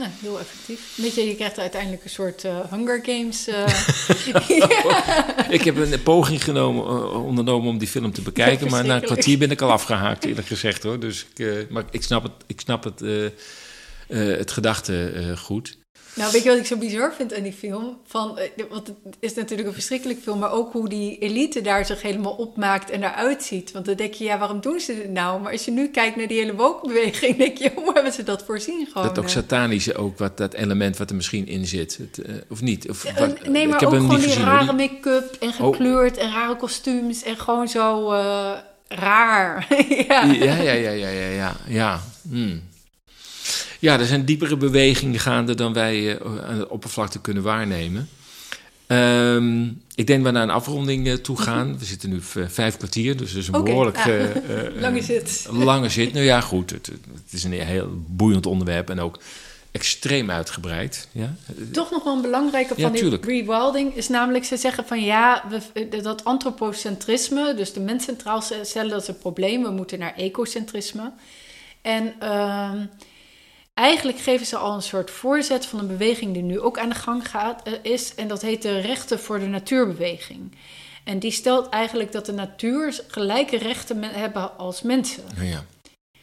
[0.00, 0.96] Heel effectief.
[0.96, 3.48] Weet je, je krijgt uiteindelijk een soort uh, Hunger Games.
[3.48, 3.66] Uh,
[5.56, 9.02] ik heb een poging genomen, uh, ondernomen om die film te bekijken, maar na een
[9.02, 11.00] kwartier ben ik al afgehaakt, eerlijk gezegd hoor.
[11.00, 13.00] Dus ik, maar ik snap het, ik snap het,
[14.08, 15.78] het gedachte goed.
[16.14, 17.98] Nou, weet je wat ik zo bizar vind aan die film?
[18.06, 21.86] Van, eh, want het is natuurlijk een verschrikkelijk film, maar ook hoe die elite daar
[21.86, 23.72] zich helemaal opmaakt en eruit ziet.
[23.72, 25.40] Want dan denk je, ja, waarom doen ze dit nou?
[25.40, 28.42] Maar als je nu kijkt naar die hele woke-beweging, denk je, hoe hebben ze dat
[28.42, 29.06] voorzien gewoon?
[29.06, 32.60] Dat ook satanische, ook wat, dat element wat er misschien in zit, het, uh, of
[32.60, 32.88] niet?
[32.88, 36.22] Of, uh, nee, maar ik heb ook gewoon die rare make-up en gekleurd oh.
[36.22, 38.52] en rare kostuums en gewoon zo uh,
[38.88, 39.66] raar.
[40.08, 40.22] ja.
[40.24, 41.56] ja, ja, ja, ja, ja, ja.
[41.66, 42.00] ja.
[42.28, 42.68] Hmm.
[43.80, 48.08] Ja, er zijn diepere bewegingen gaande dan wij uh, aan de oppervlakte kunnen waarnemen.
[48.86, 51.78] Um, ik denk dat we naar een afronding uh, toe gaan.
[51.78, 53.96] We zitten nu vijf kwartier, dus is een okay, behoorlijk...
[53.96, 54.06] Ah,
[54.80, 55.46] lange zit.
[55.50, 56.12] Lange zit.
[56.12, 56.70] Nou ja, goed.
[56.70, 59.20] Het, het, is een heel boeiend onderwerp en ook
[59.70, 61.08] extreem uitgebreid.
[61.12, 61.34] Ja?
[61.72, 64.44] Toch nog wel een belangrijke van ja, die rewilding is namelijk...
[64.44, 67.54] ze zeggen van ja, we, dat antropocentrisme...
[67.54, 69.62] dus de mens centraal stellen, dat is een probleem.
[69.62, 71.12] We moeten naar ecocentrisme.
[71.82, 72.14] En...
[72.22, 72.72] Uh,
[73.80, 76.94] eigenlijk geven ze al een soort voorzet van een beweging die nu ook aan de
[76.94, 78.14] gang gaat, uh, is.
[78.14, 80.56] En dat heet de Rechten voor de Natuurbeweging.
[81.04, 85.24] En die stelt eigenlijk dat de natuur gelijke rechten hebben als mensen.
[85.40, 85.64] Ja.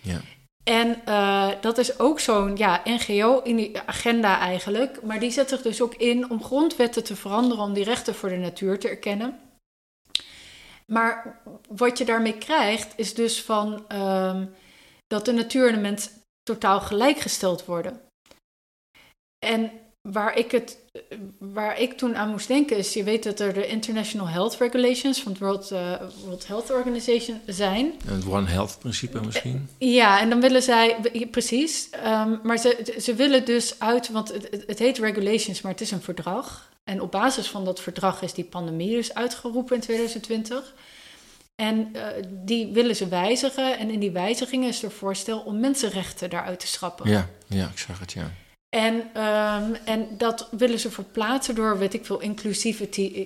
[0.02, 0.22] ja.
[0.64, 5.04] En uh, dat is ook zo'n ja, NGO-agenda eigenlijk.
[5.04, 8.30] Maar die zet zich dus ook in om grondwetten te veranderen om die rechten voor
[8.30, 9.40] de natuur te erkennen.
[10.86, 14.42] Maar wat je daarmee krijgt, is dus van uh,
[15.08, 16.10] dat de natuur en de mens
[16.48, 18.02] totaal gelijkgesteld worden.
[19.46, 19.72] En
[20.02, 20.78] waar ik, het,
[21.40, 25.22] waar ik toen aan moest denken is, je weet dat er de International Health Regulations
[25.22, 27.94] van het World, uh, World Health Organization zijn.
[28.06, 29.70] Het One Health principe misschien?
[29.78, 30.98] Ja, en dan willen zij,
[31.32, 35.82] precies, um, maar ze, ze willen dus uit, want het, het heet regulations, maar het
[35.82, 36.70] is een verdrag.
[36.84, 40.74] En op basis van dat verdrag is die pandemie dus uitgeroepen in 2020.
[41.62, 43.78] En uh, die willen ze wijzigen.
[43.78, 47.10] En in die wijzigingen is er voorstel om mensenrechten daaruit te schrappen.
[47.10, 48.32] Ja, ja ik zag het, ja.
[48.70, 53.26] En, um, en dat willen ze verplaatsen door, weet ik veel, inclusivity.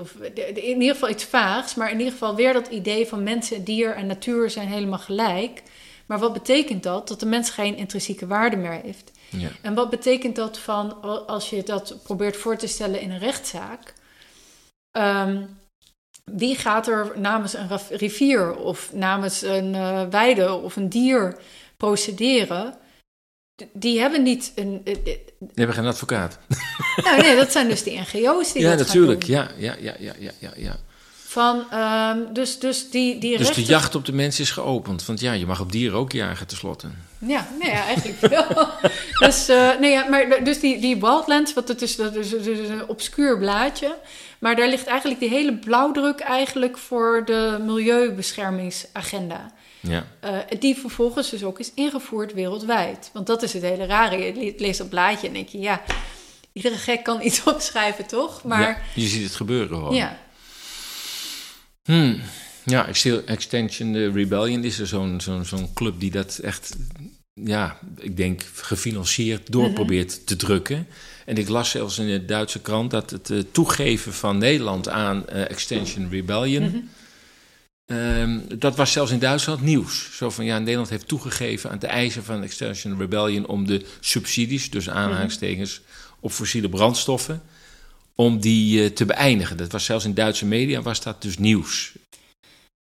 [0.00, 0.14] Of
[0.54, 1.74] in ieder geval iets vaags.
[1.74, 5.62] Maar in ieder geval weer dat idee van mensen, dier en natuur zijn helemaal gelijk.
[6.06, 7.08] Maar wat betekent dat?
[7.08, 9.10] Dat de mens geen intrinsieke waarde meer heeft.
[9.28, 9.48] Ja.
[9.62, 13.94] En wat betekent dat van, als je dat probeert voor te stellen in een rechtszaak?
[14.92, 15.60] Um,
[16.36, 21.36] wie gaat er namens een rivier of namens een uh, weide of een dier
[21.76, 22.74] procederen?
[23.72, 24.80] Die hebben niet een.
[24.84, 25.22] Die
[25.54, 26.38] hebben geen advocaat.
[27.04, 29.24] Nou, nee, dat zijn dus die NGO's die ja, dat natuurlijk.
[29.24, 29.64] gaan doen.
[29.64, 30.76] Ja, ja, ja, ja, ja, ja.
[31.32, 35.06] Van, um, dus, dus die, die Dus de jacht op de mens is geopend.
[35.06, 36.88] Want ja, je mag op dieren ook jagen tenslotte.
[37.18, 38.68] Ja, nee, ja, eigenlijk wel.
[39.28, 42.46] dus, uh, nee, ja, maar, dus die, die Wildlands, wat het is, dat is, dat
[42.46, 43.96] is een obscuur blaadje.
[44.38, 49.52] Maar daar ligt eigenlijk die hele blauwdruk eigenlijk voor de milieubeschermingsagenda.
[49.80, 50.06] Ja.
[50.24, 53.10] Uh, die vervolgens dus ook is ingevoerd wereldwijd.
[53.12, 54.16] Want dat is het hele rare.
[54.16, 55.82] Je leest dat blaadje en denk je, ja,
[56.52, 58.44] iedere gek kan iets opschrijven, toch?
[58.44, 59.94] Maar, ja, je ziet het gebeuren gewoon.
[59.94, 60.21] Ja.
[61.82, 62.20] Hmm.
[62.64, 62.88] Ja,
[63.26, 66.76] Extension Rebellion is er zo'n zo'n zo'n club die dat echt,
[67.32, 69.74] ja, ik denk gefinancierd door mm -hmm.
[69.74, 70.86] probeert te drukken.
[71.26, 75.24] En ik las zelfs in de Duitse krant dat het uh, toegeven van Nederland aan
[75.32, 76.88] uh, Extension Rebellion.
[77.86, 77.96] -hmm.
[77.96, 80.16] um, dat was zelfs in Duitsland nieuws.
[80.16, 84.70] Zo van ja, Nederland heeft toegegeven aan de eisen van Extension Rebellion om de subsidies,
[84.70, 86.16] dus aanhalingstekens, mm -hmm.
[86.20, 87.42] op fossiele brandstoffen,
[88.14, 89.56] om die uh, te beëindigen.
[89.56, 91.92] Dat was zelfs in Duitse media was dat dus nieuws.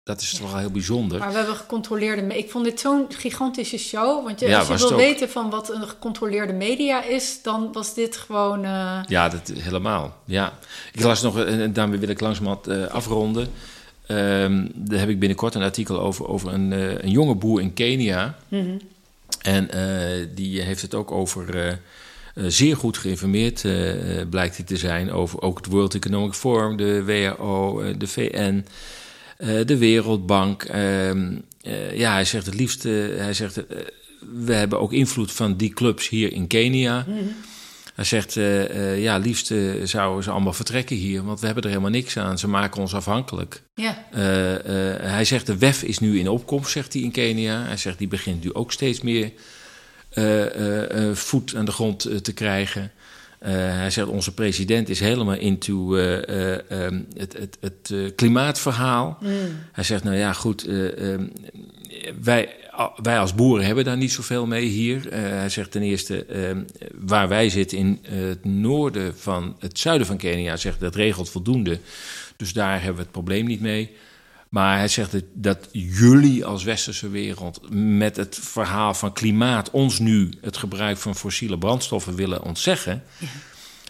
[0.04, 0.38] Dat is ja.
[0.38, 1.20] toch wel heel bijzonder.
[1.20, 2.38] Maar we hebben gecontroleerde...
[2.38, 4.24] Ik vond dit zo'n gigantische show.
[4.26, 7.40] Want je, ja, als je wil weten van wat een gecontroleerde media is...
[7.42, 8.64] dan was dit gewoon...
[8.64, 9.00] Uh...
[9.08, 10.18] Ja, dat, helemaal.
[10.26, 10.54] Ja.
[10.94, 11.40] Ik las nog...
[11.40, 13.48] En daarmee wil ik langzamerhand uh, afronden.
[14.08, 16.28] Um, daar heb ik binnenkort een artikel over...
[16.28, 18.38] over een, uh, een jonge boer in Kenia.
[18.48, 18.80] Mm -hmm.
[19.42, 19.70] En
[20.36, 21.80] die heeft het ook over...
[22.36, 23.62] zeer goed geïnformeerd
[24.30, 25.12] blijkt hij te zijn...
[25.12, 28.66] over ook het World Economic Forum, de WHO, de VN...
[29.66, 30.70] De Wereldbank.
[30.74, 32.84] Uh, ja, hij zegt het liefst.
[32.84, 33.56] hij zegt.
[34.44, 37.06] we hebben ook invloed van die clubs hier in Kenia.
[37.08, 37.36] Mm -hmm.
[37.96, 38.34] Hij zegt.
[38.98, 39.54] ja, liefst
[39.84, 41.24] zouden ze allemaal vertrekken hier.
[41.24, 42.40] Want we hebben er helemaal niks aan.
[42.40, 43.64] Ze maken ons afhankelijk.
[43.76, 44.06] Ja.
[45.02, 45.46] hij zegt.
[45.46, 47.64] De WEF is nu in opkomst, zegt hij in Kenia.
[47.64, 47.98] Hij zegt.
[47.98, 49.32] Die begint nu ook steeds meer.
[51.14, 52.92] Voet aan de grond te krijgen.
[53.40, 59.18] hij zegt, onze president is helemaal into ehm, het, het, het klimaatverhaal.
[59.22, 59.30] Mm.
[59.72, 61.26] Hij zegt, nou ja, goed, ehm,
[62.22, 62.56] wij,
[63.04, 65.08] wij als boeren hebben daar niet zoveel mee hier.
[65.14, 66.62] hij zegt ten eerste, ehm,
[66.94, 71.80] waar wij zitten in het noorden van het zuiden van Kenia, zegt dat regelt voldoende.
[72.38, 73.92] Dus daar hebben we het probleem niet mee.
[74.54, 80.30] Maar hij zegt dat, jullie als westerse wereld met het verhaal van klimaat ons nu
[80.42, 83.04] het gebruik van fossiele brandstoffen willen ontzeggen.
[83.18, 83.28] Ja.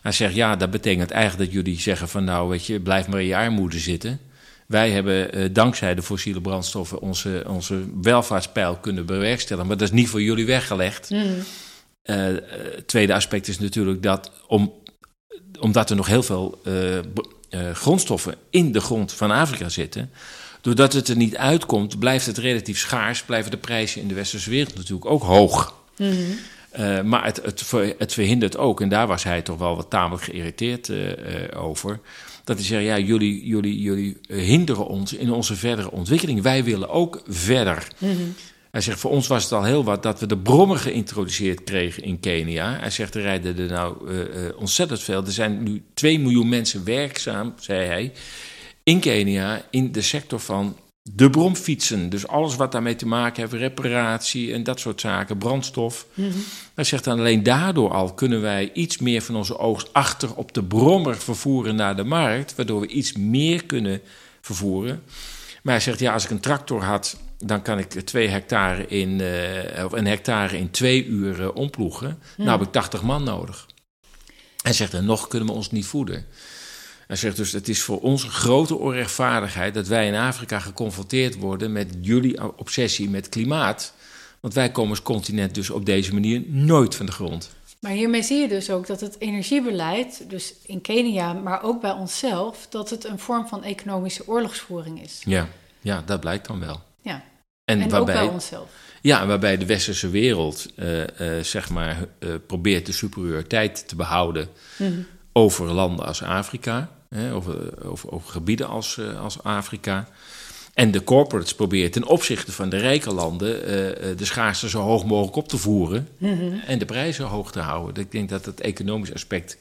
[0.02, 3.22] Hij zegt ja, dat betekent eigenlijk dat jullie zeggen van nou weet je, blijf maar
[3.22, 4.20] in je armoede zitten.
[4.68, 9.70] Wij hebben eh, dankzij de fossiele brandstoffen onze, onze welvaartspeil kunnen bewerkstelligen.
[9.70, 11.10] Maar dat is niet voor jullie weggelegd.
[11.10, 11.36] Mm.
[12.06, 12.28] Uh,
[12.86, 14.74] tweede aspect is natuurlijk dat om,
[15.60, 16.62] omdat er nog heel veel
[17.74, 20.12] grondstoffen in de grond van Afrika zitten
[20.64, 24.50] Doordat het er niet uitkomt, blijft het relatief schaars, blijven de prijzen in de westerse
[24.50, 25.76] wereld natuurlijk ook hoog.
[25.98, 26.12] Mhm.
[26.70, 30.24] Eh, maar het, het, het, verhindert ook, en daar was hij toch wel wat tamelijk
[30.24, 31.08] geïrriteerd uh,
[31.56, 32.00] over.
[32.44, 36.42] Dat hij zei: Ja, jullie, jullie, jullie hinderen ons in onze verdere ontwikkeling.
[36.42, 37.88] Wij willen ook verder.
[37.98, 38.12] Mhm.
[38.72, 42.04] Hij zegt: Voor ons was het al heel wat dat we de brommer geïntroduceerd kregen
[42.04, 42.78] in Kenia.
[42.80, 43.96] Hij zegt: Er rijden er nou
[44.56, 45.26] ontzettend veel.
[45.26, 48.12] Er zijn nu 2 miljoen mensen werkzaam, zei hij
[48.84, 52.10] in Kenia in de sector van de bromfietsen.
[52.10, 56.06] Dus alles wat daarmee te maken heeft, reparatie en dat soort zaken, brandstof.
[56.14, 56.32] Mm
[56.74, 60.54] Hij zegt dan alleen daardoor al kunnen wij iets meer van onze oogst achter op
[60.54, 64.02] de brommer vervoeren naar de markt, waardoor we iets meer kunnen
[64.42, 65.04] vervoeren.
[65.64, 69.20] Maar hij zegt ja, als ik een tractor had, dan kan ik twee hectare in,
[69.20, 72.20] uh, of een hectare in twee uur uh, omploegen.
[72.38, 73.68] Nou heb ik 80 man nodig.
[74.62, 76.26] Hij zegt en nog kunnen we ons niet voeden.
[77.08, 81.36] Hij zegt dus: Het is voor ons een grote onrechtvaardigheid dat wij in Afrika geconfronteerd
[81.36, 83.94] worden met jullie obsessie met klimaat.
[84.40, 87.50] Want wij komen als continent dus op deze manier nooit van de grond.
[87.80, 91.92] Maar hiermee zie je dus ook dat het energiebeleid, dus in Kenia, maar ook bij
[91.92, 95.22] onszelf, dat het een vorm van economische oorlogsvoering is.
[95.26, 95.48] Ja,
[95.82, 96.82] ja dat blijkt dan wel.
[97.02, 97.24] Ja.
[97.66, 98.70] En, en waarbij, ook bij onszelf.
[99.02, 101.08] Ja, waarbij de westerse wereld uh, uh,
[101.42, 107.86] zeg maar, uh, probeert de superioriteit te behouden mm over landen als Afrika, hè, over,
[107.88, 110.08] over, over, gebieden als, uh, als Afrika.
[110.74, 113.66] En de corporates proberen ten opzichte van de rijke landen uh,
[114.18, 116.62] de schaarste zo hoog mogelijk op te voeren mm-hmm.
[116.68, 118.04] en de prijzen hoog te houden.
[118.04, 119.58] Ik denk dat het economisch aspect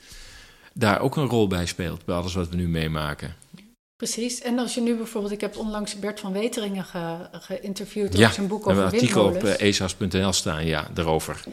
[0.72, 3.34] daar ook een rol bij speelt, bij alles wat we nu meemaken.
[3.96, 4.40] Precies.
[4.40, 8.46] En als je nu bijvoorbeeld, ik heb onlangs Bert van Weteringen ge, geïnterviewd over zijn
[8.46, 11.44] boek over een artikel op uh, esas.nl staan, ja, daarover.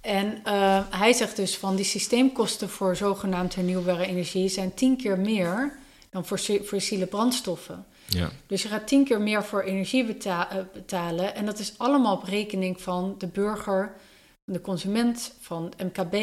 [0.00, 5.18] En uh, hij zegt dus van die systeemkosten voor zogenaamd hernieuwbare energie zijn tien keer
[5.18, 5.78] meer
[6.10, 7.86] dan voor fossiele brandstoffen.
[8.06, 8.30] Ja.
[8.46, 11.34] Dus je gaat tien keer meer voor energie beta uh, betalen.
[11.34, 13.92] En dat is allemaal op rekening van de burger,
[14.44, 16.14] de consument, van MKB.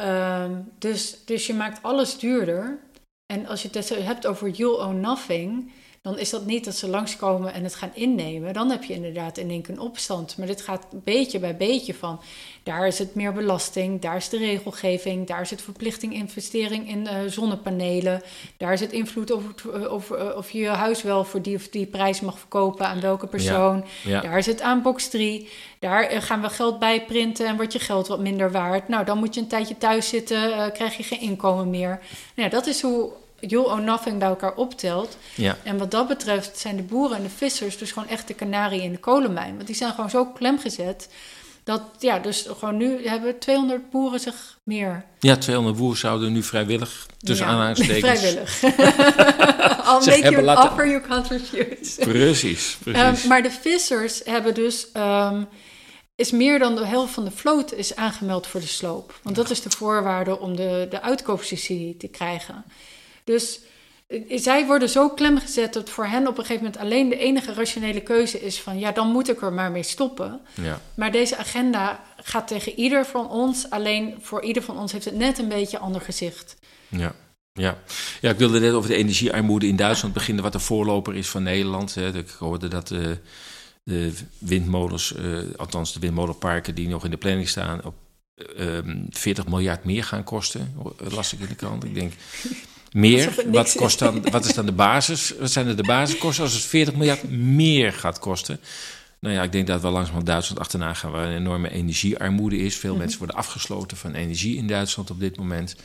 [0.00, 0.44] Uh,
[0.78, 2.78] dus, dus je maakt alles duurder.
[3.26, 5.72] En als je het hebt over you own nothing,
[6.04, 8.52] dan is dat niet dat ze langskomen en het gaan innemen.
[8.52, 10.36] Dan heb je inderdaad in één keer een opstand.
[10.38, 12.20] Maar dit gaat beetje bij beetje van.
[12.62, 17.00] Daar is het meer belasting, daar is de regelgeving, daar is het verplichting investering in
[17.00, 18.22] uh, zonnepanelen.
[18.56, 21.56] Daar is het invloed over, eh, over uh, of je je huis wel voor die
[21.56, 23.84] of die prijs mag verkopen aan welke persoon.
[24.04, 25.48] Daar is het aan box 3.
[25.78, 28.88] Daar gaan we geld bij printen en wordt je geld wat minder waard.
[28.88, 31.88] Nou, dan moet je een tijdje thuis zitten, krijg je geen inkomen meer.
[31.88, 32.00] Nou,
[32.34, 33.12] ja, dat is hoe
[33.50, 35.16] you or nothing bij elkaar optelt.
[35.34, 35.56] Ja.
[35.62, 38.82] En wat dat betreft zijn de boeren en de vissers dus gewoon echt de kanarie
[38.82, 39.54] in de kolenmijn.
[39.54, 41.08] Want die zijn gewoon zo klemgezet.
[41.64, 45.04] Dat, ja, dus gewoon nu hebben 200 boeren zich meer.
[45.18, 48.20] Ja, 200 boeren zouden nu vrijwillig, tussen ja, aanhalingstekens...
[48.20, 48.62] vrijwillig.
[49.86, 50.70] Al make you an laten...
[50.70, 52.00] offer, you can't refuse.
[52.00, 53.22] Precies, precies.
[53.22, 54.86] Um, maar de vissers hebben dus...
[54.96, 55.48] Um,
[56.16, 59.18] is meer dan de helft van de vloot is aangemeld voor de sloop.
[59.22, 62.64] Want dat is de voorwaarde om de, de uitkoopsubsidie te krijgen.
[63.24, 63.60] Dus
[64.06, 67.16] eh, zij worden zo klem gezet dat voor hen op een gegeven moment alleen de
[67.16, 70.40] enige rationele keuze is van ja, dan moet ik er maar mee stoppen.
[70.54, 70.80] Ja.
[70.94, 75.16] Maar deze agenda gaat tegen ieder van ons, alleen voor ieder van ons heeft het
[75.16, 76.56] net een beetje ander gezicht.
[76.88, 77.14] Ja.
[77.52, 77.78] Ja.
[78.20, 81.42] ja, ik wilde net over de energiearmoede in Duitsland beginnen, wat de voorloper is van
[81.42, 81.94] Nederland.
[81.94, 82.16] Hè.
[82.16, 83.10] Ik hoorde dat uh,
[83.82, 87.94] de windmolens, uh, althans de windmolenparken die nog in de planning staan, op
[89.10, 90.74] 40 miljard meer gaan kosten.
[90.98, 91.84] Las ik in de krant.
[91.84, 92.12] Ik denk,
[92.94, 93.34] meer.
[93.46, 95.34] Wat, kost dan, wat is dan de basis?
[95.40, 98.60] Wat zijn er de basiskosten als het 40 miljard meer gaat kosten?
[99.18, 102.76] Nou ja, ik denk dat we langzaam Duitsland achterna gaan, waar een enorme energiearmoede is.
[102.76, 102.98] Veel mhm.
[102.98, 105.76] mensen worden afgesloten van energie in Duitsland op dit moment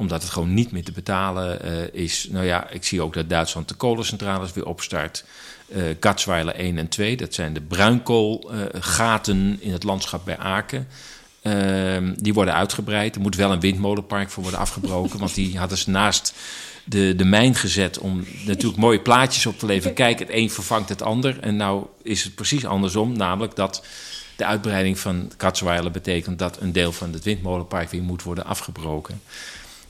[0.00, 2.28] omdat het gewoon niet meer te betalen uh, is.
[2.30, 5.24] Nou ja, ik zie ook dat Duitsland de kolencentrales weer opstart.
[5.68, 7.16] uh, Gatsweiler 1 en 2.
[7.16, 10.88] Dat zijn de bruinkoolgaten in het landschap bij Aken.
[11.42, 13.14] Ehm, die worden uitgebreid.
[13.14, 15.18] Er moet wel een windmolenpark voor worden afgebroken.
[15.18, 16.34] want die hadden ze naast
[16.84, 19.94] de, de mijn gezet om natuurlijk mooie plaatjes op te leveren.
[19.94, 21.40] Kijk, het een vervangt het ander.
[21.40, 23.16] En nou is het precies andersom.
[23.16, 23.84] Namelijk dat
[24.36, 29.20] de uitbreiding van Katzweiler betekent dat een deel van het windmolenpark weer moet worden afgebroken.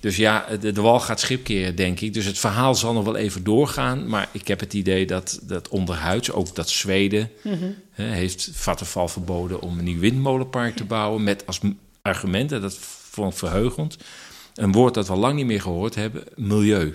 [0.00, 2.14] Dus ja, de, de wal gaat schipkeren, denk ik.
[2.14, 4.08] Dus het verhaal zal nog wel even doorgaan.
[4.08, 7.74] Maar ik heb het idee dat, dat onderhuids, ook dat Zweden, mm -hmm.
[7.90, 11.22] he, heeft Vattenfall verboden om een nieuw windmolenpark te bouwen.
[11.22, 11.60] Met als
[12.02, 12.76] argument, en dat
[13.10, 13.96] vond ik verheugend,
[14.54, 16.94] een woord dat we lang niet meer gehoord hebben: milieu.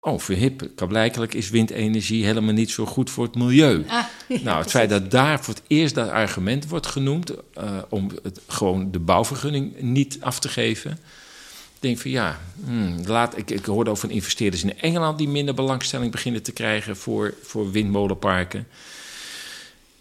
[0.00, 3.84] Oh, verhip, blijkelijk is windenergie helemaal niet zo goed voor het milieu.
[3.88, 7.78] Ah, ja, nou, het feit dat daar voor het eerst dat argument wordt genoemd uh,
[7.88, 10.98] om het, gewoon de bouwvergunning niet af te geven.
[11.76, 15.54] Ik denk van ja, hmm, laat, ik, ik hoorde over investeerders in Engeland die minder
[15.54, 18.66] belangstelling beginnen te krijgen voor, voor windmolenparken.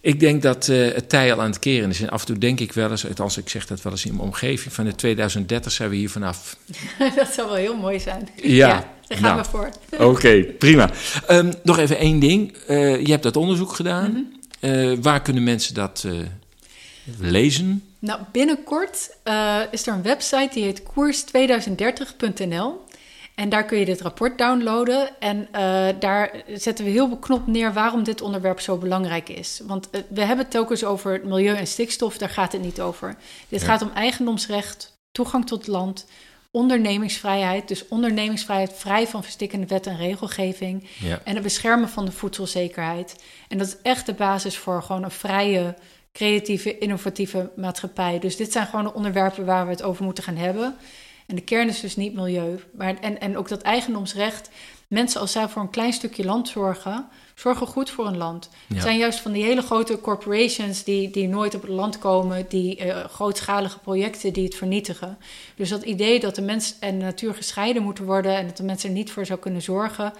[0.01, 2.01] Ik denk dat uh, het tij al aan het keren is.
[2.01, 4.11] En af en toe denk ik wel eens, als ik zeg dat wel eens in
[4.11, 6.57] mijn omgeving, van de 2030 zijn we hier vanaf.
[7.15, 8.29] dat zou wel heel mooi zijn.
[8.35, 9.69] Ja, ja daar gaan nou, we voor.
[10.07, 10.89] Oké, prima.
[11.31, 12.57] Um, nog even één ding.
[12.69, 14.09] Uh, je hebt dat onderzoek gedaan.
[14.09, 14.71] Mm -hmm.
[14.71, 16.07] uh, waar kunnen mensen dat
[17.19, 17.83] lezen?
[17.99, 19.09] Nou, binnenkort
[19.71, 22.83] is er een website die heet koers2030.nl.
[23.35, 25.19] En daar kun je dit rapport downloaden.
[25.19, 29.61] En uh, daar zetten we heel beknopt neer waarom dit onderwerp zo belangrijk is.
[29.63, 33.15] Want uh, we hebben het telkens over milieu en stikstof, daar gaat het niet over.
[33.49, 33.67] Dit ja.
[33.67, 36.05] gaat om eigendomsrecht, toegang tot land,
[36.51, 37.67] ondernemingsvrijheid.
[37.67, 40.87] Dus ondernemingsvrijheid vrij van verstikkende wet en regelgeving.
[40.99, 41.21] Ja.
[41.23, 43.15] En het beschermen van de voedselzekerheid.
[43.47, 45.75] En dat is echt de basis voor gewoon een vrije,
[46.15, 48.19] creatieve, innovatieve maatschappij.
[48.19, 50.75] Dus dit zijn gewoon de onderwerpen waar we het over moeten gaan hebben.
[51.25, 52.59] En de kern is dus niet milieu.
[52.71, 54.49] Maar, en, en ook dat eigendomsrecht.
[54.87, 58.49] Mensen als zij voor een klein stukje land zorgen, zorgen goed voor een land.
[58.67, 58.73] Ja.
[58.73, 62.45] Het zijn juist van die hele grote corporations die, die nooit op het land komen,
[62.49, 65.17] die uh, grootschalige projecten die het vernietigen.
[65.55, 68.63] Dus dat idee dat de mens en de natuur gescheiden moeten worden en dat de
[68.63, 70.13] mensen er niet voor zou kunnen zorgen,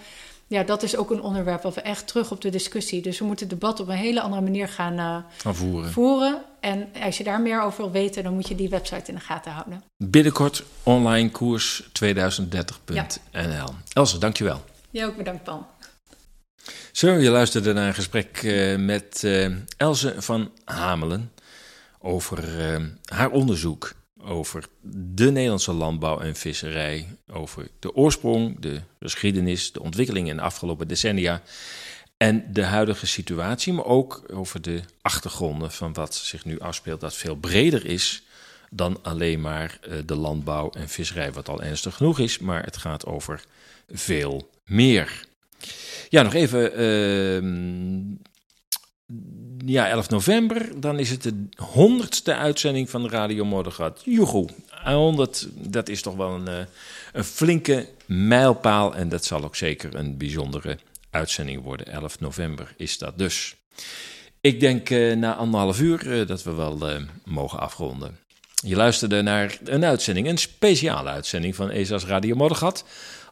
[0.48, 3.02] ja, dat is ook een onderwerp wat we echt terug op de discussie.
[3.02, 5.90] Dus we moeten het debat op een hele andere manier gaan, uh, voeren.
[5.90, 6.42] voeren.
[6.60, 9.20] En als je daar meer over wil weten, dan moet je die website in de
[9.20, 9.82] gaten houden.
[9.96, 12.94] Binnenkort online koers 2030.nl.
[13.32, 13.66] Ja.
[13.92, 14.64] Else, dankjewel.
[14.90, 15.66] Ja, ook bedankt, Paul.
[16.92, 21.32] Zo, je luisterde naar een gesprek uh, met uh, Else van Hamelen
[21.98, 22.44] over
[23.04, 23.92] haar onderzoek
[24.26, 30.42] over de Nederlandse landbouw en visserij, over de oorsprong, de geschiedenis, de ontwikkeling in de
[30.42, 31.42] afgelopen decennia
[32.16, 37.14] en de huidige situatie, maar ook over de achtergronden van wat zich nu afspeelt, dat
[37.14, 38.22] veel breder is
[38.70, 42.76] dan alleen maar uh, de landbouw en visserij, wat al ernstig genoeg is, maar het
[42.76, 43.44] gaat over
[43.88, 45.26] veel meer.
[46.08, 48.16] Ja, nog even uh,
[49.64, 54.02] ja, 11 november, dan is het de honderdste uitzending van Radio Moddergat.
[54.04, 54.48] Joegoe,
[54.84, 56.64] 100, dat is toch wel een, eh,
[57.12, 60.78] een flinke mijlpaal en dat zal ook zeker een bijzondere
[61.10, 61.86] uitzending worden.
[61.86, 63.56] 11 november is dat dus.
[64.40, 66.80] Ik denk uh, na anderhalf uur uh, dat we wel
[67.24, 68.18] mogen afronden.
[68.64, 72.84] Je luisterde naar een uitzending, een speciale uitzending van ESA's Radio Moddergat.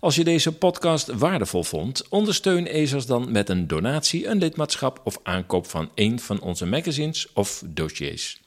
[0.04, 5.18] Als je deze podcast waardevol vond, ondersteun ESA's dan met een donatie, een lidmaatschap of
[5.22, 8.40] aankoop van een van onze magazines of dossiers.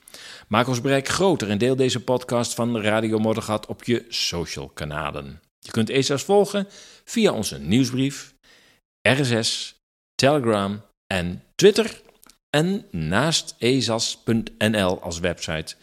[0.48, 5.42] Maak ons bereik groter en deel deze podcast van Radio Moddergat op je social kanalen.
[5.60, 6.68] Je kunt ESA's volgen
[7.04, 8.34] via onze nieuwsbrief,
[9.02, 9.76] RSS,
[10.16, 12.02] Telegram en Twitter.
[12.50, 15.76] En naast ezas.nl als website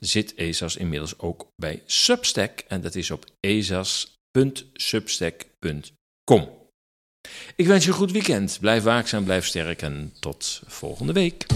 [0.00, 6.48] zit ESA's inmiddels ook bij Substack en dat is op ezas www.substack.com.
[7.56, 8.58] Ik wens je een goed weekend.
[8.60, 11.46] Blijf waakzaam, blijf sterk en tot volgende week.